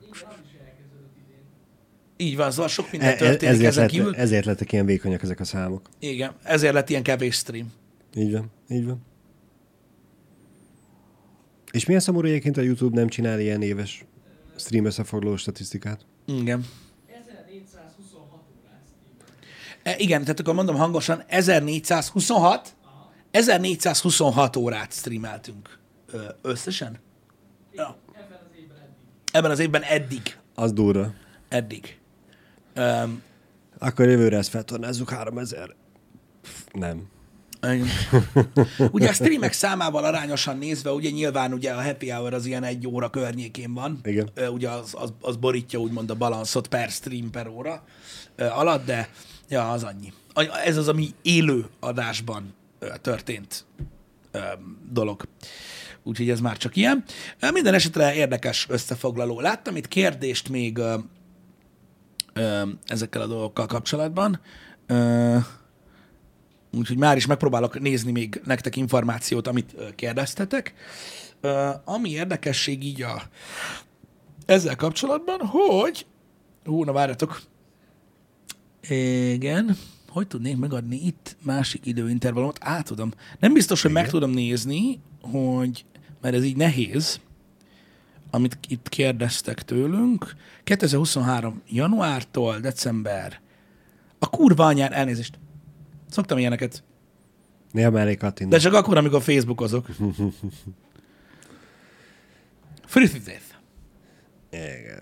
így 2.22 2.36
van, 2.36 2.52
szóval 2.52 2.68
sok 2.68 2.92
minden 2.92 3.10
E- 3.10 3.14
e- 3.14 3.16
történik 3.18 3.54
ezért, 3.54 3.68
ezen 3.68 3.82
lett, 3.84 3.92
kívül. 3.92 4.16
ezért 4.16 4.46
lettek 4.46 4.72
ilyen 4.72 4.86
vékonyak 4.86 5.24
ezek 5.24 5.40
a 5.40 5.44
számok. 5.44 5.90
Igen, 6.00 6.32
ezért 6.44 6.74
lett 6.74 6.90
ilyen 6.90 7.04
kevés 7.04 7.36
stream. 7.36 7.72
Így 8.16 8.32
van, 8.32 8.52
így 8.70 8.86
van. 8.86 9.02
És 11.72 11.86
milyen 11.86 12.02
szomorú 12.02 12.28
egyébként 12.28 12.58
a 12.58 12.62
YouTube 12.62 12.96
nem 13.00 13.08
csinál 13.08 13.40
ilyen 13.40 13.62
éves 13.62 14.06
stream 14.58 14.86
összefoglaló 14.86 15.36
statisztikát? 15.36 16.06
Igen. 16.26 16.66
1426 17.08 18.44
órát 18.60 18.82
streamel. 18.86 19.36
E, 19.84 19.96
igen, 19.98 20.22
tehát 20.22 20.40
akkor 20.40 20.54
mondom 20.54 20.76
hangosan, 20.76 21.24
1426, 21.28 22.76
1426 23.32 24.56
órát 24.56 24.94
streameltünk 24.94 25.80
összesen. 26.42 27.00
Ja. 27.74 27.98
Ebben 28.14 28.40
az 28.42 28.56
évben 28.58 28.78
eddig. 28.78 28.96
Ebben 29.32 29.52
az 29.52 29.60
évben 29.60 29.82
eddig. 29.82 30.38
Az 30.56 30.74
durva. 30.74 31.14
Eddig. 31.50 32.00
Um, 32.76 33.22
Akkor 33.80 34.08
jövőre 34.08 34.38
ezt 34.38 34.50
feltornázzuk 34.50 35.10
3000. 35.10 35.76
Pff, 36.42 36.62
Nem. 36.74 37.08
igen. 37.62 37.88
ugye 38.92 39.10
a 39.10 39.14
streamek 39.14 39.54
számával 39.54 40.04
arányosan 40.04 40.58
nézve, 40.58 40.92
ugye 40.92 41.10
nyilván 41.10 41.54
ugye 41.54 41.72
a 41.72 41.84
happy 41.84 42.10
hour 42.10 42.34
az 42.34 42.46
ilyen 42.46 42.64
egy 42.64 42.88
óra 42.88 43.10
környékén 43.10 43.74
van. 43.74 44.00
Igen. 44.04 44.30
Ugye 44.52 44.70
az, 44.70 44.94
az, 44.98 45.14
az 45.22 45.36
borítja 45.36 45.80
úgymond 45.80 46.10
a 46.10 46.16
balanszot 46.16 46.68
per 46.68 46.90
stream 46.90 47.30
per 47.30 47.48
óra 47.48 47.84
alatt, 48.38 48.86
de 48.86 49.10
ja, 49.50 49.72
az 49.72 49.84
annyi. 49.84 50.14
Ez 50.66 50.78
az, 50.78 50.88
ami 50.88 51.10
élő 51.22 51.66
adásban 51.80 52.54
történt 53.02 53.66
dolog. 54.92 55.28
Úgyhogy 56.04 56.30
ez 56.30 56.40
már 56.40 56.58
csak 56.58 56.76
ilyen. 56.76 57.04
Minden 57.54 57.74
esetre 57.74 58.14
érdekes 58.14 58.66
összefoglaló. 58.70 59.40
Láttam 59.40 59.76
itt 59.76 59.88
kérdést 59.88 60.50
még 60.50 60.80
ö, 62.34 62.62
ezekkel 62.86 63.22
a 63.22 63.28
dolgokkal 63.28 63.66
kapcsolatban. 63.66 64.40
Ö, 64.88 65.38
úgyhogy 66.78 66.98
már 66.98 67.18
is 67.18 67.26
megpróbálok 67.26 67.80
nézni 67.80 68.12
még 68.12 68.42
nektek 68.46 68.76
információt, 68.76 69.48
amit 69.48 69.76
kérdeztetek. 69.96 70.74
Ö, 71.42 71.70
ami 71.86 72.10
érdekesség 72.10 72.84
így 72.84 73.02
a, 73.02 73.22
ezzel 74.46 74.76
kapcsolatban, 74.76 75.40
hogy... 75.40 76.06
Hú, 76.64 76.84
na 76.84 76.92
várjatok. 76.92 77.42
Igen. 78.90 79.78
Hogy 80.10 80.28
tudnék 80.28 80.58
megadni 80.58 81.06
itt 81.06 81.36
másik 81.44 81.86
időintervallumot? 81.86 82.58
Át 82.62 82.86
tudom. 82.86 83.12
Nem 83.40 83.54
biztos, 83.54 83.82
hogy 83.82 83.92
meg 83.92 84.10
tudom 84.10 84.32
nézni, 84.32 85.02
hogy... 85.22 85.86
Mert 86.22 86.36
ez 86.36 86.44
így 86.44 86.56
nehéz, 86.56 87.20
amit 88.32 88.58
itt 88.68 88.90
kérdeztek 88.90 89.62
tőlünk. 89.64 90.36
2023. 90.64 91.62
januártól 91.70 92.60
december. 92.60 93.40
A 94.20 94.30
kurva 94.30 94.66
anyár, 94.66 94.92
elnézést. 94.94 95.40
Szoktam 96.10 96.38
ilyeneket. 96.38 96.84
Néha 97.72 97.90
mellé 97.90 98.12
De 98.12 98.18
kattint. 98.18 98.60
csak 98.60 98.74
akkor, 98.74 98.98
amikor 98.98 99.22
Facebookozok. 99.22 99.88
Frithithith. 102.86 103.44
Igen. 104.52 105.00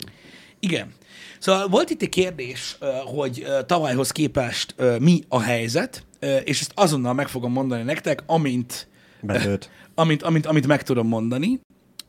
Igen. 0.60 0.92
Szóval 1.38 1.68
volt 1.68 1.90
itt 1.90 2.02
egy 2.02 2.08
kérdés, 2.08 2.78
hogy 3.04 3.46
tavalyhoz 3.66 4.10
képest 4.10 4.74
mi 4.98 5.22
a 5.28 5.40
helyzet, 5.40 6.06
és 6.44 6.60
ezt 6.60 6.72
azonnal 6.74 7.12
meg 7.14 7.28
fogom 7.28 7.52
mondani 7.52 7.82
nektek, 7.82 8.22
amint, 8.26 8.88
amint, 9.94 10.22
amint, 10.22 10.46
amint 10.46 10.66
meg 10.66 10.82
tudom 10.82 11.06
mondani. 11.08 11.60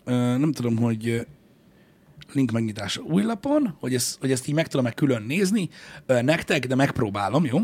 Nem 0.05 0.51
tudom, 0.51 0.77
hogy 0.77 1.27
link 2.33 2.51
megnyitása 2.51 3.01
új 3.01 3.23
lapon, 3.23 3.75
hogy 3.79 3.93
ezt, 3.93 4.19
hogy 4.19 4.31
ezt 4.31 4.47
így 4.47 4.55
meg 4.55 4.67
tudom-e 4.67 4.91
külön 4.91 5.23
nézni 5.23 5.69
nektek, 6.05 6.67
de 6.67 6.75
megpróbálom, 6.75 7.45
jó? 7.45 7.59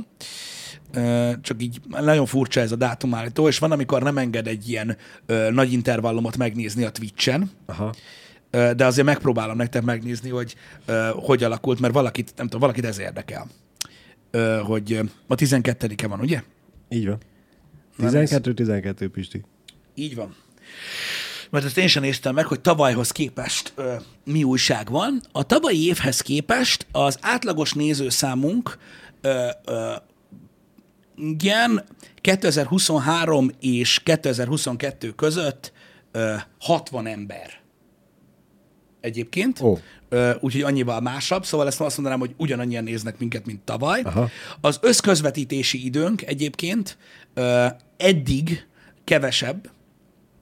Csak 1.42 1.62
így 1.62 1.82
nagyon 1.88 2.26
furcsa 2.26 2.60
ez 2.60 2.72
a 2.72 2.76
dátumállító, 2.76 3.48
és 3.48 3.60
van, 3.60 3.72
amikor 3.72 4.04
nem 4.04 4.18
enged 4.18 4.48
egy 4.48 4.70
ilyen 4.70 4.98
nagy 5.50 5.72
intervallumot 5.72 6.38
megnézni 6.38 6.84
a 6.84 6.92
Twitch-en, 6.92 7.52
Aha. 7.66 7.94
De 8.52 8.86
azért 8.86 9.08
megpróbálom 9.08 9.58
nektek 9.58 9.84
megnézni, 9.84 10.30
hogy 10.30 10.56
hogy 11.14 11.44
alakult, 11.44 11.80
mert 11.80 11.94
valakit, 11.94 12.34
nem 12.36 12.46
tudom, 12.46 12.60
valakit 12.62 12.86
ez 12.86 13.00
érdekel. 13.00 13.48
Hogy 14.64 15.00
ma 15.28 15.36
12-e 15.38 16.08
van, 16.08 16.20
ugye? 16.20 16.44
Így 16.90 17.08
van. 17.08 17.18
Na, 17.98 18.10
12-12 18.12 19.10
Pisti. 19.14 19.44
Így 19.96 20.16
van. 20.16 20.36
Mert 21.50 21.66
ezt 21.66 21.78
én 21.78 21.88
sem 21.88 22.04
néztem 22.04 22.34
meg, 22.34 22.46
hogy 22.46 22.60
tavalyhoz 22.60 23.12
képest 23.12 23.74
ö, 23.76 23.94
mi 24.26 24.44
újság 24.44 24.90
van. 24.90 25.22
A 25.32 25.44
tavalyi 25.44 25.86
évhez 25.86 26.22
képest 26.22 26.86
az 26.92 27.18
átlagos 27.22 27.74
nézőszámunk 27.74 28.78
ö, 29.22 29.48
ö, 29.66 29.92
igen, 31.16 31.84
2023 32.22 33.50
és 33.60 34.00
2022 34.04 35.12
között 35.12 35.72
ö, 36.12 36.36
60 36.60 37.08
ember. 37.08 37.62
Egyébként. 39.02 39.62
Ö, 40.10 40.32
úgyhogy 40.40 40.62
annyival 40.62 41.02
másabb, 41.02 41.46
szóval 41.46 41.68
ezt 41.68 41.82
azt 41.82 41.96
mondanám, 41.96 42.20
hogy 42.20 42.34
ugyanannyian 42.38 42.84
néznek 42.84 43.18
minket, 43.20 43.46
mint 43.46 43.62
tavaly. 43.62 44.02
Aha. 44.02 44.30
Az 44.62 44.80
összközvetítési 44.82 45.86
időnk 45.86 46.22
egyébként 46.22 46.98
ö, 47.34 47.66
eddig 47.98 48.68
kevesebb, 49.04 49.70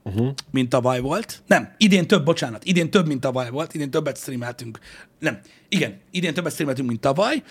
uh-huh. 0.05 0.33
mint 0.51 0.69
tavaly 0.69 0.99
volt. 0.99 1.43
Nem, 1.47 1.73
idén 1.77 2.07
több, 2.07 2.25
bocsánat, 2.25 2.63
idén 2.63 2.89
több, 2.89 3.07
mint 3.07 3.21
tavaly 3.21 3.49
volt, 3.49 3.73
idén 3.73 3.89
többet 3.89 4.17
streameltünk. 4.17 4.79
Nem, 5.19 5.39
igen, 5.69 5.99
idén 6.11 6.33
többet 6.33 6.51
streameltünk, 6.51 6.87
mint 6.87 7.01
tavaly, 7.01 7.43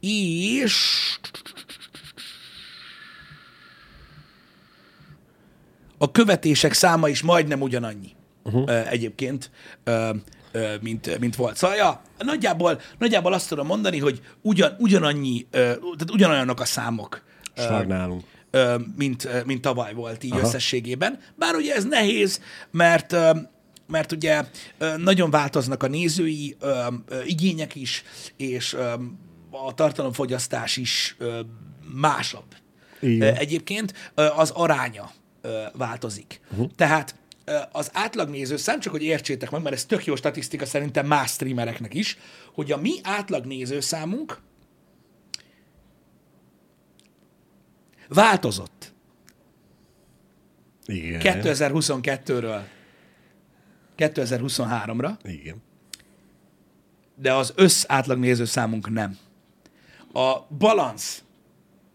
és 0.00 0.76
a 5.98 6.10
követések 6.10 6.72
száma 6.72 7.08
is 7.08 7.22
majdnem 7.22 7.60
ugyanannyi 7.60 8.10
uh-huh. 8.42 8.90
egyébként, 8.90 9.50
mint, 10.80 11.18
mint 11.18 11.36
volt. 11.36 11.56
Szóval, 11.56 11.76
ja, 11.76 12.02
nagyjából, 12.18 12.80
nagyjából 12.98 13.32
azt 13.32 13.48
tudom 13.48 13.66
mondani, 13.66 13.98
hogy 13.98 14.22
ugyan, 14.40 14.76
ugyanannyi, 14.78 15.46
tehát 15.50 16.10
ugyanolyanok 16.10 16.60
a 16.60 16.64
számok, 16.64 17.22
Stagnálunk. 17.54 18.24
Mint, 18.96 19.44
mint 19.46 19.60
tavaly 19.60 19.94
volt 19.94 20.24
így 20.24 20.32
Aha. 20.32 20.40
összességében. 20.40 21.18
Bár 21.34 21.54
ugye 21.54 21.74
ez 21.74 21.84
nehéz, 21.84 22.40
mert 22.70 23.16
mert 23.86 24.12
ugye 24.12 24.44
nagyon 24.96 25.30
változnak 25.30 25.82
a 25.82 25.86
nézői 25.86 26.56
igények 27.26 27.74
is, 27.74 28.02
és 28.36 28.76
a 29.50 29.74
tartalomfogyasztás 29.74 30.76
is 30.76 31.16
másabb. 31.94 32.54
Igen. 33.00 33.34
Egyébként 33.34 34.12
az 34.14 34.50
aránya 34.50 35.10
változik. 35.72 36.40
Uh-huh. 36.50 36.70
Tehát 36.76 37.14
az 37.72 37.90
átlagnéző 37.92 38.56
szám, 38.56 38.80
csak 38.80 38.92
hogy 38.92 39.02
értsétek 39.02 39.50
meg, 39.50 39.62
mert 39.62 39.74
ez 39.74 39.84
tök 39.84 40.04
jó 40.04 40.16
statisztika 40.16 40.66
szerintem 40.66 41.06
más 41.06 41.30
streamereknek 41.30 41.94
is, 41.94 42.18
hogy 42.54 42.72
a 42.72 42.76
mi 42.76 42.92
átlagnéző 43.02 43.80
számunk 43.80 44.38
változott 48.14 48.92
Igen. 50.86 51.20
2022-ről 51.42 52.60
2023-ra, 53.96 55.10
Igen. 55.22 55.62
de 57.16 57.32
az 57.34 57.52
össz 57.56 57.84
átlagnéző 57.88 58.44
számunk 58.44 58.90
nem. 58.90 59.18
A 60.12 60.40
balansz 60.58 61.22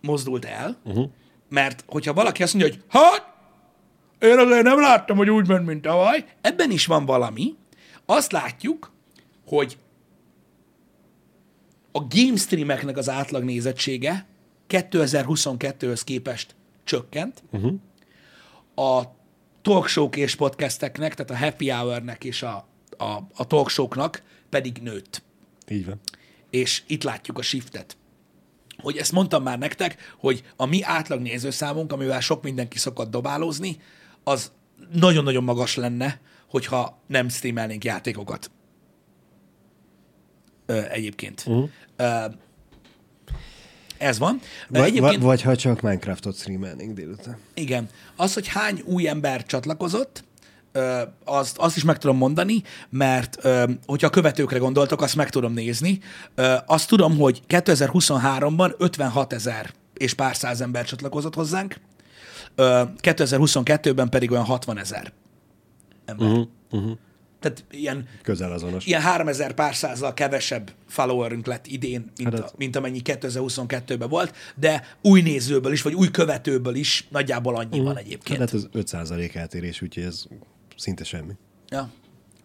mozdult 0.01 0.45
el, 0.45 0.78
uh-huh. 0.84 1.09
mert 1.49 1.84
hogyha 1.88 2.13
valaki 2.13 2.43
azt 2.43 2.53
mondja, 2.53 2.74
hogy 2.74 2.84
hát, 2.88 3.36
én 4.20 4.38
azért 4.38 4.63
nem 4.63 4.80
láttam, 4.80 5.18
hogy 5.18 5.30
úgy 5.30 5.47
ment, 5.47 5.65
mint 5.65 5.82
tavaly, 5.82 6.26
ebben 6.41 6.72
is 6.72 6.86
van 6.86 7.05
valami. 7.05 7.55
Azt 8.05 8.32
látjuk, 8.32 8.91
hogy 9.45 9.78
a 11.91 11.99
game 11.99 12.36
streameknek 12.36 12.97
az 12.97 13.09
átlagnézettsége 13.09 14.26
2022-höz 14.70 16.01
képest 16.03 16.55
csökkent, 16.84 17.43
uh-huh. 17.51 17.74
a 18.76 19.15
talkshow 19.61 20.09
és 20.09 20.36
podcasteknek, 20.36 21.15
tehát 21.15 21.32
a 21.32 21.45
happy 21.45 21.70
hour-nek 21.70 22.24
és 22.24 22.43
a, 22.43 22.68
a, 22.97 23.11
a 23.36 23.47
talkshow-knak 23.47 24.24
pedig 24.49 24.78
nőtt 24.82 25.24
Így 25.68 25.86
van. 25.86 25.99
és 26.49 26.84
itt 26.88 27.03
látjuk 27.03 27.38
a 27.38 27.41
shiftet. 27.41 27.97
Hogy 28.78 28.97
ezt 28.97 29.11
mondtam 29.11 29.43
már 29.43 29.57
nektek, 29.57 30.13
hogy 30.18 30.43
a 30.55 30.65
mi 30.65 30.84
átlag 30.84 31.22
nézőszámunk, 31.22 31.91
amivel 31.91 32.20
sok 32.20 32.43
mindenki 32.43 32.78
szokott 32.78 33.09
dobálózni, 33.11 33.78
az 34.24 34.51
nagyon-nagyon 34.91 35.43
magas 35.43 35.76
lenne, 35.76 36.20
hogyha 36.49 37.01
nem 37.07 37.30
streamelnénk 37.30 37.84
játékokat. 37.84 38.51
Ö, 40.65 40.89
egyébként. 40.89 41.43
Uh-huh. 41.47 41.70
Ö, 41.95 42.26
ez 43.98 44.18
van. 44.20 44.39
Vagy, 44.70 44.82
egyébként, 44.82 45.24
vagy, 45.24 45.41
ha 45.41 45.56
csak 45.56 45.82
Minecraftot 45.82 46.38
streamelnénk 46.38 46.93
délután. 46.93 47.38
igen. 47.54 47.89
Az, 48.16 48.34
hogy 48.34 48.48
hány 48.48 48.82
új 48.86 49.08
ember 49.08 49.45
csatlakozott, 49.45 50.26
azt, 51.24 51.58
azt 51.58 51.78
is 51.78 51.84
meg 51.84 51.98
tudom 51.98 52.18
mondani, 52.18 52.64
mert 52.89 53.48
hogyha 53.86 54.08
a 54.08 54.10
követőkre 54.10 54.58
gondoltok, 54.58 55.02
azt 55.02 55.16
meg 55.16 55.30
tudom 55.30 55.54
nézni. 55.54 56.00
Azt 56.66 56.88
tudom, 56.88 57.18
hogy 57.18 57.41
2023-ban 57.48 58.78
56 58.78 59.34
ezer 59.34 59.74
és 59.93 60.14
pár 60.14 60.36
száz 60.36 60.62
ember 60.62 60.86
csatlakozott 60.86 61.36
hozzánk, 61.36 61.76
Ö, 62.56 62.84
2022-ben 63.02 64.10
pedig 64.10 64.32
olyan 64.32 64.43
60 64.43 64.80
ezer 64.80 65.14
ember. 66.06 66.28
Uh-huh, 66.28 66.48
uh-huh. 66.72 66.98
Tehát 67.39 67.65
ilyen, 67.71 68.07
Közel 68.21 68.51
azonos. 68.51 68.85
ilyen 68.85 69.01
3000 69.01 69.53
pár 69.53 69.75
százzal 69.75 70.13
kevesebb 70.13 70.71
followerünk 70.88 71.45
lett 71.45 71.67
idén, 71.67 72.11
mint, 72.17 72.33
Hát 72.33 72.39
a, 72.43 72.51
mint 72.57 72.75
amennyi 72.75 73.01
2022-ben 73.03 74.09
volt, 74.09 74.35
de 74.55 74.88
új 75.01 75.21
nézőből 75.21 75.71
is, 75.71 75.81
vagy 75.81 75.93
új 75.93 76.11
követőből 76.11 76.75
is 76.75 77.07
nagyjából 77.09 77.55
annyi 77.55 77.79
van 77.79 77.97
egyébként. 77.97 78.39
Hát 78.39 78.53
ez 78.53 78.67
5% 78.73 79.35
eltérés, 79.35 79.81
úgyhogy 79.81 80.03
ez 80.03 80.25
szinte 80.77 81.03
semmi. 81.03 81.33
Ja, 81.69 81.91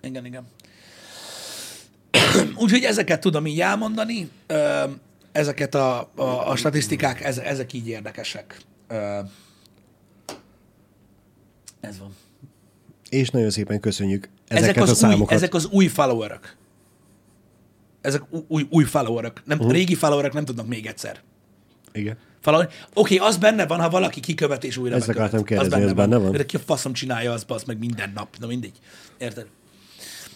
igen, 0.01 0.24
igen. 0.24 0.47
Úgyhogy 2.62 2.82
ezeket 2.82 3.20
tudom 3.20 3.47
így 3.47 3.61
elmondani, 3.61 4.30
ezeket 5.32 5.74
a, 5.74 6.11
a, 6.14 6.51
a 6.51 6.57
statisztikák, 6.57 7.20
ez, 7.24 7.38
ezek 7.38 7.72
így 7.72 7.88
érdekesek. 7.88 8.61
Ez 11.80 11.99
van. 11.99 12.16
És 13.09 13.30
nagyon 13.30 13.51
szépen 13.51 13.80
köszönjük 13.80 14.28
Ezek 14.57 14.77
az, 14.77 14.89
a 14.89 14.93
új, 14.93 14.99
számokat. 14.99 15.37
ezek 15.37 15.55
az 15.55 15.67
új 15.67 15.87
followerök. 15.87 16.57
Ezek 18.01 18.23
új, 18.31 18.43
új, 18.49 18.67
új 18.71 18.85
followerök. 18.85 19.43
Nem, 19.45 19.59
uh-huh. 19.59 19.73
Régi 19.73 19.95
followerök 19.95 20.33
nem 20.33 20.45
tudnak 20.45 20.67
még 20.67 20.87
egyszer. 20.87 21.21
Igen. 21.93 22.17
Oké, 22.45 22.67
okay, 22.95 23.17
az 23.17 23.37
benne 23.37 23.67
van, 23.67 23.81
ha 23.81 23.91
valaki 23.91 24.21
kikövet 24.21 24.65
és 24.65 24.77
újra 24.77 24.97
Ezt 24.97 25.07
bekövet. 25.07 25.29
akartam 25.29 25.59
kérdezni, 25.59 25.85
ez 25.85 25.93
benne 25.93 26.17
van? 26.17 26.33
De 26.33 26.47
ki 26.47 26.57
a 26.57 26.59
faszom 26.59 26.93
csinálja 26.93 27.33
az, 27.33 27.45
az 27.49 27.63
meg 27.63 27.79
minden 27.79 28.13
nap. 28.15 28.37
Na 28.39 28.47
mindegy. 28.47 28.79
Érted? 29.19 29.47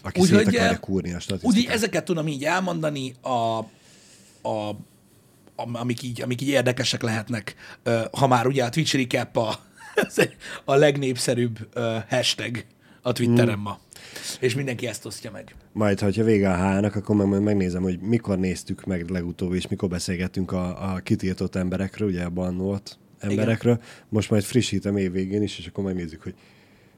Aki 0.02 0.20
szét 0.20 0.40
akarja 0.40 0.62
eh, 0.62 0.78
kúrni 0.78 1.12
a 1.12 1.18
Úgy 1.40 1.66
ezeket 1.70 2.04
tudom 2.04 2.28
így 2.28 2.44
elmondani 2.44 3.14
a, 3.20 3.58
a, 4.48 4.76
am- 5.56 5.74
amik 5.74 6.02
így, 6.02 6.22
amik 6.22 6.40
így 6.40 6.48
érdekesek 6.48 7.02
lehetnek, 7.02 7.54
ö, 7.82 8.00
ha 8.12 8.26
már 8.26 8.46
ugye 8.46 8.64
a 8.64 8.68
Twitch 8.68 8.96
recap 8.96 9.36
a, 9.36 9.58
a 10.72 10.74
legnépszerűbb 10.74 11.68
ö, 11.72 11.96
hashtag 12.08 12.64
a 13.06 13.12
Twitteren 13.12 13.58
ma. 13.58 13.78
És 14.40 14.54
mindenki 14.54 14.86
ezt 14.86 15.04
osztja 15.04 15.30
meg. 15.30 15.54
Majd, 15.72 16.00
ha 16.00 16.10
vége 16.10 16.50
a 16.50 16.54
hának, 16.54 16.94
akkor 16.94 17.16
meg, 17.16 17.42
megnézem, 17.42 17.82
hogy 17.82 17.98
mikor 18.00 18.38
néztük 18.38 18.84
meg 18.84 19.10
legutóbb, 19.10 19.54
és 19.54 19.68
mikor 19.68 19.88
beszélgettünk 19.88 20.52
a, 20.52 20.94
a 20.94 20.98
kitiltott 20.98 21.54
emberekről, 21.54 22.08
ugye 22.08 22.24
a 22.24 22.30
bannolt 22.30 22.98
emberekről. 23.18 23.74
Igen. 23.74 23.86
Most 24.08 24.30
majd 24.30 24.42
frissítem 24.42 24.96
évvégén 24.96 25.42
is, 25.42 25.58
és 25.58 25.66
akkor 25.66 25.84
megnézzük, 25.84 26.22
hogy 26.22 26.34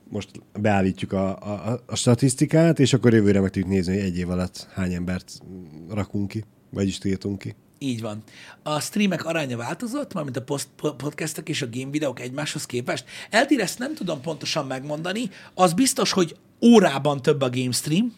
most 0.09 0.31
beállítjuk 0.61 1.13
a, 1.13 1.37
a, 1.37 1.83
a 1.87 1.97
statisztikát, 1.97 2.79
és 2.79 2.93
akkor 2.93 3.13
jövőre 3.13 3.41
meg 3.41 3.51
tudjuk 3.51 3.71
nézni, 3.71 3.95
hogy 3.95 4.05
egy 4.05 4.19
év 4.19 4.31
alatt 4.31 4.69
hány 4.73 4.93
embert 4.93 5.41
rakunk 5.89 6.29
ki, 6.29 6.45
vagyis 6.71 6.99
tiltunk 6.99 7.39
ki. 7.39 7.55
Így 7.79 8.01
van. 8.01 8.23
A 8.63 8.81
streamek 8.81 9.25
aránya 9.25 9.57
változott, 9.57 10.13
mármint 10.15 10.37
a 10.37 10.43
post- 10.43 10.69
po- 10.77 10.97
podcastek 10.97 11.49
és 11.49 11.63
a 11.63 11.69
game 11.71 11.91
videók 11.91 12.21
egymáshoz 12.21 12.67
képest. 12.67 13.05
Eltír 13.31 13.61
ezt 13.61 13.79
nem 13.79 13.95
tudom 13.95 14.21
pontosan 14.21 14.67
megmondani. 14.67 15.31
Az 15.55 15.73
biztos, 15.73 16.13
hogy 16.13 16.37
órában 16.63 17.23
több 17.23 17.41
a 17.41 17.51
game 17.51 17.73
stream. 17.73 18.15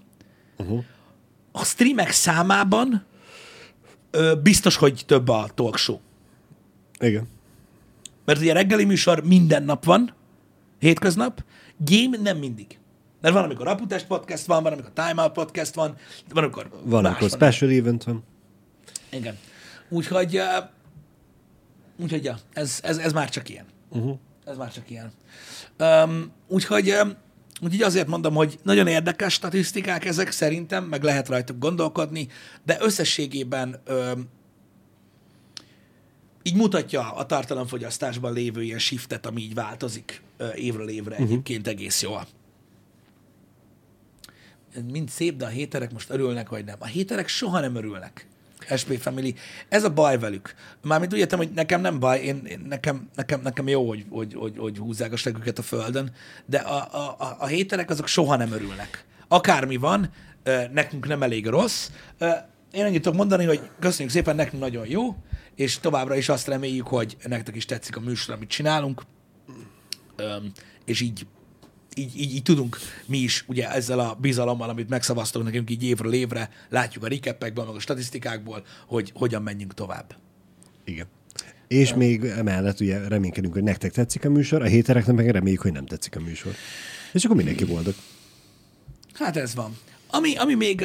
Uh-huh. 0.56 0.84
A 1.52 1.64
streamek 1.64 2.10
számában 2.10 3.04
ö, 4.10 4.34
biztos, 4.42 4.76
hogy 4.76 5.02
több 5.06 5.28
a 5.28 5.48
talk 5.54 5.76
show. 5.76 5.98
Igen. 6.98 7.28
Mert 8.24 8.40
ugye 8.40 8.52
reggeli 8.52 8.84
műsor 8.84 9.24
minden 9.24 9.62
nap 9.62 9.84
van, 9.84 10.14
hétköznap, 10.78 11.44
game 11.78 12.16
nem 12.22 12.36
mindig. 12.36 12.78
Mert 13.20 13.34
van, 13.34 13.44
amikor 13.44 13.66
Raputest 13.66 14.06
podcast 14.06 14.46
van, 14.46 14.62
van, 14.62 14.72
amikor 14.72 14.92
Time 14.92 15.22
Out 15.22 15.32
podcast 15.32 15.74
van, 15.74 15.96
van, 16.28 16.42
amikor 16.44 16.70
Van, 16.82 17.04
akkor 17.04 17.30
special 17.30 17.70
event 17.70 18.04
van. 18.04 18.24
Igen. 19.10 19.38
Úgyhogy, 19.90 20.40
úgyhogy 21.96 22.24
ja, 22.24 22.38
ez, 22.52 22.80
ez, 22.82 22.98
ez 22.98 23.12
már 23.12 23.30
csak 23.30 23.48
ilyen. 23.48 23.64
Uh-huh. 23.88 24.18
Ez 24.44 24.56
már 24.56 24.72
csak 24.72 24.90
ilyen. 24.90 25.12
Um, 25.78 26.32
úgyhogy, 26.48 26.90
um, 26.90 27.12
úgyhogy 27.60 27.82
azért 27.82 28.06
mondom, 28.06 28.34
hogy 28.34 28.58
nagyon 28.62 28.86
érdekes 28.86 29.32
statisztikák 29.32 30.04
ezek 30.04 30.30
szerintem, 30.30 30.84
meg 30.84 31.02
lehet 31.02 31.28
rajtuk 31.28 31.58
gondolkodni, 31.58 32.28
de 32.64 32.76
összességében 32.80 33.80
um, 33.88 34.28
így 36.42 36.56
mutatja 36.56 37.12
a 37.12 37.26
tartalomfogyasztásban 37.26 38.32
lévő 38.32 38.62
ilyen 38.62 38.78
shiftet, 38.78 39.26
ami 39.26 39.40
így 39.40 39.54
változik 39.54 40.22
uh, 40.38 40.62
évről 40.62 40.88
évre 40.88 41.12
uh-huh. 41.12 41.26
egyébként 41.26 41.66
egész 41.66 42.02
jól. 42.02 42.26
Mind 44.90 45.08
szép, 45.08 45.36
de 45.36 45.44
a 45.44 45.48
héterek 45.48 45.92
most 45.92 46.10
örülnek, 46.10 46.48
vagy 46.48 46.64
nem. 46.64 46.76
A 46.78 46.86
héterek 46.86 47.28
soha 47.28 47.60
nem 47.60 47.74
örülnek. 47.74 48.26
SP 48.80 48.90
Family. 49.00 49.34
Ez 49.68 49.84
a 49.84 49.90
baj 49.90 50.18
velük. 50.18 50.54
Mármint 50.82 51.12
úgy 51.12 51.18
értem, 51.18 51.38
hogy 51.38 51.50
nekem 51.50 51.80
nem 51.80 51.98
baj, 51.98 52.20
én, 52.20 52.42
én 52.44 52.64
nekem, 52.68 53.08
nekem, 53.14 53.40
nekem 53.40 53.68
jó, 53.68 53.88
hogy, 53.88 54.06
hogy, 54.08 54.34
hogy, 54.34 54.58
hogy 54.58 54.78
húzzák 54.78 55.12
a 55.12 55.16
stegüket 55.16 55.58
a 55.58 55.62
földön, 55.62 56.12
de 56.46 56.58
a, 56.58 56.88
a, 56.92 57.16
a, 57.18 57.36
a 57.38 57.46
héterek 57.46 57.90
azok 57.90 58.06
soha 58.06 58.36
nem 58.36 58.52
örülnek. 58.52 59.04
Akármi 59.28 59.76
van, 59.76 60.10
nekünk 60.72 61.08
nem 61.08 61.22
elég 61.22 61.46
rossz. 61.46 61.90
Én 62.72 62.84
annyit 62.84 63.02
tudok 63.02 63.18
mondani, 63.18 63.44
hogy 63.44 63.60
köszönjük 63.78 64.14
szépen, 64.14 64.36
nekünk 64.36 64.62
nagyon 64.62 64.86
jó, 64.88 65.16
és 65.54 65.78
továbbra 65.78 66.16
is 66.16 66.28
azt 66.28 66.46
reméljük, 66.46 66.86
hogy 66.86 67.16
nektek 67.24 67.56
is 67.56 67.64
tetszik 67.64 67.96
a 67.96 68.00
műsor, 68.00 68.34
amit 68.34 68.48
csinálunk, 68.48 69.02
és 70.84 71.00
így 71.00 71.26
így, 71.96 72.20
így, 72.20 72.34
így 72.34 72.42
tudunk 72.42 72.78
mi 73.06 73.18
is 73.18 73.44
ugye 73.46 73.70
ezzel 73.70 73.98
a 73.98 74.16
bizalommal, 74.20 74.68
amit 74.68 74.88
megszavaztunk 74.88 75.44
nekünk 75.44 75.70
így 75.70 75.84
évről 75.84 76.12
évre, 76.12 76.50
látjuk 76.68 77.04
a 77.04 77.08
recapekből, 77.08 77.64
meg 77.64 77.74
a 77.74 77.80
statisztikákból, 77.80 78.64
hogy 78.86 79.12
hogyan 79.14 79.42
menjünk 79.42 79.74
tovább. 79.74 80.14
Igen. 80.84 81.06
És 81.68 81.94
még 81.94 82.24
emellett 82.24 82.80
ugye 82.80 83.08
reménykedünk, 83.08 83.52
hogy 83.52 83.62
nektek 83.62 83.92
tetszik 83.92 84.24
a 84.24 84.30
műsor, 84.30 84.62
a 84.62 84.66
hétereknek 84.66 85.16
meg 85.16 85.30
reméljük, 85.30 85.60
hogy 85.60 85.72
nem 85.72 85.86
tetszik 85.86 86.16
a 86.16 86.20
műsor. 86.20 86.52
És 87.12 87.24
akkor 87.24 87.36
mindenki 87.36 87.64
boldog. 87.64 87.94
Hát 89.12 89.36
ez 89.36 89.54
van. 89.54 89.76
Ami, 90.10 90.36
ami 90.36 90.54
még 90.54 90.84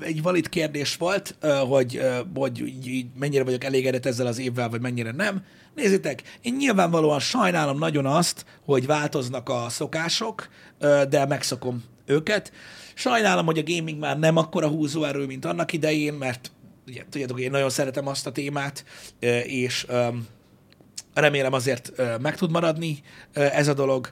egy 0.00 0.22
valid 0.22 0.48
kérdés 0.48 0.96
volt, 0.96 1.36
hogy, 1.68 2.00
hogy 2.34 3.06
mennyire 3.18 3.44
vagyok 3.44 3.64
elégedett 3.64 4.06
ezzel 4.06 4.26
az 4.26 4.38
évvel, 4.38 4.68
vagy 4.68 4.80
mennyire 4.80 5.10
nem. 5.10 5.44
Nézzétek, 5.74 6.22
én 6.42 6.54
nyilvánvalóan 6.54 7.20
sajnálom 7.20 7.78
nagyon 7.78 8.06
azt, 8.06 8.44
hogy 8.64 8.86
változnak 8.86 9.48
a 9.48 9.66
szokások, 9.68 10.48
de 11.08 11.26
megszokom 11.26 11.84
őket. 12.06 12.52
Sajnálom, 12.94 13.46
hogy 13.46 13.58
a 13.58 13.74
gaming 13.74 13.98
már 13.98 14.18
nem 14.18 14.36
akkora 14.36 14.68
húzóerő, 14.68 15.26
mint 15.26 15.44
annak 15.44 15.72
idején, 15.72 16.14
mert 16.14 16.50
ugye, 16.86 17.02
tudjátok, 17.10 17.40
én 17.40 17.50
nagyon 17.50 17.70
szeretem 17.70 18.06
azt 18.06 18.26
a 18.26 18.32
témát, 18.32 18.84
és 19.44 19.86
um, 19.88 20.26
remélem 21.14 21.52
azért 21.52 21.92
meg 22.20 22.36
tud 22.36 22.50
maradni 22.50 23.02
ez 23.32 23.68
a 23.68 23.74
dolog, 23.74 24.10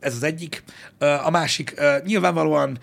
ez 0.00 0.14
az 0.14 0.22
egyik. 0.22 0.64
A 0.98 1.30
másik, 1.30 1.80
nyilvánvalóan 2.04 2.78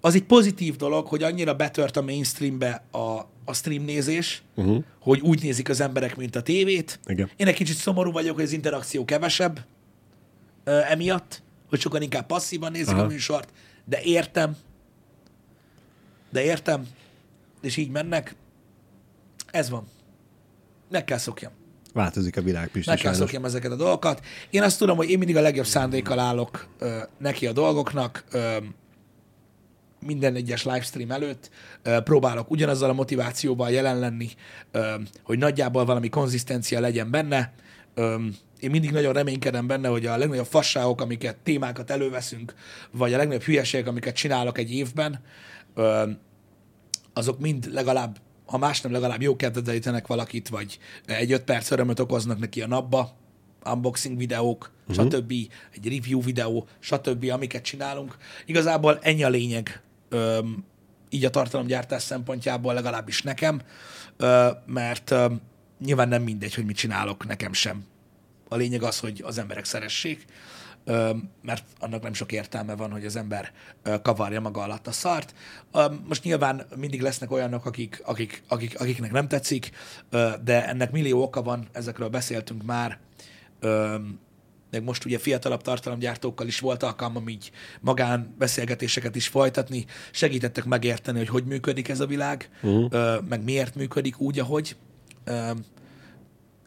az 0.00 0.14
egy 0.14 0.24
pozitív 0.24 0.76
dolog, 0.76 1.06
hogy 1.06 1.22
annyira 1.22 1.54
betört 1.54 1.96
a 1.96 2.02
mainstreambe 2.02 2.84
a, 2.90 2.98
a 3.44 3.52
stream 3.52 3.84
nézés, 3.84 4.42
uh-huh. 4.54 4.84
hogy 5.00 5.20
úgy 5.20 5.42
nézik 5.42 5.68
az 5.68 5.80
emberek, 5.80 6.16
mint 6.16 6.36
a 6.36 6.42
tévét. 6.42 7.00
Igen. 7.06 7.30
Én 7.36 7.46
egy 7.46 7.54
kicsit 7.54 7.76
szomorú 7.76 8.12
vagyok, 8.12 8.34
hogy 8.34 8.44
az 8.44 8.52
interakció 8.52 9.04
kevesebb 9.04 9.64
emiatt, 10.64 11.42
hogy 11.68 11.80
sokan 11.80 12.02
inkább 12.02 12.26
passzívan 12.26 12.72
nézik. 12.72 12.94
Aha. 12.94 13.02
a 13.02 13.06
műsort, 13.06 13.52
de 13.84 14.00
értem, 14.02 14.56
de 16.30 16.42
értem, 16.42 16.86
és 17.62 17.76
így 17.76 17.90
mennek. 17.90 18.34
Ez 19.50 19.70
van. 19.70 19.86
Meg 20.90 21.04
kell 21.04 21.18
szokjam. 21.18 21.52
Változik 21.96 22.36
a 22.36 22.40
világ, 22.40 22.68
Pisti, 22.68 22.90
Meg 22.90 22.98
kell 22.98 23.12
szokjam 23.12 23.44
ezeket 23.44 23.70
a 23.70 23.76
dolgokat. 23.76 24.24
Én 24.50 24.62
azt 24.62 24.78
tudom, 24.78 24.96
hogy 24.96 25.10
én 25.10 25.18
mindig 25.18 25.36
a 25.36 25.40
legjobb 25.40 25.66
szándékkal 25.66 26.18
állok 26.18 26.66
ö, 26.78 26.98
neki 27.18 27.46
a 27.46 27.52
dolgoknak, 27.52 28.24
ö, 28.30 28.56
minden 30.00 30.34
egyes 30.34 30.64
livestream 30.64 31.10
előtt 31.10 31.50
ö, 31.82 32.00
próbálok 32.00 32.50
ugyanazzal 32.50 32.90
a 32.90 32.92
motivációval 32.92 33.70
jelen 33.70 33.98
lenni, 33.98 34.28
ö, 34.70 34.94
hogy 35.22 35.38
nagyjából 35.38 35.84
valami 35.84 36.08
konzisztencia 36.08 36.80
legyen 36.80 37.10
benne. 37.10 37.52
Ö, 37.94 38.16
én 38.60 38.70
mindig 38.70 38.90
nagyon 38.90 39.12
reménykedem 39.12 39.66
benne, 39.66 39.88
hogy 39.88 40.06
a 40.06 40.16
legnagyobb 40.16 40.46
fasságok, 40.46 41.00
amiket 41.00 41.36
témákat 41.36 41.90
előveszünk, 41.90 42.54
vagy 42.90 43.14
a 43.14 43.16
legnagyobb 43.16 43.42
hülyeségek, 43.42 43.86
amiket 43.86 44.14
csinálok 44.14 44.58
egy 44.58 44.72
évben, 44.72 45.20
azok 47.12 47.38
mind 47.38 47.72
legalább, 47.72 48.16
ha 48.46 48.58
más 48.58 48.80
nem, 48.80 48.92
legalább 48.92 49.22
jó 49.22 49.36
kedvedelítenek 49.36 50.06
valakit, 50.06 50.48
vagy 50.48 50.78
egy 51.06 51.32
öt 51.32 51.42
perc 51.42 51.70
örömöt 51.70 52.00
okoznak 52.00 52.38
neki 52.38 52.62
a 52.62 52.66
napba, 52.66 53.16
unboxing 53.64 54.16
videók, 54.16 54.70
uh-huh. 54.88 55.06
stb., 55.06 55.32
egy 55.74 55.88
review 55.88 56.22
videó, 56.22 56.66
stb., 56.78 57.30
amiket 57.30 57.62
csinálunk. 57.62 58.16
Igazából 58.46 58.98
ennyi 59.02 59.24
a 59.24 59.28
lényeg, 59.28 59.82
öm, 60.08 60.64
így 61.10 61.24
a 61.24 61.30
tartalomgyártás 61.30 62.02
szempontjából 62.02 62.74
legalábbis 62.74 63.22
nekem, 63.22 63.60
ö, 64.16 64.50
mert 64.66 65.10
ö, 65.10 65.32
nyilván 65.84 66.08
nem 66.08 66.22
mindegy, 66.22 66.54
hogy 66.54 66.64
mit 66.64 66.76
csinálok, 66.76 67.26
nekem 67.26 67.52
sem. 67.52 67.84
A 68.48 68.56
lényeg 68.56 68.82
az, 68.82 68.98
hogy 68.98 69.22
az 69.24 69.38
emberek 69.38 69.64
szeressék, 69.64 70.24
mert 71.42 71.64
annak 71.78 72.02
nem 72.02 72.12
sok 72.12 72.32
értelme 72.32 72.76
van, 72.76 72.90
hogy 72.90 73.04
az 73.04 73.16
ember 73.16 73.52
kavarja 74.02 74.40
maga 74.40 74.62
alatt 74.62 74.86
a 74.86 74.92
szart. 74.92 75.34
Most 76.08 76.24
nyilván 76.24 76.66
mindig 76.76 77.00
lesznek 77.00 77.30
olyanok, 77.30 77.66
akik, 77.66 78.02
akik, 78.04 78.42
akik, 78.48 78.80
akiknek 78.80 79.12
nem 79.12 79.28
tetszik, 79.28 79.70
de 80.44 80.68
ennek 80.68 80.92
millió 80.92 81.22
oka 81.22 81.42
van, 81.42 81.68
ezekről 81.72 82.08
beszéltünk 82.08 82.62
már. 82.62 82.98
Meg 84.70 84.84
most 84.84 85.04
ugye 85.04 85.18
fiatalabb 85.18 85.62
tartalomgyártókkal 85.62 86.46
is 86.46 86.60
volt 86.60 86.82
alkalmam 86.82 87.28
így 87.28 87.50
magánbeszélgetéseket 87.80 89.16
is 89.16 89.28
folytatni, 89.28 89.84
segítettek 90.10 90.64
megérteni, 90.64 91.18
hogy 91.18 91.28
hogy 91.28 91.44
működik 91.44 91.88
ez 91.88 92.00
a 92.00 92.06
világ, 92.06 92.50
uh-huh. 92.62 93.24
meg 93.28 93.44
miért 93.44 93.74
működik 93.74 94.20
úgy, 94.20 94.38
ahogy. 94.38 94.76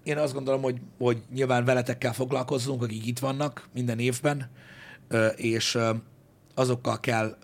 Én 0.04 0.18
azt 0.18 0.34
gondolom, 0.34 0.62
hogy, 0.62 0.82
hogy 0.98 1.22
nyilván 1.34 1.66
veletekkel 1.66 2.14
foglalkozzunk, 2.14 2.84
akik 2.84 3.06
itt 3.06 3.20
vannak 3.20 3.70
minden 3.74 4.00
évben, 4.00 4.50
és 5.36 5.78
azokkal 6.56 7.00
kell 7.00 7.38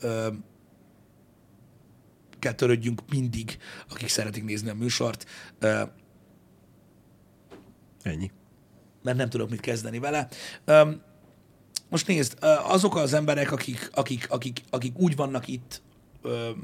kell 2.45 2.53
törődjünk 2.53 3.01
mindig, 3.09 3.57
akik 3.89 4.07
szeretik 4.07 4.43
nézni 4.43 4.69
a 4.69 4.73
műsort. 4.73 5.25
Ennyi. 8.01 8.31
mert 9.03 9.17
nem 9.17 9.29
tudok 9.29 9.49
mit 9.49 9.59
kezdeni 9.59 9.99
vele. 9.99 10.27
Most 11.89 12.07
nézd, 12.07 12.37
azok 12.63 12.95
az 12.95 13.13
emberek, 13.13 13.51
akik, 13.51 13.89
akik, 13.93 14.27
akik, 14.29 14.63
akik 14.69 14.97
úgy 14.97 15.15
vannak 15.15 15.47
itt, 15.47 15.81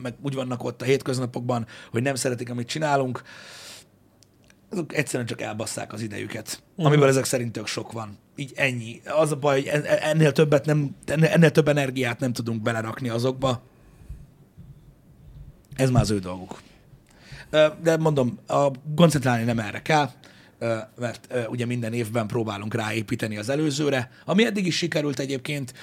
meg 0.02 0.14
úgy 0.22 0.34
vannak 0.34 0.64
ott 0.64 0.82
a 0.82 0.86
hétköznapokban, 0.86 1.68
hogy 1.92 2.02
nem 2.02 2.16
szeretik, 2.16 2.50
amit 2.50 2.68
csinálunk, 2.68 3.22
azok 4.72 4.96
egyszerűen 4.96 5.28
csak 5.28 5.42
elbasszák 5.42 5.94
az 5.94 6.02
idejüket, 6.02 6.64
amiből 6.76 7.08
ezek 7.08 7.26
szerint 7.26 7.52
tök 7.52 7.68
sok 7.68 7.92
van. 7.92 8.18
Így 8.36 8.52
ennyi. 8.56 9.02
Az 9.06 9.32
a 9.32 9.36
baj, 9.36 9.60
hogy 9.60 9.68
en- 9.68 9.86
ennél 9.86 10.32
többet 10.32 10.66
nem, 10.66 10.96
ennél 11.06 11.52
több 11.52 11.68
energiát 11.68 12.20
nem 12.20 12.34
tudunk 12.34 12.62
belerakni 12.62 13.10
azokba. 13.10 13.62
Ez 15.76 15.90
már 15.90 16.02
az 16.02 16.10
ő 16.10 16.20
dolguk. 16.20 16.62
De 17.82 17.98
mondom, 17.98 18.40
a 18.48 18.72
koncentrálni 18.96 19.44
nem 19.44 19.60
erre 19.60 19.82
kell, 19.82 20.10
mert 21.00 21.34
ugye 21.48 21.66
minden 21.66 21.94
évben 21.94 22.28
próbálunk 22.28 22.74
ráépíteni 22.74 23.38
az 23.38 23.50
előzőre, 23.50 24.12
ami 24.26 24.46
eddig 24.46 24.66
is 24.66 24.76
sikerült 24.76 25.20
egyébként, 25.20 25.74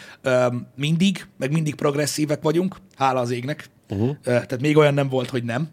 mindig, 0.75 1.27
meg 1.37 1.53
mindig 1.53 1.75
progresszívek 1.75 2.43
vagyunk, 2.43 2.77
hála 2.97 3.21
az 3.21 3.31
égnek, 3.31 3.71
uh-huh. 3.89 4.17
tehát 4.23 4.61
még 4.61 4.77
olyan 4.77 4.95
nem 4.95 5.09
volt, 5.09 5.31
hogy 5.31 5.45
nem, 5.45 5.69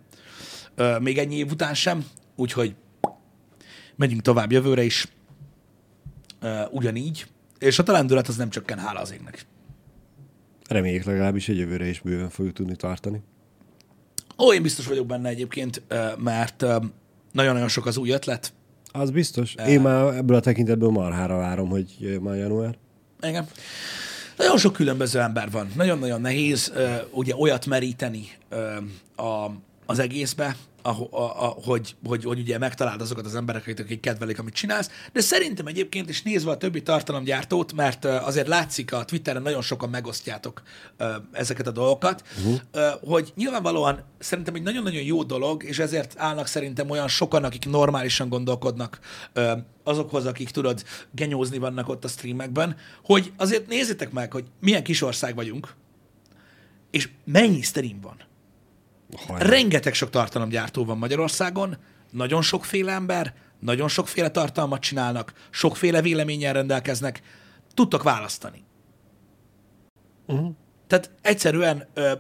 még 1.00 1.18
ennyi 1.18 1.36
év 1.36 1.52
után 1.52 1.74
sem, 1.74 2.06
úgyhogy 2.36 2.76
megyünk 3.96 4.22
tovább 4.22 4.52
jövőre 4.52 4.84
is, 4.84 5.08
Ö, 6.40 6.62
ugyanígy, 6.72 7.26
és 7.60 7.80
a 7.80 7.84
talendület 7.84 8.28
az 8.28 8.36
nem 8.36 8.50
csökken, 8.50 8.80
hála 8.80 9.00
az 9.00 9.12
égnek. 9.12 9.46
Reméljük 10.68 11.04
legalábbis, 11.04 11.46
hogy 11.46 11.58
jövőre 11.58 11.88
is 11.88 12.00
bőven 12.00 12.30
fogjuk 12.30 12.54
tudni 12.54 12.76
tartani. 12.76 13.22
Ó, 14.38 14.54
én 14.54 14.62
biztos 14.62 14.88
vagyok 14.88 15.06
benne 15.06 15.30
egyébként, 15.30 15.82
mert 16.18 16.66
nagyon-nagyon 17.32 17.68
sok 17.68 17.86
az 17.86 17.98
új 17.98 18.10
ötlet. 18.10 18.54
Az 18.92 19.12
biztos. 19.12 19.56
Én 19.68 19.82
már 19.82 20.16
ebből 20.16 20.36
a 20.36 20.40
tekintetből 20.40 20.90
marhára 20.90 21.38
várom, 21.38 21.70
hogy 21.70 22.20
már 22.22 22.36
január. 22.36 22.78
Igen. 23.22 23.48
Nagyon 24.38 24.58
sok 24.58 24.74
különböző 24.74 25.20
ember 25.20 25.52
van. 25.52 25.68
Nagyon-nagyon 25.76 26.22
nehéz 26.22 26.74
ugye 27.12 27.36
olyat 27.36 27.66
meríteni 27.66 28.28
a, 29.16 29.50
az 29.86 30.00
egészbe, 30.00 30.56
aho- 30.86 31.14
a, 31.14 31.44
a, 31.44 31.56
hogy, 31.64 31.96
hogy, 32.06 32.24
hogy 32.24 32.40
ugye 32.40 32.58
megtaláld 32.58 33.02
azokat 33.02 33.26
az 33.26 33.36
embereket, 33.36 33.80
akik 33.80 34.00
kedvelik, 34.00 34.40
amit 34.40 34.54
csinálsz, 34.54 34.90
de 35.14 35.22
szerintem 35.22 35.68
egyébként 35.68 36.10
is 36.10 36.22
nézve 36.22 36.52
a 36.52 36.58
többi 36.58 36.82
tartalomgyártót, 36.82 37.74
mert 37.74 38.06
azért 38.06 38.48
látszik 38.48 38.94
a 38.94 39.06
Twitteren 39.06 39.42
nagyon 39.42 39.62
sokan 39.62 39.90
megosztjátok 39.90 40.62
ezeket 41.32 41.68
a 41.68 41.72
dolgokat, 41.72 42.24
uh-huh. 42.38 42.60
hogy 43.04 43.34
nyilvánvalóan 43.36 44.04
szerintem 44.20 44.56
egy 44.56 44.64
nagyon-nagyon 44.64 45.04
jó 45.04 45.24
dolog, 45.24 45.64
és 45.64 45.80
ezért 45.80 46.14
állnak 46.18 46.48
szerintem 46.48 46.90
olyan 46.90 47.08
sokan, 47.08 47.44
akik 47.44 47.66
normálisan 47.66 48.30
gondolkodnak 48.30 49.00
azokhoz, 49.84 50.26
akik 50.26 50.50
tudod, 50.50 50.84
genyózni 51.12 51.58
vannak 51.58 51.90
ott 51.90 52.04
a 52.04 52.08
streamekben, 52.08 52.76
hogy 53.04 53.34
azért 53.38 53.68
nézzétek 53.68 54.12
meg, 54.12 54.32
hogy 54.32 54.46
milyen 54.60 54.84
kis 54.84 55.02
ország 55.02 55.36
vagyunk, 55.36 55.74
és 56.92 57.10
mennyi 57.26 57.62
stream 57.62 58.02
van. 58.02 58.18
Rengeteg 59.38 59.94
sok 59.94 60.10
tartalomgyártó 60.10 60.86
van 60.86 60.98
Magyarországon, 60.98 61.78
nagyon 62.12 62.42
sokféle 62.42 62.92
ember, 62.92 63.34
nagyon 63.60 63.88
sokféle 63.88 64.30
tartalmat 64.30 64.82
csinálnak, 64.82 65.34
sokféle 65.50 66.02
véleménnyel 66.02 66.54
rendelkeznek, 66.54 67.22
tudtok 67.74 68.04
választani. 68.04 68.64
Uh-huh. 70.26 70.52
Tehát 70.88 71.12
egyszerűen 71.22 71.88
ö, 71.94 72.12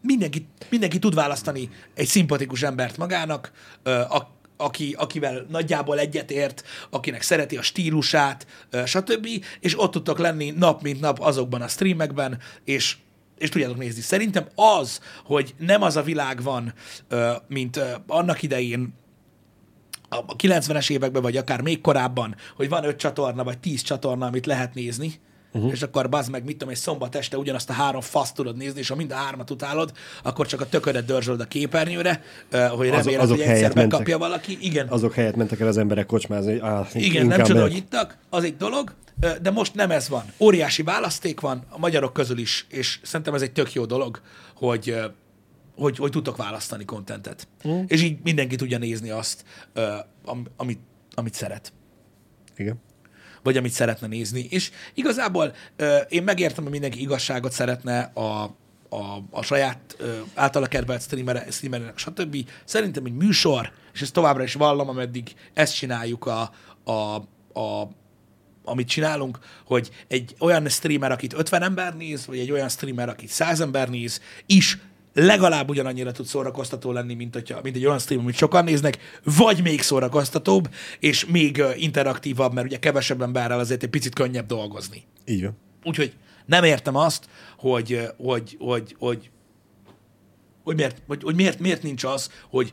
mindenki, 0.00 0.46
mindenki 0.70 0.98
tud 0.98 1.14
választani 1.14 1.70
egy 1.94 2.06
szimpatikus 2.06 2.62
embert 2.62 2.96
magának, 2.96 3.52
ö, 3.82 3.90
a, 3.90 4.30
aki, 4.56 4.94
akivel 4.98 5.46
nagyjából 5.48 5.98
egyetért, 5.98 6.62
akinek 6.90 7.22
szereti 7.22 7.56
a 7.56 7.62
stílusát, 7.62 8.46
ö, 8.70 8.86
stb. 8.86 9.28
És 9.60 9.80
ott 9.80 9.90
tudtok 9.90 10.18
lenni 10.18 10.50
nap 10.50 10.82
mint 10.82 11.00
nap 11.00 11.20
azokban 11.20 11.62
a 11.62 11.68
streamekben, 11.68 12.38
és 12.64 12.96
és 13.38 13.48
tudjátok 13.48 13.78
nézni. 13.78 14.00
Szerintem 14.00 14.46
az, 14.54 15.00
hogy 15.24 15.54
nem 15.58 15.82
az 15.82 15.96
a 15.96 16.02
világ 16.02 16.42
van, 16.42 16.74
mint 17.48 17.80
annak 18.06 18.42
idején, 18.42 18.94
a 20.08 20.36
90-es 20.36 20.90
években, 20.90 21.22
vagy 21.22 21.36
akár 21.36 21.60
még 21.60 21.80
korábban, 21.80 22.36
hogy 22.56 22.68
van 22.68 22.84
öt 22.84 22.96
csatorna, 22.96 23.44
vagy 23.44 23.58
tíz 23.58 23.82
csatorna, 23.82 24.26
amit 24.26 24.46
lehet 24.46 24.74
nézni, 24.74 25.20
uh-huh. 25.52 25.70
és 25.72 25.82
akkor 25.82 26.08
bazd 26.08 26.30
meg, 26.30 26.44
mit 26.44 26.56
tudom, 26.56 26.68
egy 26.68 26.80
szombat 26.80 27.14
este 27.14 27.36
ugyanazt 27.36 27.70
a 27.70 27.72
három 27.72 28.00
faszt 28.00 28.34
tudod 28.34 28.56
nézni, 28.56 28.78
és 28.78 28.88
ha 28.88 28.94
mind 28.94 29.10
a 29.10 29.14
hármat 29.14 29.50
utálod, 29.50 29.92
akkor 30.22 30.46
csak 30.46 30.60
a 30.60 30.68
töködet 30.68 31.04
dörzsölöd 31.04 31.40
a 31.40 31.44
képernyőre, 31.44 32.22
hogy 32.50 32.88
Az- 32.88 32.96
reméled, 32.96 33.20
azok 33.20 33.36
hogy 33.36 33.46
egyszer 33.46 33.74
megkapja 33.74 34.18
valaki. 34.18 34.58
Igen, 34.60 34.88
Azok 34.88 35.14
helyett 35.14 35.36
mentek 35.36 35.60
el 35.60 35.66
az 35.66 35.78
emberek 35.78 36.06
kocsmázni, 36.06 36.58
hogy 36.58 37.02
igen, 37.02 37.26
nem 37.26 37.42
csoda, 37.42 37.60
hogy 37.60 37.76
ittak, 37.76 38.18
az 38.30 38.44
egy 38.44 38.56
dolog, 38.56 38.94
de 39.42 39.50
most 39.50 39.74
nem 39.74 39.90
ez 39.90 40.08
van. 40.08 40.24
Óriási 40.40 40.82
választék 40.82 41.40
van 41.40 41.64
a 41.68 41.78
magyarok 41.78 42.12
közül 42.12 42.38
is, 42.38 42.66
és 42.68 43.00
szerintem 43.02 43.34
ez 43.34 43.42
egy 43.42 43.52
tök 43.52 43.72
jó 43.72 43.84
dolog, 43.84 44.20
hogy 44.54 44.96
hogy, 45.76 45.96
hogy 45.96 46.10
tudtok 46.10 46.36
választani 46.36 46.84
kontentet. 46.84 47.48
Mm. 47.68 47.80
És 47.86 48.02
így 48.02 48.18
mindenki 48.22 48.56
tudja 48.56 48.78
nézni 48.78 49.10
azt, 49.10 49.44
amit, 50.56 50.80
amit 51.14 51.34
szeret 51.34 51.72
Igen. 52.56 52.80
Vagy 53.48 53.56
amit 53.56 53.72
szeretne 53.72 54.06
nézni. 54.06 54.46
És 54.50 54.70
igazából 54.94 55.54
én 56.08 56.22
megértem, 56.22 56.62
hogy 56.62 56.72
mindenki 56.72 57.00
igazságot 57.00 57.52
szeretne 57.52 58.00
a, 58.00 58.42
a, 58.88 59.22
a 59.30 59.42
saját 59.42 59.96
ö, 59.98 60.18
általa 60.34 60.66
kedvelt 60.66 61.02
streamer, 61.02 61.46
streamernek, 61.50 61.98
stb. 61.98 62.36
Szerintem 62.64 63.04
egy 63.04 63.12
műsor, 63.12 63.72
és 63.94 64.02
ezt 64.02 64.12
továbbra 64.12 64.42
is 64.42 64.54
vallom, 64.54 64.88
ameddig 64.88 65.34
ezt 65.54 65.74
csináljuk 65.74 66.26
a, 66.26 66.50
a, 66.84 67.14
a 67.60 67.88
amit 68.64 68.88
csinálunk, 68.88 69.38
hogy 69.64 69.90
egy 70.08 70.34
olyan 70.38 70.68
streamer, 70.68 71.12
akit 71.12 71.32
50 71.32 71.62
ember 71.62 71.96
néz, 71.96 72.26
vagy 72.26 72.38
egy 72.38 72.50
olyan 72.50 72.68
streamer, 72.68 73.08
akit 73.08 73.28
100 73.28 73.60
ember 73.60 73.88
néz, 73.88 74.20
is 74.46 74.78
legalább 75.14 75.68
ugyanannyira 75.68 76.12
tud 76.12 76.26
szórakoztató 76.26 76.92
lenni, 76.92 77.14
mint, 77.14 77.34
hogyha, 77.34 77.60
mint 77.62 77.76
egy 77.76 77.86
olyan 77.86 77.98
stream, 77.98 78.22
amit 78.22 78.36
sokan 78.36 78.64
néznek, 78.64 78.98
vagy 79.24 79.62
még 79.62 79.82
szórakoztatóbb, 79.82 80.68
és 80.98 81.26
még 81.26 81.62
interaktívabb, 81.76 82.52
mert 82.52 82.66
ugye 82.66 82.78
kevesebb 82.78 83.22
emberrel 83.22 83.58
azért 83.58 83.82
egy 83.82 83.90
picit 83.90 84.14
könnyebb 84.14 84.46
dolgozni. 84.46 85.04
Így 85.24 85.42
van. 85.42 85.56
Úgyhogy 85.84 86.12
nem 86.46 86.64
értem 86.64 86.96
azt, 86.96 87.28
hogy, 87.58 88.00
hogy, 88.16 88.56
hogy, 88.58 88.96
hogy, 88.98 89.30
hogy, 90.62 90.76
miért, 90.76 91.02
hogy, 91.06 91.22
hogy 91.22 91.34
miért, 91.34 91.58
miért 91.58 91.82
nincs 91.82 92.04
az, 92.04 92.30
hogy 92.50 92.72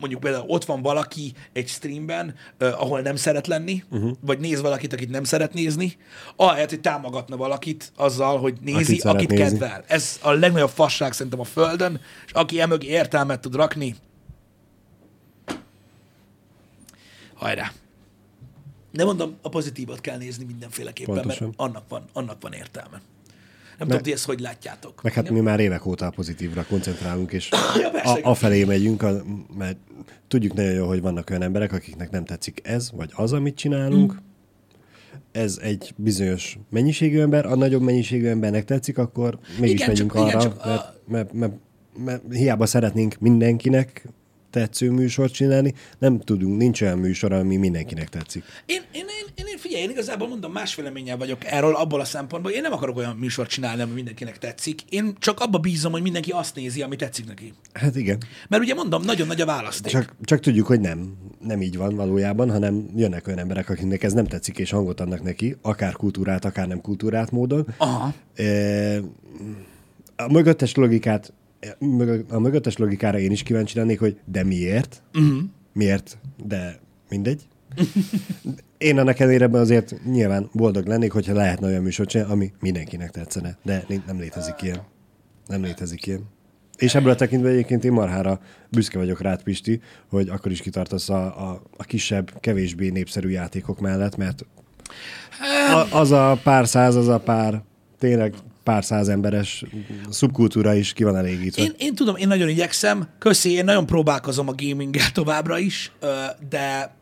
mondjuk 0.00 0.20
például 0.20 0.44
ott 0.46 0.64
van 0.64 0.82
valaki 0.82 1.32
egy 1.52 1.68
streamben, 1.68 2.34
uh, 2.60 2.82
ahol 2.82 3.00
nem 3.00 3.16
szeret 3.16 3.46
lenni, 3.46 3.84
uh-huh. 3.90 4.10
vagy 4.20 4.38
néz 4.38 4.60
valakit, 4.60 4.92
akit 4.92 5.10
nem 5.10 5.24
szeret 5.24 5.52
nézni, 5.52 5.96
ahelyett, 6.36 6.68
hogy 6.68 6.80
támogatna 6.80 7.36
valakit 7.36 7.92
azzal, 7.96 8.38
hogy 8.38 8.54
nézi, 8.60 8.92
Akit 8.92 9.04
akit, 9.04 9.28
nézni. 9.28 9.44
kedvel. 9.44 9.84
Ez 9.86 10.18
a 10.22 10.30
legnagyobb 10.30 10.70
fasság 10.70 11.12
szerintem 11.12 11.40
a 11.40 11.44
Földön, 11.44 12.00
és 12.26 12.32
aki 12.32 12.60
emögé 12.60 12.88
értelmet 12.88 13.40
tud 13.40 13.54
rakni, 13.54 13.94
hajrá. 17.34 17.72
De 18.92 19.04
mondom, 19.04 19.36
a 19.42 19.48
pozitívot 19.48 20.00
kell 20.00 20.18
nézni 20.18 20.44
mindenféleképpen, 20.44 21.14
Pontosan. 21.14 21.46
mert 21.46 21.60
annak 21.60 21.88
van, 21.88 22.04
annak 22.12 22.42
van 22.42 22.52
értelme. 22.52 23.00
Nem 23.78 23.86
tudom, 23.88 24.02
ti 24.02 24.12
ezt 24.12 24.24
hogy 24.24 24.40
látjátok. 24.40 25.02
Meg 25.02 25.12
hát 25.12 25.30
mi 25.30 25.40
már 25.40 25.60
évek 25.60 25.86
óta 25.86 26.10
pozitívra 26.10 26.64
koncentrálunk, 26.68 27.32
és 27.32 27.48
Ja, 27.82 27.90
persze, 27.90 28.10
a, 28.10 28.18
igen. 28.18 28.30
afelé 28.30 28.64
megyünk, 28.64 29.02
a, 29.02 29.22
mert 29.58 29.76
tudjuk 30.28 30.54
nagyon 30.54 30.72
jól, 30.72 30.86
hogy 30.86 31.00
vannak 31.00 31.30
olyan 31.30 31.42
emberek, 31.42 31.72
akiknek 31.72 32.10
nem 32.10 32.24
tetszik 32.24 32.60
ez, 32.64 32.90
vagy 32.92 33.10
az, 33.14 33.32
amit 33.32 33.54
csinálunk. 33.56 34.12
Mm. 34.12 34.16
Ez 35.32 35.58
egy 35.62 35.92
bizonyos 35.96 36.58
mennyiségű 36.70 37.20
ember, 37.20 37.46
a 37.46 37.54
nagyobb 37.56 37.82
mennyiségű 37.82 38.26
embernek 38.26 38.64
tetszik, 38.64 38.98
akkor 38.98 39.38
mégis 39.58 39.74
Igen, 39.74 39.88
megyünk 39.88 40.12
csak- 40.12 40.26
igen, 40.26 40.38
arra, 40.40 40.48
csak 40.50 40.64
a- 40.64 40.66
mert, 40.68 41.02
mert, 41.06 41.32
mert, 41.32 41.52
mert 42.04 42.22
hiába 42.30 42.66
szeretnénk 42.66 43.16
mindenkinek 43.20 44.08
tetsző 44.50 44.90
műsort 44.90 45.32
csinálni, 45.32 45.74
nem 45.98 46.20
tudunk, 46.20 46.58
nincs 46.58 46.82
olyan 46.82 46.98
műsor, 46.98 47.32
ami 47.32 47.56
mindenkinek 47.56 48.08
tetszik. 48.08 48.44
Én, 48.66 48.82
én, 48.92 49.04
én, 49.34 49.46
én, 49.46 49.58
figyelj, 49.58 49.82
én 49.82 49.90
igazából 49.90 50.28
mondom, 50.28 50.52
más 50.52 50.74
véleménnyel 50.74 51.16
vagyok 51.16 51.44
erről 51.44 51.74
abból 51.74 52.00
a 52.00 52.04
szempontból, 52.04 52.52
én 52.52 52.62
nem 52.62 52.72
akarok 52.72 52.96
olyan 52.96 53.16
műsort 53.16 53.50
csinálni, 53.50 53.82
ami 53.82 53.92
mindenkinek 53.92 54.38
tetszik. 54.38 54.82
Én 54.88 55.14
csak 55.18 55.40
abba 55.40 55.58
bízom, 55.58 55.92
hogy 55.92 56.02
mindenki 56.02 56.30
azt 56.30 56.54
nézi, 56.54 56.82
ami 56.82 56.96
tetszik 56.96 57.26
neki. 57.26 57.52
Hát 57.72 57.96
igen. 57.96 58.22
Mert 58.48 58.62
ugye 58.62 58.74
mondom, 58.74 59.02
nagyon 59.02 59.26
nagy 59.26 59.40
a 59.40 59.46
választék. 59.46 59.92
Csak, 59.92 60.14
csak 60.22 60.40
tudjuk, 60.40 60.66
hogy 60.66 60.80
nem. 60.80 61.16
Nem 61.40 61.62
így 61.62 61.76
van 61.76 61.96
valójában, 61.96 62.50
hanem 62.50 62.88
jönnek 62.96 63.26
olyan 63.26 63.38
emberek, 63.38 63.68
akiknek 63.70 64.02
ez 64.02 64.12
nem 64.12 64.26
tetszik, 64.26 64.58
és 64.58 64.70
hangot 64.70 65.00
adnak 65.00 65.22
neki, 65.22 65.56
akár 65.62 65.92
kultúrát, 65.92 66.44
akár 66.44 66.66
nem 66.68 66.80
kultúrát 66.80 67.30
módon. 67.30 67.66
Aha. 67.76 68.14
E, 68.34 68.96
A 70.16 70.32
mögöttes 70.32 70.74
logikát, 70.74 71.32
a 72.28 72.38
mögöttes 72.38 72.76
logikára 72.76 73.18
én 73.18 73.30
is 73.30 73.42
kíváncsi 73.42 73.78
lennék, 73.78 73.98
hogy 73.98 74.20
de 74.24 74.44
miért? 74.44 75.02
Uh-huh. 75.14 75.38
Miért? 75.72 76.18
De 76.44 76.80
mindegy. 77.08 77.42
Én 78.78 78.98
annak 78.98 79.18
ellenére 79.18 79.48
azért 79.52 80.04
nyilván 80.04 80.48
boldog 80.52 80.86
lennék, 80.86 81.12
hogyha 81.12 81.32
lehetne 81.32 81.66
olyan 81.66 81.82
műsort 81.82 82.08
csinálni, 82.08 82.32
ami 82.32 82.52
mindenkinek 82.60 83.10
tetszene. 83.10 83.58
De 83.64 83.84
nem 84.06 84.18
létezik 84.18 84.62
ilyen. 84.62 84.80
Nem 85.46 85.62
létezik 85.62 86.06
ilyen. 86.06 86.22
És 86.76 86.94
ebből 86.94 87.10
a 87.10 87.14
tekintben 87.14 87.52
egyébként 87.52 87.84
én 87.84 87.92
marhára 87.92 88.40
büszke 88.70 88.98
vagyok 88.98 89.20
rád, 89.20 89.42
Pisti, 89.42 89.80
hogy 90.08 90.28
akkor 90.28 90.50
is 90.50 90.60
kitartasz 90.60 91.08
a, 91.08 91.50
a, 91.50 91.62
a 91.76 91.84
kisebb, 91.84 92.40
kevésbé 92.40 92.88
népszerű 92.88 93.28
játékok 93.28 93.80
mellett, 93.80 94.16
mert 94.16 94.44
a, 95.72 95.96
az 95.98 96.10
a 96.10 96.38
pár 96.42 96.68
száz, 96.68 96.94
az 96.94 97.08
a 97.08 97.18
pár 97.20 97.62
tényleg 97.98 98.34
pár 98.68 98.84
száz 98.84 99.08
emberes 99.08 99.64
szubkultúra 100.10 100.74
is 100.74 100.92
ki 100.92 101.04
van 101.04 101.16
elégítve. 101.16 101.62
Én, 101.62 101.72
én 101.78 101.94
tudom, 101.94 102.16
én 102.16 102.28
nagyon 102.28 102.48
igyekszem, 102.48 103.08
köszi, 103.18 103.50
én 103.50 103.64
nagyon 103.64 103.86
próbálkozom 103.86 104.48
a 104.48 104.54
gaminggel 104.56 105.12
továbbra 105.12 105.58
is, 105.58 105.92
de 106.48 106.94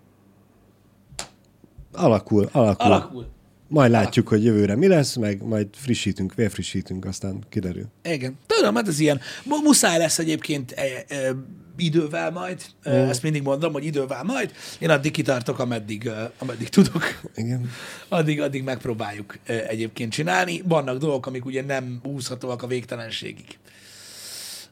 Alakul, 1.92 2.48
alakul. 2.52 2.86
alakul. 2.86 3.26
Majd 3.68 3.90
látjuk, 3.90 4.28
hogy 4.28 4.44
jövőre 4.44 4.76
mi 4.76 4.86
lesz, 4.86 5.16
meg 5.16 5.42
majd 5.42 5.68
frissítünk, 5.72 6.34
vérfrissítünk, 6.34 7.04
aztán 7.04 7.44
kiderül. 7.48 7.84
Igen. 8.02 8.38
Tudom, 8.46 8.74
hát 8.74 8.88
ez 8.88 8.98
ilyen. 8.98 9.20
Mu- 9.44 9.62
Muszáj 9.62 9.98
lesz 9.98 10.18
egyébként 10.18 10.72
e, 10.72 10.82
e, 11.08 11.34
idővel 11.76 12.30
majd, 12.30 12.62
mm. 12.88 12.92
ezt 12.92 13.22
mindig 13.22 13.42
mondom, 13.42 13.72
hogy 13.72 13.84
idővel 13.84 14.22
majd, 14.22 14.52
én 14.78 14.90
addig 14.90 15.10
kitartok, 15.10 15.58
ameddig, 15.58 16.10
ameddig 16.38 16.68
tudok. 16.68 17.20
Igen. 17.34 17.70
Addig, 18.08 18.40
addig 18.40 18.62
megpróbáljuk 18.62 19.38
egyébként 19.44 20.12
csinálni. 20.12 20.62
Vannak 20.64 20.98
dolgok, 20.98 21.26
amik 21.26 21.44
ugye 21.44 21.62
nem 21.62 22.00
úszhatóak 22.04 22.62
a 22.62 22.66
végtelenségig. 22.66 23.58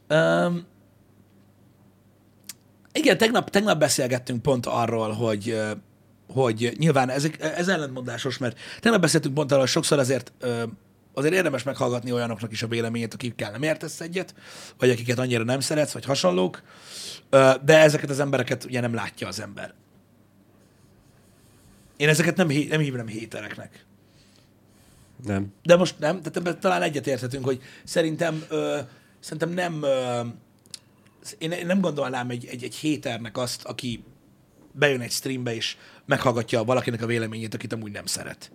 Um, 0.08 0.66
igen, 2.92 3.18
tegnap, 3.18 3.50
tegnap 3.50 3.78
beszélgettünk 3.78 4.42
pont 4.42 4.66
arról, 4.66 5.12
hogy, 5.12 5.60
hogy 6.28 6.74
nyilván 6.78 7.10
ezek, 7.10 7.42
ez 7.42 7.68
ellentmondásos, 7.68 8.38
mert 8.38 8.58
tegnap 8.80 9.00
beszéltünk 9.00 9.34
pont 9.34 9.50
arról, 9.50 9.62
hogy 9.62 9.70
sokszor 9.72 9.98
azért 9.98 10.32
azért 11.14 11.34
érdemes 11.34 11.62
meghallgatni 11.62 12.12
olyanoknak 12.12 12.52
is 12.52 12.62
a 12.62 12.66
véleményét, 12.66 13.14
akikkel 13.14 13.50
nem 13.50 13.62
értesz 13.62 14.00
egyet, 14.00 14.34
vagy 14.78 14.90
akiket 14.90 15.18
annyira 15.18 15.44
nem 15.44 15.60
szeretsz, 15.60 15.92
vagy 15.92 16.04
hasonlók, 16.04 16.62
de 17.64 17.78
ezeket 17.78 18.10
az 18.10 18.20
embereket 18.20 18.64
ugye 18.64 18.80
nem 18.80 18.94
látja 18.94 19.28
az 19.28 19.40
ember. 19.40 19.74
Én 21.96 22.08
ezeket 22.08 22.36
nem, 22.36 22.46
nem 22.46 22.80
hívnám 22.80 23.06
hétereknek. 23.06 23.84
Nem. 25.24 25.52
De 25.62 25.76
most 25.76 25.98
nem, 25.98 26.18
tehát 26.18 26.36
ebben 26.36 26.60
talán 26.60 26.82
egyetérthetünk, 26.82 27.44
hogy 27.44 27.62
szerintem, 27.84 28.44
ö, 28.48 28.78
szerintem 29.20 29.50
nem, 29.50 29.82
ö, 29.82 30.20
én, 31.38 31.50
én 31.50 31.66
nem 31.66 31.80
gondolnám 31.80 32.30
egy, 32.30 32.46
egy, 32.46 32.64
egy 32.64 32.74
héternek 32.74 33.36
azt, 33.38 33.64
aki 33.64 34.04
bejön 34.72 35.00
egy 35.00 35.10
streambe 35.10 35.54
és 35.54 35.76
meghallgatja 36.06 36.64
valakinek 36.64 37.02
a 37.02 37.06
véleményét, 37.06 37.54
akit 37.54 37.72
amúgy 37.72 37.92
nem 37.92 38.06
szeret. 38.06 38.50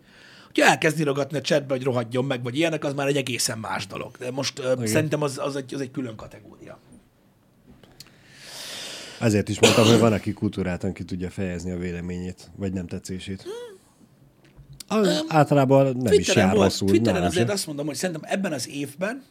Hogyha 0.53 0.69
elkezd 0.69 0.99
írogatni 0.99 1.37
a 1.37 1.41
chatbe, 1.41 1.73
hogy 1.73 1.83
rohadjon 1.83 2.25
meg, 2.25 2.43
vagy 2.43 2.57
ilyenek, 2.57 2.83
az 2.83 2.93
már 2.93 3.07
egy 3.07 3.17
egészen 3.17 3.57
más 3.57 3.87
dolog. 3.87 4.17
De 4.17 4.31
most 4.31 4.59
ö, 4.59 4.73
szerintem 4.83 5.21
az, 5.21 5.37
az, 5.37 5.55
egy, 5.55 5.73
az 5.73 5.81
egy 5.81 5.91
külön 5.91 6.15
kategória. 6.15 6.79
Ezért 9.19 9.49
is 9.49 9.59
mondtam, 9.59 9.85
hogy 9.85 9.99
van, 9.99 10.13
aki 10.13 10.33
kultúráltan 10.33 10.93
ki 10.93 11.03
tudja 11.03 11.29
fejezni 11.29 11.71
a 11.71 11.77
véleményét, 11.77 12.51
vagy 12.55 12.73
nem 12.73 12.87
tetszését. 12.87 13.45
Az 14.87 15.25
általában 15.27 15.97
nem 15.97 16.13
is 16.13 16.25
Twitteren, 16.25 16.45
jár 16.45 16.55
volt, 16.55 16.69
rosszul. 16.69 16.87
Twitteren 16.87 17.23
azért 17.23 17.47
se. 17.47 17.53
azt 17.53 17.67
mondom, 17.67 17.85
hogy 17.85 17.95
szerintem 17.95 18.29
ebben 18.31 18.53
az 18.53 18.69
évben 18.69 19.23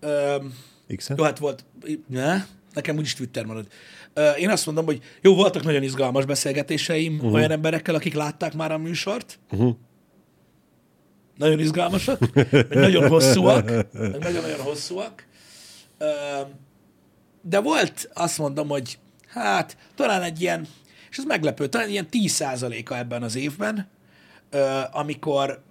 öm, 0.00 0.54
X-en? 0.96 1.16
Jó, 1.18 1.24
hát 1.24 1.38
volt, 1.38 1.64
ne, 2.06 2.44
nekem 2.74 2.96
úgyis 2.96 3.14
Twitter 3.14 3.44
marad. 3.44 3.66
Én 4.38 4.50
azt 4.50 4.66
mondom, 4.66 4.84
hogy 4.84 5.02
jó, 5.20 5.34
voltak 5.34 5.62
nagyon 5.62 5.82
izgalmas 5.82 6.24
beszélgetéseim 6.24 7.14
uh-huh. 7.14 7.32
olyan 7.32 7.50
emberekkel, 7.50 7.94
akik 7.94 8.14
látták 8.14 8.54
már 8.54 8.72
a 8.72 8.78
műsort. 8.78 9.38
Uh-huh. 9.50 9.76
Nagyon 11.36 11.58
izgalmasak, 11.58 12.18
nagyon 12.70 13.08
hosszúak, 13.08 13.64
meg 13.64 13.86
nagyon-nagyon 13.92 14.60
hosszúak. 14.60 15.26
De 17.42 17.60
volt, 17.60 18.10
azt 18.14 18.38
mondom, 18.38 18.68
hogy 18.68 18.98
hát 19.26 19.76
talán 19.94 20.22
egy 20.22 20.40
ilyen, 20.40 20.66
és 21.10 21.18
ez 21.18 21.24
meglepő, 21.24 21.66
talán 21.66 21.88
ilyen 21.88 22.08
10%-a 22.10 22.94
ebben 22.94 23.22
az 23.22 23.36
évben, 23.36 23.88
amikor 24.92 25.62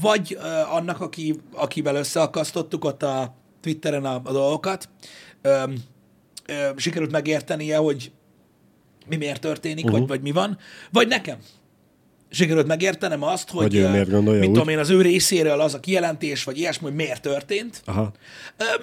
vagy 0.00 0.38
annak, 0.70 1.00
aki, 1.00 1.40
akivel 1.52 1.96
összeakasztottuk 1.96 2.84
ott 2.84 3.02
a 3.02 3.34
Twitteren 3.60 4.04
a, 4.04 4.20
a 4.24 4.32
dolgokat, 4.32 4.88
sikerült 6.76 7.10
megértenie, 7.10 7.76
hogy 7.76 8.12
mi 9.06 9.16
miért 9.16 9.40
történik, 9.40 9.84
uh-huh. 9.84 9.98
vagy, 9.98 10.08
vagy 10.08 10.20
mi 10.20 10.30
van, 10.30 10.58
vagy 10.90 11.08
nekem. 11.08 11.38
Sikerült 12.34 12.66
megértenem 12.66 13.22
azt, 13.22 13.50
hogy, 13.50 13.62
Hogy 13.62 13.74
ő 13.76 13.88
miért 13.88 14.10
gondolja 14.10 14.40
mit 14.40 14.48
úgy. 14.48 14.54
tudom 14.54 14.68
én, 14.68 14.78
az 14.78 14.90
ő 14.90 15.00
részéről 15.02 15.60
az 15.60 15.74
a 15.74 15.80
kijelentés, 15.80 16.44
vagy 16.44 16.58
ilyesmi, 16.58 16.84
hogy 16.86 16.94
miért 16.94 17.22
történt. 17.22 17.82
Aha. 17.84 18.12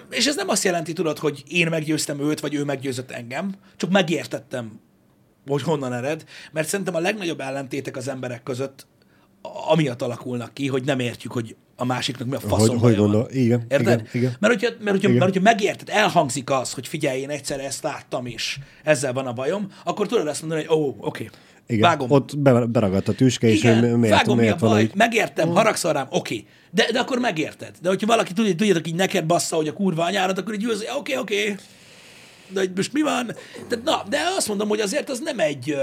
És 0.09 0.25
ez 0.25 0.35
nem 0.35 0.49
azt 0.49 0.63
jelenti, 0.63 0.93
tudod, 0.93 1.17
hogy 1.17 1.43
én 1.47 1.67
meggyőztem 1.67 2.21
őt, 2.21 2.39
vagy 2.39 2.53
ő 2.53 2.63
meggyőzött 2.63 3.11
engem, 3.11 3.53
csak 3.77 3.89
megértettem, 3.89 4.79
hogy 5.47 5.61
honnan 5.61 5.93
ered, 5.93 6.23
mert 6.51 6.67
szerintem 6.67 6.95
a 6.95 6.99
legnagyobb 6.99 7.39
ellentétek 7.39 7.97
az 7.97 8.07
emberek 8.07 8.43
között 8.43 8.87
amiatt 9.67 10.01
alakulnak 10.01 10.53
ki, 10.53 10.67
hogy 10.67 10.83
nem 10.83 10.99
értjük, 10.99 11.31
hogy 11.31 11.55
a 11.75 11.85
másiknak 11.85 12.27
mi 12.27 12.35
a 12.35 12.39
faszom 12.39 12.57
Hogy- 12.59 12.69
hogy 12.69 12.79
baja 12.79 12.97
van. 13.01 13.09
gondol- 13.11 13.33
igen, 13.33 13.65
Érted? 13.69 13.87
igen, 13.99 14.07
igen. 14.13 14.35
Mert, 14.39 14.53
hogyha, 14.53 14.69
mert, 14.69 14.89
hogyha, 14.91 15.07
Igen. 15.07 15.11
mert 15.11 15.23
hogyha 15.33 15.41
megérted, 15.41 15.89
elhangzik 15.89 16.49
az, 16.49 16.73
hogy 16.73 16.87
figyelj, 16.87 17.21
én 17.21 17.29
egyszer 17.29 17.59
ezt 17.59 17.83
láttam 17.83 18.25
is, 18.25 18.59
ezzel 18.83 19.13
van 19.13 19.27
a 19.27 19.33
bajom, 19.33 19.71
akkor 19.83 20.07
tudod 20.07 20.27
azt 20.27 20.41
mondani, 20.41 20.63
hogy 20.65 20.77
ó, 20.77 20.87
oké, 20.87 20.97
okay, 20.99 21.29
Igen. 21.69 21.89
vágom. 21.89 22.11
Ott 22.11 22.37
be, 22.37 22.65
beragadt 22.65 23.07
a 23.07 23.13
tüske, 23.13 23.47
és 23.47 23.57
Igen, 23.57 23.83
ő 23.83 23.95
miért, 23.95 24.15
vágom, 24.15 24.35
mi 24.35 24.41
a 24.41 24.45
miért 24.45 24.59
van 24.59 24.69
baj, 24.69 24.83
úgy. 24.83 24.95
megértem, 24.95 25.49
haragszol 25.49 25.93
rám, 25.93 26.07
oké. 26.09 26.45
De, 26.71 26.91
de 26.91 26.99
akkor 26.99 27.19
megérted. 27.19 27.75
De 27.81 27.89
hogyha 27.89 28.07
valaki 28.07 28.33
tudja, 28.33 28.55
tudjátok, 28.55 28.87
így 28.87 28.95
neked 28.95 29.25
bassza, 29.25 29.55
hogy 29.55 29.67
a 29.67 29.73
kurva 29.73 30.03
anyárat, 30.03 30.37
akkor 30.37 30.53
így 30.53 30.63
ülsz, 30.63 30.83
oké, 30.97 31.17
oké. 31.17 31.55
De 32.47 32.59
hogy 32.59 32.71
most 32.75 32.93
mi 32.93 33.01
van? 33.01 33.35
De, 33.67 33.75
na, 33.83 34.03
de 34.09 34.17
azt 34.37 34.47
mondom, 34.47 34.67
hogy 34.67 34.79
azért 34.79 35.09
az 35.09 35.19
nem 35.19 35.39
egy, 35.39 35.75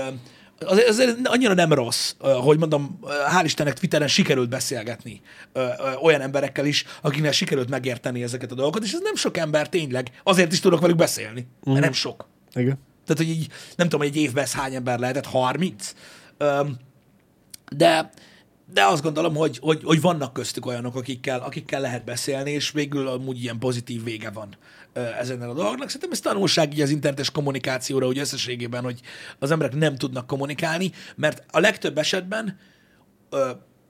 azért, 0.61 0.89
azért 0.89 1.17
annyira 1.25 1.55
nem 1.55 1.73
rossz, 1.73 2.13
hogy 2.19 2.59
mondom, 2.59 2.99
hál' 3.37 3.45
Istennek 3.45 3.79
Twitteren 3.79 4.09
sikerült 4.09 4.49
beszélgetni 4.49 5.21
olyan 6.03 6.21
emberekkel 6.21 6.67
is, 6.67 6.85
akiknek 7.03 7.33
sikerült 7.33 7.71
megérteni 7.71 8.23
ezeket 8.23 8.53
a 8.53 8.55
dolgokat, 8.55 8.85
és 8.85 8.93
ez 8.93 9.01
nem 9.03 9.15
sok 9.15 9.37
ember 9.37 9.69
tényleg. 9.69 10.11
Azért 10.23 10.53
is 10.53 10.61
tudok 10.61 10.81
velük 10.81 10.97
beszélni, 10.97 11.47
mert 11.65 11.81
nem 11.81 11.93
sok. 11.93 12.29
Igen. 12.55 12.79
Tehát, 13.07 13.23
hogy 13.23 13.29
így, 13.29 13.49
nem 13.77 13.89
tudom, 13.89 14.07
egy 14.07 14.17
évben 14.17 14.45
ez 14.45 14.53
hány 14.53 14.75
ember 14.75 14.99
lehetett, 14.99 15.27
30. 15.27 15.93
Öm, 16.39 16.77
de, 17.77 18.11
de 18.73 18.85
azt 18.85 19.03
gondolom, 19.03 19.35
hogy, 19.35 19.59
hogy, 19.59 19.83
hogy 19.85 20.01
vannak 20.01 20.33
köztük 20.33 20.67
olyanok, 20.67 20.97
akikkel, 20.97 21.41
akikkel 21.41 21.81
lehet 21.81 22.05
beszélni, 22.05 22.51
és 22.51 22.71
végül 22.71 23.09
amúgy 23.09 23.43
ilyen 23.43 23.59
pozitív 23.59 24.05
vége 24.05 24.31
van 24.31 24.57
ezen 25.19 25.43
a 25.43 25.55
dolognak. 25.55 25.87
Szerintem 25.87 26.11
ez 26.11 26.21
tanulság 26.21 26.73
így 26.73 26.81
az 26.81 26.91
internetes 26.91 27.31
kommunikációra, 27.31 28.07
hogy 28.07 28.19
összességében, 28.19 28.83
hogy 28.83 29.01
az 29.39 29.51
emberek 29.51 29.75
nem 29.75 29.97
tudnak 29.97 30.27
kommunikálni, 30.27 30.93
mert 31.17 31.45
a 31.51 31.61
legtöbb 31.61 31.99
esetben 31.99 32.59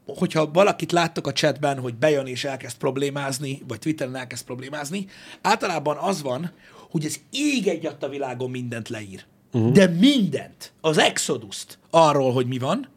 hogyha 0.06 0.50
valakit 0.50 0.92
láttok 0.92 1.26
a 1.26 1.32
chatben, 1.32 1.78
hogy 1.78 1.94
bejön 1.94 2.26
és 2.26 2.44
elkezd 2.44 2.76
problémázni, 2.76 3.62
vagy 3.68 3.78
Twitteren 3.78 4.16
elkezd 4.16 4.44
problémázni, 4.44 5.06
általában 5.42 5.96
az 5.96 6.22
van, 6.22 6.52
hogy 6.90 7.04
az 7.04 7.20
ég 7.30 7.68
egy 7.68 7.88
a 8.00 8.08
világon 8.08 8.50
mindent 8.50 8.88
leír. 8.88 9.24
Uh-huh. 9.52 9.72
De 9.72 9.86
mindent, 9.86 10.72
az 10.80 10.98
exodus 10.98 11.64
arról, 11.90 12.32
hogy 12.32 12.46
mi 12.46 12.58
van, 12.58 12.88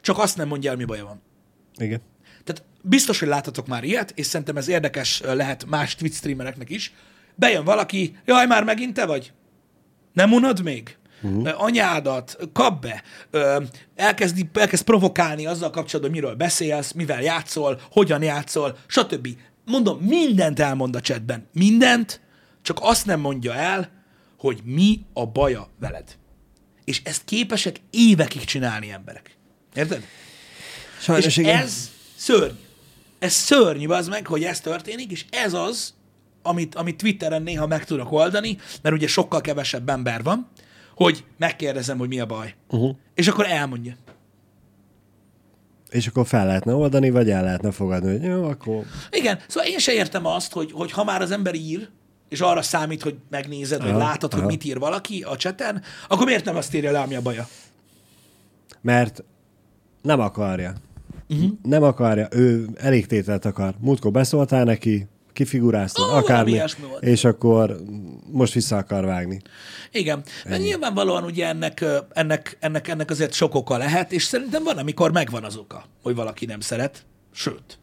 csak 0.00 0.18
azt 0.18 0.36
nem 0.36 0.48
mondja 0.48 0.70
el, 0.70 0.76
mi 0.76 0.84
baja 0.84 1.04
van. 1.04 1.22
Igen. 1.76 2.00
Tehát 2.44 2.64
biztos, 2.82 3.18
hogy 3.18 3.28
láttatok 3.28 3.66
már 3.66 3.84
ilyet, 3.84 4.12
és 4.14 4.26
szerintem 4.26 4.56
ez 4.56 4.68
érdekes 4.68 5.20
lehet 5.20 5.66
más 5.66 5.94
Twitch 5.94 6.16
streamereknek 6.16 6.70
is. 6.70 6.92
Bejön 7.34 7.64
valaki, 7.64 8.16
jaj, 8.24 8.46
már 8.46 8.64
megint 8.64 8.94
te 8.94 9.06
vagy? 9.06 9.32
Nem 10.12 10.32
unod 10.32 10.62
még? 10.62 10.96
Uh-huh. 11.22 11.62
Anyádat, 11.62 12.36
kap 12.52 12.82
be, 12.82 13.02
elkezd, 13.94 14.46
elkezd 14.52 14.84
provokálni 14.84 15.46
azzal 15.46 15.70
kapcsolatban, 15.70 16.14
miről 16.14 16.34
beszélsz, 16.34 16.92
mivel 16.92 17.22
játszol, 17.22 17.80
hogyan 17.90 18.22
játszol, 18.22 18.76
stb. 18.86 19.28
Mondom, 19.66 19.98
mindent 19.98 20.60
elmond 20.60 20.96
a 20.96 21.00
chatben. 21.00 21.48
Mindent, 21.52 22.20
csak 22.62 22.78
azt 22.80 23.06
nem 23.06 23.20
mondja 23.20 23.54
el, 23.54 23.90
hogy 24.38 24.60
mi 24.64 25.00
a 25.12 25.26
baja 25.26 25.68
veled. 25.80 26.16
És 26.84 27.00
ezt 27.04 27.24
képesek 27.24 27.76
évekig 27.90 28.44
csinálni 28.44 28.90
emberek. 28.90 29.36
Érted? 29.74 30.04
Sajnos 31.00 31.26
és 31.26 31.36
igen. 31.36 31.56
ez 31.56 31.90
szörny. 32.16 32.54
Ez 33.18 33.32
szörnyű, 33.32 33.86
az 33.86 34.08
meg, 34.08 34.26
hogy 34.26 34.44
ez 34.44 34.60
történik, 34.60 35.10
és 35.10 35.24
ez 35.30 35.52
az, 35.52 35.94
amit, 36.42 36.74
amit 36.74 36.96
Twitteren 36.96 37.42
néha 37.42 37.66
meg 37.66 37.84
tudok 37.84 38.12
oldani, 38.12 38.58
mert 38.82 38.94
ugye 38.94 39.06
sokkal 39.06 39.40
kevesebb 39.40 39.88
ember 39.88 40.22
van, 40.22 40.48
hogy 40.94 41.24
megkérdezem, 41.38 41.98
hogy 41.98 42.08
mi 42.08 42.20
a 42.20 42.26
baj. 42.26 42.54
Uh-huh. 42.68 42.96
És 43.14 43.28
akkor 43.28 43.46
elmondja. 43.46 43.96
És 45.90 46.06
akkor 46.06 46.26
fel 46.26 46.46
lehetne 46.46 46.74
oldani, 46.74 47.10
vagy 47.10 47.30
el 47.30 47.42
lehetne 47.42 47.70
fogadni, 47.70 48.10
hogy 48.10 48.22
jó, 48.22 48.44
akkor 48.44 48.84
Igen, 49.10 49.38
szóval 49.48 49.70
én 49.70 49.78
se 49.78 49.92
értem 49.92 50.26
azt, 50.26 50.52
hogy, 50.52 50.72
hogy 50.72 50.90
ha 50.90 51.04
már 51.04 51.22
az 51.22 51.30
ember 51.30 51.54
ír, 51.54 51.88
és 52.32 52.40
arra 52.40 52.62
számít, 52.62 53.02
hogy 53.02 53.16
megnézed, 53.30 53.80
vagy 53.80 53.90
Aha, 53.90 53.98
látod, 53.98 54.32
hogy 54.32 54.40
aha. 54.40 54.50
mit 54.50 54.64
ír 54.64 54.78
valaki 54.78 55.22
a 55.22 55.36
cseten, 55.36 55.82
akkor 56.08 56.26
miért 56.26 56.44
nem 56.44 56.56
azt 56.56 56.74
írja 56.74 56.90
le, 56.90 57.00
ami 57.00 57.14
a 57.14 57.22
baja? 57.22 57.48
mert 58.82 59.24
nem 60.02 60.20
akarja. 60.20 60.74
Uh-huh. 61.28 61.50
Nem 61.62 61.82
akarja, 61.82 62.28
ő 62.30 62.68
elégtételt 62.74 63.44
akar. 63.44 63.74
Múltkor 63.78 64.10
beszóltál 64.10 64.64
neki, 64.64 65.06
kifiguráztad, 65.32 66.08
oh, 66.08 66.16
akármi, 66.16 66.60
és 67.00 67.24
akkor 67.24 67.80
most 68.30 68.52
vissza 68.52 68.76
akar 68.76 69.04
vágni. 69.04 69.40
Igen, 69.92 70.22
mert 70.44 70.62
nyilvánvalóan 70.62 71.24
ugye 71.24 71.46
ennek, 71.46 71.84
ennek, 72.12 72.56
ennek, 72.60 72.88
ennek 72.88 73.10
azért 73.10 73.32
sok 73.32 73.54
oka 73.54 73.76
lehet, 73.76 74.12
és 74.12 74.22
szerintem 74.22 74.62
van, 74.62 74.78
amikor 74.78 75.12
megvan 75.12 75.44
az 75.44 75.56
oka, 75.56 75.84
hogy 76.02 76.14
valaki 76.14 76.46
nem 76.46 76.60
szeret, 76.60 77.04
sőt. 77.32 77.78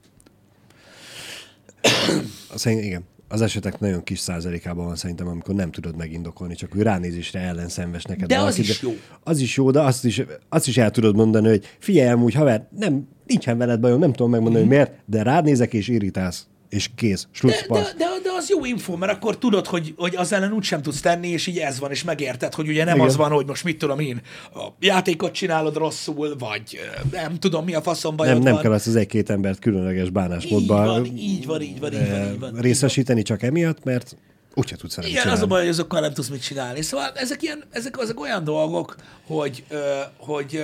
Szerint, 2.56 2.84
igen. 2.84 3.04
Az 3.32 3.42
esetek 3.42 3.80
nagyon 3.80 4.04
kis 4.04 4.20
százalékában 4.20 4.86
van 4.86 4.96
szerintem, 4.96 5.28
amikor 5.28 5.56
nem 5.56 5.72
tudod 5.72 5.96
megindokolni, 5.98 6.56
csak 6.56 6.76
ő 6.76 6.82
ránézésre 6.82 7.40
ellenszenves 7.40 8.04
neked. 8.04 8.28
De 8.28 8.36
az 8.36 8.42
valaki, 8.42 8.60
is 8.62 8.82
jó. 8.82 8.92
Az 9.24 9.40
is 9.40 9.56
jó, 9.58 9.72
de 9.72 9.80
azt 9.82 10.06
is, 10.06 10.22
azt 10.50 10.68
is 10.68 10.78
el 10.78 10.92
tudod 10.92 11.16
mondani, 11.16 11.48
hogy 11.48 11.66
figyelj 11.80 12.10
amúgy, 12.10 12.34
haver, 12.34 12.68
nem, 12.78 13.08
nincsen 13.26 13.58
veled 13.58 13.80
bajom, 13.80 14.00
nem 14.00 14.12
tudom 14.12 14.30
megmondani, 14.32 14.66
Mhm. 14.66 14.74
hogy 14.74 14.84
miért, 14.86 15.02
de 15.06 15.24
rád 15.24 15.44
nézek 15.44 15.74
és 15.74 15.88
irritálsz. 15.88 16.48
És 16.70 16.90
kész. 16.96 17.22
De, 17.24 17.28
Slusz, 17.32 17.60
de, 17.62 17.66
passz. 17.68 17.94
de, 17.98 18.06
de, 18.24 18.30
az 18.38 18.50
jó 18.50 18.66
info, 18.66 18.96
mert 18.98 19.12
akkor 19.12 19.38
tudod, 19.38 19.66
hogy, 19.66 19.94
hogy 19.98 20.16
az 20.16 20.34
ellen 20.34 20.52
úgy 20.52 20.64
sem 20.64 20.82
tudsz 20.82 21.02
tenni, 21.02 21.28
és 21.28 21.48
így 21.48 21.58
ez 21.58 21.80
van, 21.80 21.92
és 21.92 22.04
megérted, 22.04 22.54
hogy 22.54 22.68
ugye 22.68 22.84
nem 22.84 22.96
Igen. 22.96 23.08
az 23.08 23.16
van, 23.16 23.32
hogy 23.32 23.46
most 23.46 23.64
mit 23.64 23.78
tudom 23.78 24.00
én, 24.00 24.22
a 24.54 24.68
játékot 24.80 25.32
csinálod 25.32 25.76
rosszul, 25.78 26.36
vagy 26.38 26.80
nem 27.12 27.40
tudom, 27.40 27.66
mi 27.66 27.74
a 27.76 27.82
faszom 27.82 28.16
bajod 28.16 28.34
Nem, 28.34 28.44
nem 28.44 28.54
van. 28.54 28.62
kell 28.62 28.72
azt 28.72 28.88
az 28.88 28.96
egy-két 28.96 29.30
embert 29.30 29.60
különleges 29.60 30.06
így 30.06 30.12
bánásmódban 30.12 30.86
van, 30.86 31.06
így 31.06 31.46
van, 31.46 31.62
így 31.62 31.80
van, 31.80 31.94
így 31.94 32.10
van, 32.10 32.32
így 32.34 32.40
van. 32.40 32.54
részesíteni 32.60 33.22
csak 33.22 33.44
emiatt, 33.44 33.84
mert 33.84 34.16
úgyse 34.56 34.76
tudsz 34.76 34.98
Igen, 34.98 35.10
az 35.12 35.22
csinálni. 35.22 35.42
a 35.42 35.46
baj, 35.46 35.60
hogy 35.60 35.70
azokkal 35.70 36.00
nem 36.00 36.14
tudsz 36.14 36.28
mit 36.30 36.42
csinálni. 36.44 36.82
Szóval 36.82 37.12
ezek, 37.16 37.42
ilyen, 37.42 37.64
ezek 37.72 38.00
azok 38.00 38.20
olyan 38.20 38.44
dolgok, 38.44 38.96
hogy, 39.28 39.64
hogy, 40.18 40.64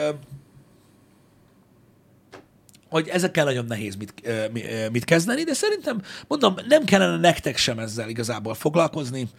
hogy 2.89 3.07
ezekkel 3.07 3.45
nagyon 3.45 3.65
nehéz 3.65 3.95
mit, 3.95 4.13
mit 4.91 5.03
kezdeni, 5.03 5.43
de 5.43 5.53
szerintem, 5.53 6.01
mondom, 6.27 6.55
nem 6.67 6.83
kellene 6.83 7.17
nektek 7.17 7.57
sem 7.57 7.79
ezzel 7.79 8.09
igazából 8.09 8.53
foglalkozni. 8.53 9.29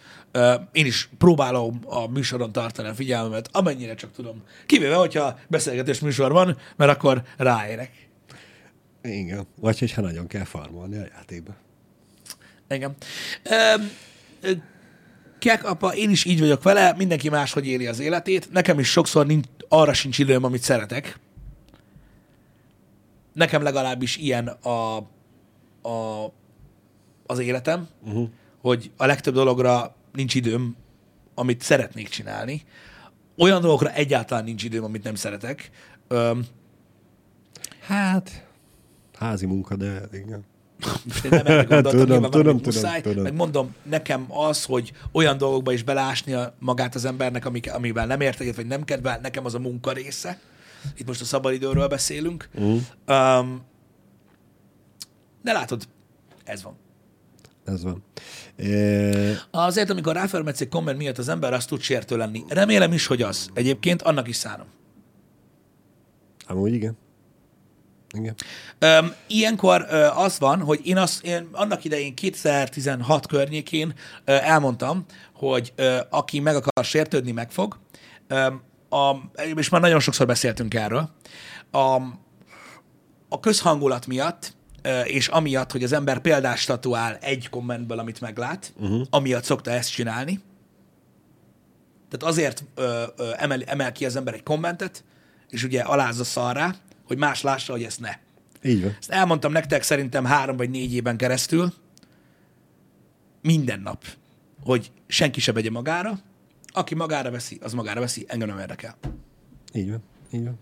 Én 0.72 0.86
is 0.86 1.08
próbálom 1.18 1.80
a 1.84 2.06
műsoron 2.06 2.52
tartani 2.52 2.88
a 2.88 2.94
figyelmemet, 2.94 3.48
amennyire 3.52 3.94
csak 3.94 4.12
tudom. 4.12 4.42
Kivéve, 4.66 4.94
hogyha 4.94 5.38
beszélgetés 5.48 6.00
műsor 6.00 6.32
van, 6.32 6.58
mert 6.76 6.90
akkor 6.90 7.22
ráérek. 7.36 7.90
Igen. 9.02 9.46
Vagy 9.60 9.78
hogyha 9.78 10.00
nagyon 10.00 10.26
kell 10.26 10.44
farmolni 10.44 10.96
a 10.96 11.06
játékba. 11.14 11.54
Ö, 13.42 13.74
Kek 15.38 15.64
apa, 15.64 15.94
én 15.94 16.10
is 16.10 16.24
így 16.24 16.40
vagyok 16.40 16.62
vele, 16.62 16.94
mindenki 16.96 17.28
máshogy 17.28 17.66
éli 17.66 17.86
az 17.86 18.00
életét. 18.00 18.52
Nekem 18.52 18.78
is 18.78 18.88
sokszor 18.88 19.26
nincs, 19.26 19.46
arra 19.68 19.92
sincs 19.92 20.18
időm, 20.18 20.44
amit 20.44 20.62
szeretek. 20.62 21.18
Nekem 23.36 23.62
legalábbis 23.62 24.16
ilyen 24.16 24.46
a, 24.46 24.96
a, 25.88 26.32
az 27.26 27.38
életem, 27.38 27.88
uh-huh. 28.04 28.28
hogy 28.60 28.90
a 28.96 29.06
legtöbb 29.06 29.34
dologra 29.34 29.94
nincs 30.12 30.34
időm, 30.34 30.76
amit 31.34 31.62
szeretnék 31.62 32.08
csinálni. 32.08 32.62
Olyan 33.36 33.60
dolgokra 33.60 33.92
egyáltalán 33.92 34.44
nincs 34.44 34.62
időm, 34.64 34.84
amit 34.84 35.04
nem 35.04 35.14
szeretek. 35.14 35.70
Öm, 36.08 36.46
Hát, 37.86 38.46
házi 39.18 39.46
munka, 39.46 39.76
de 39.76 40.00
igen. 40.12 40.44
Nem 41.30 41.46
erre 41.46 41.62
gondoltam, 41.62 41.90
Tudom, 42.00 42.06
nyilván 42.06 42.30
tudom, 42.30 42.56
tudom, 42.56 42.74
muszáj, 42.74 43.00
tudom. 43.00 43.22
meg 43.22 43.34
mondom, 43.34 43.74
nekem 43.82 44.26
az, 44.28 44.64
hogy 44.64 44.92
olyan 45.12 45.38
dolgokba 45.38 45.72
is 45.72 45.82
belásni 45.82 46.32
a- 46.32 46.54
magát 46.58 46.94
az 46.94 47.04
embernek, 47.04 47.44
amik, 47.46 47.74
amivel 47.74 48.06
nem 48.06 48.20
ért 48.20 48.40
egyet, 48.40 48.56
vagy 48.56 48.66
nem 48.66 48.84
kedvel, 48.84 49.18
nekem 49.22 49.44
az 49.44 49.54
a 49.54 49.58
munka 49.58 49.92
része. 49.92 50.40
Itt 50.96 51.06
most 51.06 51.20
a 51.20 51.24
szabadidőről 51.24 51.88
beszélünk. 51.88 52.48
Uh. 52.54 52.80
Um, 53.06 53.62
de 55.42 55.52
látod, 55.52 55.88
ez 56.44 56.62
van. 56.62 56.76
Ez 57.64 57.82
van. 57.82 58.02
E, 58.56 59.46
Azért, 59.50 59.90
amikor 59.90 60.14
ráfelmetsz 60.14 60.60
egy 60.60 60.68
komment 60.68 60.98
miatt 60.98 61.18
az 61.18 61.28
ember, 61.28 61.52
azt 61.52 61.68
tud 61.68 61.80
sértő 61.80 62.16
lenni. 62.16 62.44
Remélem 62.48 62.92
is, 62.92 63.06
hogy 63.06 63.22
az. 63.22 63.48
Egyébként 63.54 64.02
annak 64.02 64.28
is 64.28 64.36
szánom. 64.36 64.66
amúgy 66.46 66.72
igen. 66.72 66.96
Igen. 68.18 68.34
Öm, 68.78 69.14
ilyenkor 69.26 69.86
ö, 69.90 70.06
az 70.06 70.38
van, 70.38 70.60
hogy 70.60 70.80
én, 70.84 70.96
azt, 70.96 71.24
én 71.24 71.48
annak 71.52 71.84
idején 71.84 72.14
2016 72.14 73.26
környékén 73.26 73.94
ö, 74.24 74.32
elmondtam, 74.32 75.04
hogy 75.34 75.72
ö, 75.76 75.98
aki 76.10 76.40
meg 76.40 76.54
akar 76.56 76.84
sértődni, 76.84 77.32
megfog. 77.32 77.78
Öm, 78.28 78.62
a, 78.96 79.30
és 79.56 79.68
már 79.68 79.80
nagyon 79.80 80.00
sokszor 80.00 80.26
beszéltünk 80.26 80.74
erről. 80.74 81.10
A, 81.70 81.96
a 83.28 83.40
közhangulat 83.40 84.06
miatt, 84.06 84.54
és 85.04 85.28
amiatt, 85.28 85.72
hogy 85.72 85.84
az 85.84 85.92
ember 85.92 86.18
példást 86.18 86.62
statuál 86.62 87.16
egy 87.16 87.48
kommentből, 87.48 87.98
amit 87.98 88.20
meglát, 88.20 88.72
uh-huh. 88.76 89.06
amiatt 89.10 89.44
szokta 89.44 89.70
ezt 89.70 89.90
csinálni. 89.92 90.40
Tehát 92.10 92.34
azért 92.34 92.64
ö, 92.74 93.02
ö, 93.16 93.30
emel, 93.36 93.62
emel 93.62 93.92
ki 93.92 94.04
az 94.04 94.16
ember 94.16 94.34
egy 94.34 94.42
kommentet, 94.42 95.04
és 95.48 95.64
ugye 95.64 95.80
alázza 95.80 96.24
szarrá, 96.24 96.74
hogy 97.06 97.18
más 97.18 97.42
lássa, 97.42 97.72
hogy 97.72 97.82
ezt 97.82 98.00
ne. 98.00 98.12
Így 98.62 98.82
van. 98.82 98.96
Ezt 98.98 99.10
elmondtam 99.10 99.52
nektek 99.52 99.82
szerintem 99.82 100.24
három 100.24 100.56
vagy 100.56 100.70
négy 100.70 100.94
éven 100.94 101.16
keresztül, 101.16 101.72
minden 103.42 103.80
nap, 103.80 104.04
hogy 104.64 104.90
senki 105.06 105.40
se 105.40 105.52
vegye 105.52 105.70
magára, 105.70 106.18
aki 106.76 106.94
magára 106.94 107.30
veszi, 107.30 107.58
az 107.62 107.72
magára 107.72 108.00
veszi, 108.00 108.24
engem 108.28 108.48
nem 108.48 108.58
érdekel. 108.58 108.96
Így 109.72 109.90
van. 109.90 110.02
Így 110.32 110.44
van. 110.44 110.58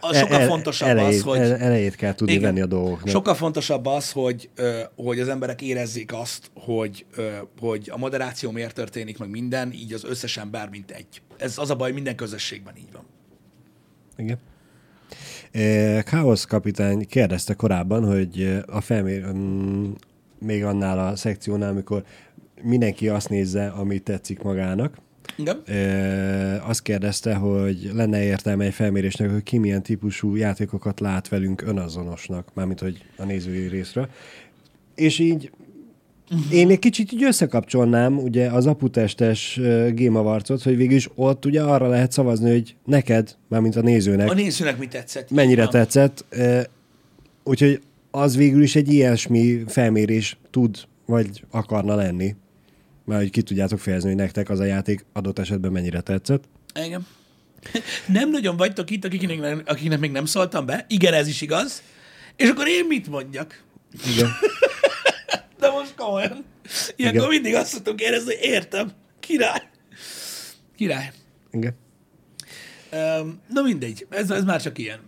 A 0.00 0.14
sokkal 0.14 0.40
El- 0.40 0.46
fontosabb 0.46 0.88
elejét, 0.88 1.18
az, 1.18 1.22
hogy... 1.22 1.38
el- 1.38 1.56
elejét 1.56 1.94
kell 1.94 2.14
tudni 2.14 2.32
Igen. 2.32 2.44
venni 2.44 2.60
a 2.60 2.66
dolgoknak. 2.66 3.08
Sokkal 3.08 3.34
fontosabb 3.34 3.86
az, 3.86 4.12
hogy, 4.12 4.50
hogy 4.96 5.20
az 5.20 5.28
emberek 5.28 5.62
érezzék 5.62 6.12
azt, 6.12 6.50
hogy, 6.54 7.06
hogy 7.60 7.90
a 7.92 7.96
moderáció 7.96 8.50
miért 8.50 8.74
történik, 8.74 9.18
meg 9.18 9.30
minden, 9.30 9.72
így 9.72 9.92
az 9.92 10.04
összes 10.04 10.36
ember, 10.36 10.68
mint 10.68 10.90
egy. 10.90 11.22
Ez 11.36 11.58
az 11.58 11.70
a 11.70 11.76
baj, 11.76 11.92
minden 11.92 12.16
közösségben 12.16 12.76
így 12.76 12.92
van. 12.92 13.04
Igen. 14.16 14.38
E, 15.52 16.02
Káosz 16.02 16.44
kapitány 16.44 17.06
kérdezte 17.06 17.54
korábban, 17.54 18.04
hogy 18.04 18.62
a 18.66 18.80
felmér, 18.80 19.26
még 20.38 20.64
annál 20.64 20.98
a 20.98 21.16
szekciónál, 21.16 21.70
amikor 21.70 22.04
mindenki 22.62 23.08
azt 23.08 23.28
nézze, 23.28 23.66
ami 23.66 23.98
tetszik 23.98 24.42
magának, 24.42 24.96
Igen? 25.36 25.62
e, 25.66 26.66
azt 26.66 26.82
kérdezte, 26.82 27.34
hogy 27.34 27.90
lenne 27.94 28.22
értelme 28.22 28.64
egy 28.64 28.74
felmérésnek, 28.74 29.30
hogy 29.30 29.42
ki 29.42 29.58
milyen 29.58 29.82
típusú 29.82 30.34
játékokat 30.36 31.00
lát 31.00 31.28
velünk 31.28 31.62
önazonosnak, 31.62 32.48
mármint 32.54 32.80
hogy 32.80 33.04
a 33.16 33.24
nézői 33.24 33.66
részről. 33.68 34.08
És 34.94 35.18
így 35.18 35.50
én 36.50 36.70
egy 36.70 36.78
kicsit 36.78 37.12
így 37.12 37.22
összekapcsolnám 37.24 38.18
ugye 38.18 38.46
az 38.50 38.66
aputestes 38.66 39.56
uh, 39.56 39.90
Game 39.94 40.18
Awards-ot, 40.18 40.62
hogy 40.62 40.76
végülis 40.76 41.10
ott 41.14 41.44
ugye 41.44 41.62
arra 41.62 41.88
lehet 41.88 42.12
szavazni, 42.12 42.50
hogy 42.50 42.76
neked, 42.84 43.36
mármint 43.48 43.76
a 43.76 43.80
nézőnek, 43.80 44.30
A 44.30 44.34
nézőnek 44.34 44.78
mi 44.78 44.86
tetszett? 44.86 45.30
Mennyire 45.30 45.62
van. 45.62 45.70
tetszett. 45.70 46.24
Uh, 46.36 46.60
úgyhogy 47.44 47.80
az 48.10 48.36
végül 48.36 48.62
is 48.62 48.76
egy 48.76 48.92
ilyesmi 48.92 49.62
felmérés 49.66 50.38
tud, 50.50 50.76
vagy 51.06 51.44
akarna 51.50 51.94
lenni. 51.94 52.34
Mert 53.04 53.20
hogy 53.20 53.30
ki 53.30 53.42
tudjátok 53.42 53.78
fejezni, 53.80 54.08
hogy 54.08 54.18
nektek 54.18 54.50
az 54.50 54.60
a 54.60 54.64
játék 54.64 55.04
adott 55.12 55.38
esetben 55.38 55.72
mennyire 55.72 56.00
tetszett. 56.00 56.44
Igen. 56.74 57.06
Nem 58.06 58.30
nagyon 58.30 58.56
vagytok 58.56 58.90
itt, 58.90 59.04
akiknek, 59.04 59.40
nem- 59.40 59.62
akiknek 59.66 59.98
még 59.98 60.10
nem 60.10 60.24
szóltam 60.24 60.66
be. 60.66 60.84
Igen, 60.88 61.12
ez 61.14 61.28
is 61.28 61.40
igaz. 61.40 61.82
És 62.36 62.48
akkor 62.48 62.68
én 62.68 62.86
mit 62.86 63.08
mondjak? 63.08 63.62
Igen. 64.14 64.28
De 65.60 65.70
most 65.70 65.94
komolyan. 65.94 66.44
Ilyenkor 66.96 67.20
Igen. 67.20 67.32
mindig 67.32 67.54
azt 67.54 67.72
szoktunk 67.72 68.00
érezni, 68.00 68.34
hogy 68.34 68.44
értem. 68.44 68.92
Király. 69.20 69.62
Király. 70.76 71.12
Igen. 71.52 71.74
Na 73.48 73.62
mindegy, 73.62 74.06
ez, 74.10 74.30
ez 74.30 74.44
már 74.44 74.62
csak 74.62 74.78
ilyen. 74.78 74.98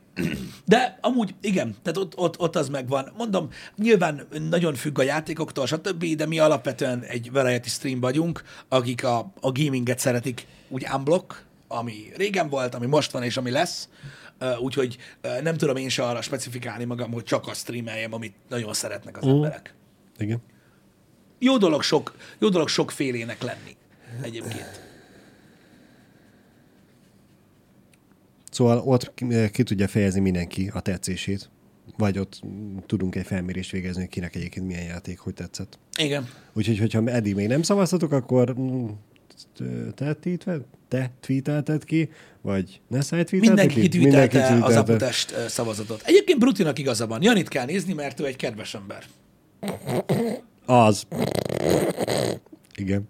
De 0.64 0.99
amúgy 1.01 1.35
igen, 1.41 1.74
tehát 1.82 1.99
ott, 1.99 2.16
ott, 2.16 2.39
ott 2.39 2.57
az 2.57 2.68
megvan. 2.68 3.12
Mondom, 3.16 3.49
nyilván 3.76 4.26
nagyon 4.49 4.74
függ 4.74 4.99
a 4.99 5.03
játékoktól, 5.03 5.66
stb., 5.66 6.05
de 6.05 6.26
mi 6.26 6.39
alapvetően 6.39 7.03
egy 7.03 7.30
variety 7.32 7.68
stream 7.68 8.01
vagyunk, 8.01 8.43
akik 8.68 9.05
a, 9.05 9.18
a 9.41 9.53
gaminget 9.53 9.99
szeretik 9.99 10.47
úgy 10.68 10.87
unblock, 10.95 11.45
ami 11.68 12.12
régen 12.16 12.49
volt, 12.49 12.74
ami 12.74 12.87
most 12.87 13.11
van 13.11 13.22
és 13.22 13.37
ami 13.37 13.51
lesz. 13.51 13.89
Úgyhogy 14.61 14.97
nem 15.43 15.57
tudom 15.57 15.76
én 15.76 15.89
se 15.89 16.03
arra 16.03 16.22
specifikálni 16.22 16.85
magam, 16.85 17.12
hogy 17.12 17.24
csak 17.24 17.47
azt 17.47 17.61
streameljem, 17.61 18.12
amit 18.12 18.35
nagyon 18.49 18.74
szeretnek 18.74 19.16
az 19.16 19.26
emberek. 19.26 19.74
Igen. 20.18 20.43
Jó 21.39 21.57
dolog 21.57 21.82
sok, 21.82 22.14
jó 22.39 22.49
dolog 22.49 22.68
sokfélének 22.68 23.43
lenni 23.43 23.76
egyébként. 24.22 24.84
Szóval 28.55 28.79
ott 28.79 29.15
ki, 29.15 29.27
ki 29.53 29.63
tudja 29.63 29.89
fejezni 29.89 30.21
mindenki 30.21 30.71
a 30.75 30.81
tetszését. 30.81 31.51
Vagy 31.97 32.19
ott 32.19 32.41
tudunk 32.87 33.15
egy 33.15 33.27
felmérést 33.27 33.71
végezni, 33.71 34.01
hogy 34.01 34.11
kinek 34.11 34.35
egyébként 34.35 34.67
milyen 34.67 34.85
játék, 34.85 35.19
hogy 35.19 35.35
tetszett. 35.35 35.79
Igen. 35.99 36.29
Úgyhogy, 36.53 36.79
hogyha 36.79 37.07
eddig 37.07 37.35
még 37.35 37.49
nem 37.49 37.63
szavaztatok, 37.63 38.13
akkor 38.13 38.59
mm, 38.59 38.87
te, 39.95 40.15
tweetve, 40.15 40.59
te 40.89 41.11
tweetelted 41.21 41.85
ki, 41.85 42.09
vagy 42.41 42.81
ne 42.89 42.99
tweetelted 42.99 43.41
Mindenki 43.41 43.75
ki? 43.75 43.89
kitűtelte 43.89 44.43
az 44.43 44.49
tweetelte. 44.49 44.79
aputest 44.79 45.33
ö, 45.33 45.49
szavazatot. 45.49 46.03
Egyébként 46.05 46.39
Brutinak 46.39 46.79
igaza 46.79 47.07
van. 47.07 47.23
Janit 47.23 47.49
kell 47.49 47.65
nézni, 47.65 47.93
mert 47.93 48.21
ő 48.21 48.27
egy 48.27 48.37
kedves 48.37 48.75
ember. 48.75 49.05
Az. 50.67 51.07
Igen. 52.75 53.09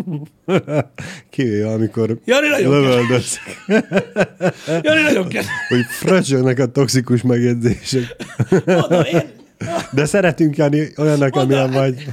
Kivéve, 1.30 1.72
amikor 1.72 2.18
Jani 2.24 2.48
nagyon 2.48 2.70
lövöldöz, 2.80 3.38
Jani 4.82 5.00
nagyon 5.02 5.28
kedves. 5.28 5.46
hogy 5.68 5.84
fröcsögnek 5.90 6.58
a 6.58 6.66
toxikus 6.66 7.22
megjegyzések. 7.22 8.16
Mondom, 8.66 9.02
én, 9.04 9.30
De 9.92 10.04
szeretünk, 10.04 10.56
Jani, 10.56 10.88
olyannak, 10.96 11.34
Mondom, 11.34 11.58
amilyen 11.58 11.70
vagy. 11.70 12.06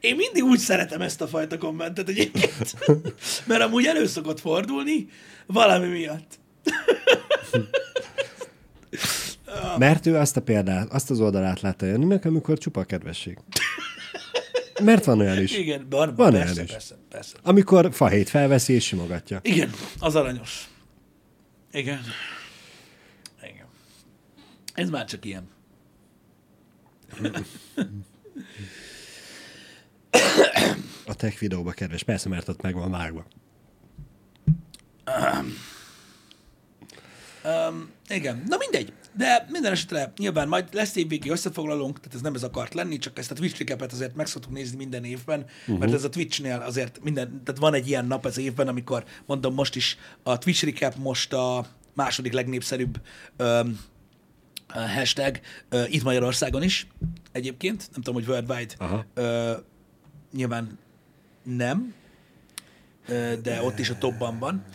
én 0.00 0.16
mindig 0.16 0.42
úgy 0.42 0.58
szeretem 0.58 1.00
ezt 1.00 1.20
a 1.20 1.26
fajta 1.26 1.58
kommentet 1.58 2.08
egyébként. 2.08 2.74
Mert 3.46 3.62
amúgy 3.62 3.84
elő 3.86 4.06
szokott 4.06 4.40
fordulni 4.40 5.08
valami 5.46 5.86
miatt. 5.86 6.38
Mert 9.78 10.06
ő 10.06 10.16
azt 10.16 10.36
a 10.36 10.40
példát, 10.40 10.92
azt 10.92 11.10
az 11.10 11.20
oldalát 11.20 11.60
látta 11.60 11.86
jönni, 11.86 12.18
amikor 12.24 12.58
csupa 12.58 12.80
a 12.80 12.84
kedvesség. 12.84 13.38
Mert 14.82 15.04
van 15.04 15.20
olyan 15.20 15.42
is. 15.42 15.52
Igen, 15.56 15.86
van, 15.90 16.14
Van 16.14 16.30
persze, 16.30 16.52
olyan 16.52 16.64
is. 16.64 16.70
persze, 16.70 16.94
persze. 17.08 17.36
Amikor 17.42 17.88
fahét 17.92 18.28
felveszi 18.28 18.72
és 18.72 18.84
simogatja. 18.86 19.40
Igen, 19.42 19.70
az 19.98 20.14
aranyos. 20.14 20.68
Igen. 21.72 22.00
Igen. 23.42 23.66
Ez 24.74 24.90
már 24.90 25.04
csak 25.04 25.24
ilyen. 25.24 25.48
A 31.06 31.14
tech 31.14 31.38
videóba 31.38 31.70
kedves. 31.70 32.02
Persze, 32.02 32.28
mert 32.28 32.48
ott 32.48 32.62
meg 32.62 32.74
van 32.74 32.90
vágva. 32.90 33.26
Um, 37.44 37.90
igen, 38.08 38.42
na 38.48 38.56
mindegy. 38.56 38.92
De 39.16 39.46
minden 39.50 39.72
esetre 39.72 40.12
nyilván 40.16 40.48
majd 40.48 40.68
lesz 40.72 40.96
évvégi 40.96 41.30
összefoglalónk, 41.30 42.00
tehát 42.00 42.14
ez 42.14 42.20
nem 42.20 42.34
ez 42.34 42.42
akart 42.42 42.74
lenni, 42.74 42.98
csak 42.98 43.18
ezt 43.18 43.30
a 43.30 43.34
Twitch 43.34 43.58
recapet 43.58 43.92
azért 43.92 44.14
meg 44.14 44.26
szoktuk 44.26 44.52
nézni 44.52 44.76
minden 44.76 45.04
évben, 45.04 45.46
uh-huh. 45.60 45.78
mert 45.78 45.92
ez 45.92 46.04
a 46.04 46.08
Twitchnél 46.08 46.62
azért 46.66 47.02
minden, 47.02 47.42
tehát 47.44 47.60
van 47.60 47.74
egy 47.74 47.88
ilyen 47.88 48.06
nap 48.06 48.24
az 48.24 48.38
évben, 48.38 48.68
amikor 48.68 49.04
mondom 49.26 49.54
most 49.54 49.76
is 49.76 49.96
a 50.22 50.38
Twitch 50.38 50.64
recap 50.64 50.94
most 50.96 51.32
a 51.32 51.66
második 51.94 52.32
legnépszerűbb 52.32 53.00
um, 53.38 53.80
hashtag 54.66 55.40
uh, 55.72 55.94
itt 55.94 56.02
Magyarországon 56.02 56.62
is 56.62 56.86
egyébként, 57.32 57.88
nem 57.92 58.02
tudom, 58.02 58.14
hogy 58.14 58.28
worldwide, 58.28 58.74
Aha. 58.78 59.04
nyilván 60.32 60.78
nem, 61.42 61.94
Ö, 63.08 63.32
de 63.42 63.62
ott 63.62 63.78
is 63.78 63.90
a 63.90 63.98
topban 63.98 64.38
van, 64.38 64.64
Ö, 64.66 64.74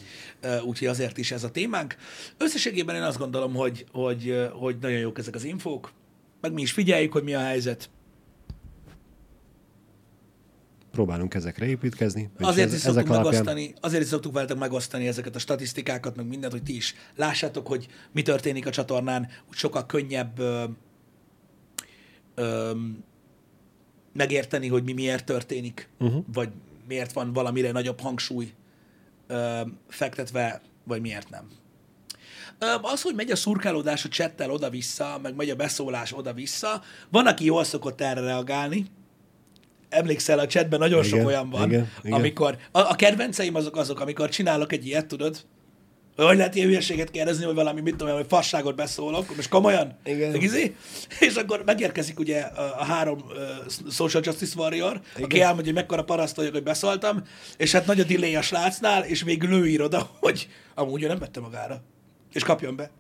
úgyhogy 0.65 0.87
azért 0.87 1.17
is 1.17 1.31
ez 1.31 1.43
a 1.43 1.51
témánk. 1.51 1.95
Összességében 2.37 2.95
én 2.95 3.01
azt 3.01 3.17
gondolom, 3.17 3.53
hogy, 3.53 3.85
hogy, 3.91 4.49
hogy 4.53 4.77
nagyon 4.81 4.99
jók 4.99 5.17
ezek 5.17 5.35
az 5.35 5.43
infók, 5.43 5.91
meg 6.41 6.53
mi 6.53 6.61
is 6.61 6.71
figyeljük, 6.71 7.11
hogy 7.11 7.23
mi 7.23 7.33
a 7.33 7.39
helyzet. 7.39 7.89
Próbálunk 10.91 11.33
ezekre 11.33 11.65
építkezni. 11.65 12.29
Azért 12.39 12.67
ez- 12.67 12.73
is 12.73 12.79
szoktuk 12.79 13.09
alapján- 13.09 13.23
megosztani, 13.23 13.73
azért 13.81 14.03
is 14.03 14.07
szoktuk 14.09 14.33
veletek 14.33 14.57
megosztani 14.57 15.07
ezeket 15.07 15.35
a 15.35 15.39
statisztikákat, 15.39 16.15
meg 16.15 16.27
mindent, 16.27 16.51
hogy 16.51 16.63
ti 16.63 16.75
is 16.75 16.95
lássátok, 17.15 17.67
hogy 17.67 17.87
mi 18.11 18.21
történik 18.21 18.67
a 18.67 18.69
csatornán, 18.69 19.27
úgy 19.49 19.55
sokkal 19.55 19.85
könnyebb 19.85 20.39
ö, 20.39 20.63
ö, 22.35 22.71
megérteni, 24.13 24.67
hogy 24.67 24.83
mi 24.83 24.93
miért 24.93 25.25
történik, 25.25 25.89
uh-huh. 25.99 26.23
vagy 26.33 26.49
miért 26.87 27.11
van 27.11 27.33
valamire 27.33 27.71
nagyobb 27.71 27.99
hangsúly 27.99 28.53
ö, 29.31 29.61
fektetve, 29.87 30.61
vagy 30.83 31.01
miért 31.01 31.29
nem. 31.29 31.47
Az, 32.81 33.01
hogy 33.01 33.15
megy 33.15 33.31
a 33.31 33.35
szurkálódás 33.35 34.05
a 34.05 34.09
csettel 34.09 34.51
oda-vissza, 34.51 35.19
meg 35.21 35.35
megy 35.35 35.49
a 35.49 35.55
beszólás 35.55 36.13
oda-vissza, 36.13 36.81
van, 37.09 37.27
aki 37.27 37.45
jól 37.45 37.63
szokott 37.63 38.01
erre 38.01 38.21
reagálni, 38.21 38.85
emlékszel, 39.89 40.39
a 40.39 40.47
chatben 40.47 40.79
nagyon 40.79 41.03
sok 41.03 41.13
Igen, 41.13 41.25
olyan 41.25 41.49
van, 41.49 41.67
igen, 41.67 41.91
igen. 42.01 42.19
amikor, 42.19 42.57
a, 42.71 42.79
a 42.79 42.95
kedvenceim 42.95 43.55
azok 43.55 43.75
azok, 43.77 43.99
amikor 43.99 44.29
csinálok 44.29 44.73
egy 44.73 44.85
ilyet, 44.85 45.05
tudod, 45.05 45.45
hogy 46.15 46.37
lehet 46.37 46.55
ilyen 46.55 46.67
hülyeséget 46.67 47.11
kérdezni, 47.11 47.45
hogy 47.45 47.55
valami, 47.55 47.81
mit 47.81 47.95
tudom, 47.95 48.15
hogy 48.15 48.25
fasságot 48.27 48.75
beszólok, 48.75 49.35
most 49.35 49.49
komolyan? 49.49 49.97
Igen. 50.03 50.31
Meg 50.31 50.41
izé? 50.41 50.75
És 51.19 51.35
akkor 51.35 51.63
megérkezik 51.65 52.19
ugye 52.19 52.39
a, 52.39 52.83
három 52.83 53.17
uh, 53.17 53.91
Social 53.91 54.23
Justice 54.25 54.59
Warrior, 54.59 55.01
Igen. 55.11 55.23
aki 55.23 55.41
elmondja, 55.41 55.65
hogy 55.65 55.81
mekkora 55.81 56.03
paraszt 56.03 56.35
vagyok, 56.35 56.53
hogy 56.53 56.63
beszóltam, 56.63 57.23
és 57.57 57.71
hát 57.71 57.85
nagy 57.85 57.99
a 57.99 58.03
delay 58.03 58.35
a 58.35 58.41
srácnál, 58.41 59.03
és 59.03 59.21
végül 59.21 59.51
ő 59.51 59.67
ír 59.67 59.81
oda, 59.81 60.09
hogy 60.19 60.47
amúgy 60.75 61.03
ő 61.03 61.07
nem 61.07 61.19
vette 61.19 61.39
magára. 61.39 61.81
És 62.33 62.43
kapjon 62.43 62.75
be. 62.75 62.91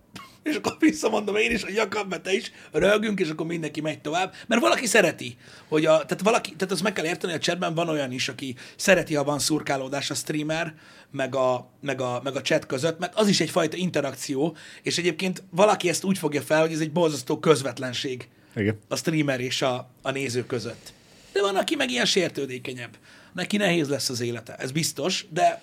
És 0.43 0.55
akkor 0.55 0.75
visszamondom 0.79 1.35
én 1.35 1.51
is, 1.51 1.63
hogy 1.63 1.73
ja, 1.73 1.87
kap 1.87 2.07
be 2.07 2.19
te 2.19 2.33
is, 2.33 2.51
rögünk, 2.71 3.19
és 3.19 3.29
akkor 3.29 3.45
mindenki 3.45 3.81
megy 3.81 4.01
tovább. 4.01 4.33
Mert 4.47 4.61
valaki 4.61 4.85
szereti, 4.85 5.37
hogy 5.67 5.85
a, 5.85 5.91
tehát 5.91 6.21
valaki, 6.23 6.55
tehát 6.55 6.73
azt 6.73 6.83
meg 6.83 6.93
kell 6.93 7.05
érteni, 7.05 7.31
hogy 7.31 7.41
a 7.41 7.43
chatben 7.43 7.73
van 7.73 7.89
olyan 7.89 8.11
is, 8.11 8.29
aki 8.29 8.55
szereti, 8.75 9.15
ha 9.15 9.23
van 9.23 9.39
szurkálódás 9.39 10.09
a 10.09 10.13
streamer, 10.13 10.73
meg 11.11 11.35
a, 11.35 11.69
meg 11.81 12.01
a, 12.01 12.21
meg 12.23 12.35
a 12.35 12.41
chat 12.41 12.65
között, 12.65 12.99
mert 12.99 13.15
az 13.15 13.27
is 13.27 13.39
egyfajta 13.39 13.77
interakció, 13.77 14.55
és 14.81 14.97
egyébként 14.97 15.43
valaki 15.49 15.89
ezt 15.89 16.03
úgy 16.03 16.17
fogja 16.17 16.41
fel, 16.41 16.61
hogy 16.61 16.71
ez 16.71 16.79
egy 16.79 16.91
borzasztó 16.91 17.39
közvetlenség 17.39 18.27
Igen. 18.55 18.79
a 18.87 18.95
streamer 18.95 19.39
és 19.39 19.61
a, 19.61 19.89
a 20.01 20.11
néző 20.11 20.45
között. 20.45 20.93
De 21.33 21.41
van, 21.41 21.55
aki 21.55 21.75
meg 21.75 21.91
ilyen 21.91 22.05
sértődékenyebb. 22.05 22.97
Neki 23.33 23.57
nehéz 23.57 23.89
lesz 23.89 24.09
az 24.09 24.21
élete, 24.21 24.55
ez 24.55 24.71
biztos, 24.71 25.25
de 25.29 25.61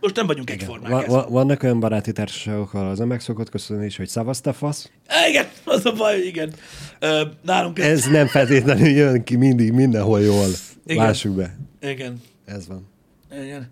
most 0.00 0.16
nem 0.16 0.26
vagyunk 0.26 0.50
egyformák. 0.50 0.90
Va- 0.90 1.06
va- 1.06 1.28
vannak 1.28 1.62
olyan 1.62 1.80
baráti 1.80 2.12
társaságok, 2.12 2.74
ahol 2.74 2.88
az 2.88 2.98
meg 2.98 3.20
szokott 3.20 3.48
köszönni 3.50 3.84
is, 3.84 3.96
hogy 3.96 4.08
szavazta 4.08 4.52
fasz. 4.52 4.90
Igen, 5.28 5.46
az 5.64 5.86
a 5.86 5.92
baj, 5.92 6.18
igen. 6.18 6.54
Ö, 6.98 7.22
nálunk 7.42 7.78
ez... 7.78 7.86
Ez 7.86 8.04
nem 8.06 8.26
feltétlenül 8.26 8.88
jön 8.88 9.24
ki 9.24 9.36
mindig 9.36 9.72
mindenhol 9.72 10.20
jól. 10.20 10.48
Igen. 10.86 11.04
Lássuk 11.04 11.34
be. 11.34 11.56
Igen, 11.80 12.22
Ez 12.44 12.66
van. 12.66 12.88
igen, 13.30 13.70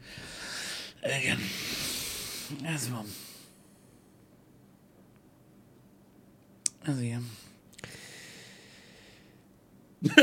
igen. 1.22 1.38
Ez 2.74 2.88
van. 2.90 3.04
Ez 6.84 7.00
ilyen. 7.00 7.28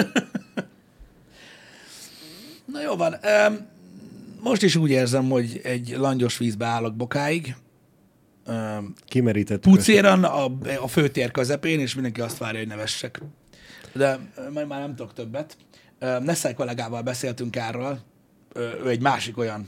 Na 2.66 2.82
jó 2.82 2.96
van. 2.96 3.16
Öm, 3.22 3.68
most 4.46 4.64
is 4.64 4.76
úgy 4.76 4.90
érzem, 4.90 5.30
hogy 5.30 5.60
egy 5.64 5.96
langyos 5.98 6.38
vízbe 6.38 6.66
állok 6.66 6.96
bokáig. 6.96 7.56
Öm, 8.46 8.94
Kimerítettük. 9.06 9.74
pucéran 9.74 10.24
a, 10.24 10.46
a 10.82 10.88
főtér 10.88 11.32
közepén, 11.32 11.80
és 11.80 11.94
mindenki 11.94 12.22
azt 12.22 12.38
várja, 12.38 12.60
hogy 12.60 12.68
nevessek. 12.68 13.22
De 13.94 14.20
majd 14.54 14.68
már 14.68 14.80
nem 14.80 14.96
tudok 14.96 15.14
többet. 15.14 15.58
Ö, 16.00 16.20
Nessai 16.20 16.54
kollégával 16.54 17.02
beszéltünk 17.02 17.56
erről. 17.56 18.00
Ő 18.56 18.90
egy 18.90 19.02
másik 19.02 19.38
olyan 19.38 19.68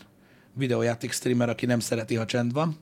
videójáték 0.53 1.11
streamer, 1.11 1.49
aki 1.49 1.65
nem 1.65 1.80
szereti, 1.80 2.15
ha 2.15 2.25
csend 2.25 2.53
van. 2.53 2.78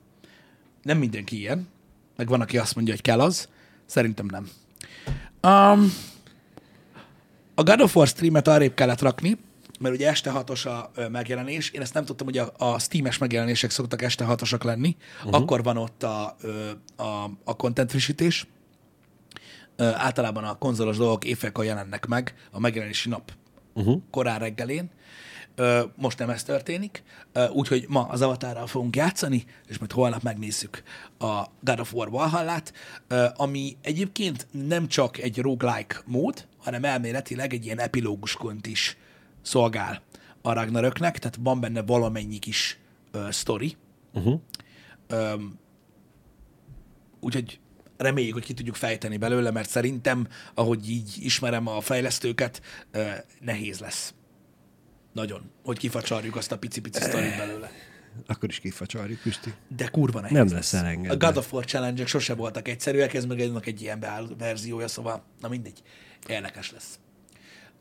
Nem 0.82 0.98
mindenki 0.98 1.38
ilyen. 1.38 1.68
Meg 2.16 2.28
van, 2.28 2.40
aki 2.40 2.58
azt 2.58 2.74
mondja, 2.74 2.92
hogy 2.94 3.02
kell 3.02 3.20
az. 3.20 3.48
Szerintem 3.86 4.26
nem. 4.26 4.48
Um, 5.52 5.92
a 7.54 7.62
God 7.62 7.80
of 7.80 7.96
War 7.96 8.06
streamet 8.06 8.48
arrébb 8.48 8.74
kellett 8.74 9.00
rakni, 9.00 9.36
mert 9.80 9.94
ugye 9.94 10.08
este 10.08 10.30
hatos 10.30 10.66
a 10.66 10.90
megjelenés. 11.10 11.70
Én 11.70 11.80
ezt 11.80 11.94
nem 11.94 12.04
tudtam, 12.04 12.26
hogy 12.26 12.38
a, 12.38 12.52
a 12.56 12.78
Steam-es 12.78 13.18
megjelenések 13.18 13.70
szoktak 13.70 14.02
este 14.02 14.24
hatosak 14.24 14.64
lenni. 14.64 14.96
Uh-huh. 15.18 15.34
Akkor 15.34 15.62
van 15.62 15.76
ott 15.76 16.02
a, 16.02 16.36
a, 16.96 17.30
a 17.44 17.56
content 17.56 17.90
frissítés. 17.90 18.46
Általában 19.76 20.44
a 20.44 20.58
konzolos 20.58 20.96
dolgok 20.96 21.24
éjfélkor 21.24 21.64
jelennek 21.64 22.06
meg 22.06 22.34
a 22.50 22.60
megjelenési 22.60 23.08
nap 23.08 23.32
uh-huh. 23.74 24.02
korán 24.10 24.38
reggelén. 24.38 24.90
Most 25.94 26.18
nem 26.18 26.30
ez 26.30 26.42
történik, 26.42 27.02
úgyhogy 27.52 27.84
ma 27.88 28.02
az 28.02 28.22
avatárral 28.22 28.66
fogunk 28.66 28.96
játszani, 28.96 29.44
és 29.68 29.78
majd 29.78 29.92
holnap 29.92 30.22
megnézzük 30.22 30.82
a 31.18 31.44
God 31.60 31.80
of 31.80 31.92
War 31.92 32.10
Valhallát, 32.10 32.72
ami 33.36 33.76
egyébként 33.82 34.46
nem 34.50 34.88
csak 34.88 35.18
egy 35.18 35.38
roguelike 35.38 35.96
mód, 36.04 36.46
hanem 36.58 36.84
elméletileg 36.84 37.52
egy 37.52 37.64
ilyen 37.64 37.80
epilógusként 37.80 38.66
is 38.66 38.96
szolgál 39.46 40.02
a 40.42 40.52
Ragnaröknek, 40.52 41.18
tehát 41.18 41.38
van 41.40 41.60
benne 41.60 41.82
valamennyi 41.82 42.38
kis 42.38 42.78
ö, 43.10 43.26
sztori. 43.30 43.76
Uh-huh. 44.12 44.40
Öm, 45.08 45.58
úgyhogy 47.20 47.60
reméljük, 47.96 48.34
hogy 48.34 48.44
ki 48.44 48.54
tudjuk 48.54 48.74
fejteni 48.74 49.16
belőle, 49.16 49.50
mert 49.50 49.68
szerintem, 49.68 50.28
ahogy 50.54 50.90
így 50.90 51.16
ismerem 51.20 51.66
a 51.66 51.80
fejlesztőket, 51.80 52.62
ö, 52.90 53.10
nehéz 53.40 53.78
lesz. 53.78 54.14
Nagyon, 55.12 55.50
hogy 55.64 55.78
kifacsarjuk 55.78 56.36
azt 56.36 56.52
a 56.52 56.58
pici-pici 56.58 57.00
sztorit 57.00 57.36
belőle. 57.36 57.70
Akkor 58.26 58.48
is 58.48 58.58
kifacsarjuk, 58.58 59.20
Pisti. 59.20 59.54
De 59.76 59.88
kurva 59.88 60.20
nehéz 60.20 60.36
Nem 60.36 60.48
lesz 60.48 60.72
elengedve. 60.72 61.12
A 61.12 61.16
God 61.16 61.36
of 61.36 61.52
War 61.52 61.64
challenge 61.64 62.06
sose 62.06 62.34
voltak 62.34 62.68
egyszerűek, 62.68 63.14
ez 63.14 63.24
meg 63.24 63.40
ennek 63.40 63.66
egy 63.66 63.82
ilyen 63.82 64.00
beáll 64.00 64.28
verziója, 64.38 64.88
szóval, 64.88 65.24
na 65.40 65.48
mindegy, 65.48 65.82
érdekes 66.26 66.72
lesz. 66.72 66.98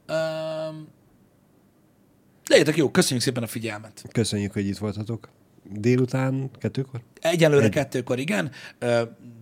Um, 0.07 0.87
legyetek 2.49 2.75
jó, 2.75 2.91
köszönjük 2.91 3.23
szépen 3.25 3.43
a 3.43 3.47
figyelmet. 3.47 4.03
Köszönjük, 4.11 4.53
hogy 4.53 4.65
itt 4.67 4.77
voltatok. 4.77 5.29
Délután, 5.71 6.49
kettőkor? 6.59 7.01
Egyelőre 7.21 7.63
Egy- 7.65 7.71
kettőkor 7.71 8.19
igen, 8.19 8.51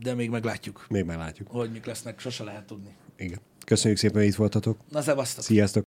de 0.02 0.14
még 0.16 0.30
meglátjuk, 0.30 0.86
Még 0.90 1.06
meglátjuk. 1.06 1.48
hogy 1.52 1.72
mik 1.72 1.86
lesznek, 1.86 2.20
sose 2.20 2.44
lehet 2.44 2.64
tudni. 2.66 2.90
Igen. 3.18 3.40
Köszönjük 3.66 4.00
szépen, 4.00 4.18
hogy 4.22 4.30
itt 4.30 4.36
voltatok. 4.36 4.78
Na, 4.90 5.02
szevasztok! 5.02 5.44
Sziasztok! 5.44 5.86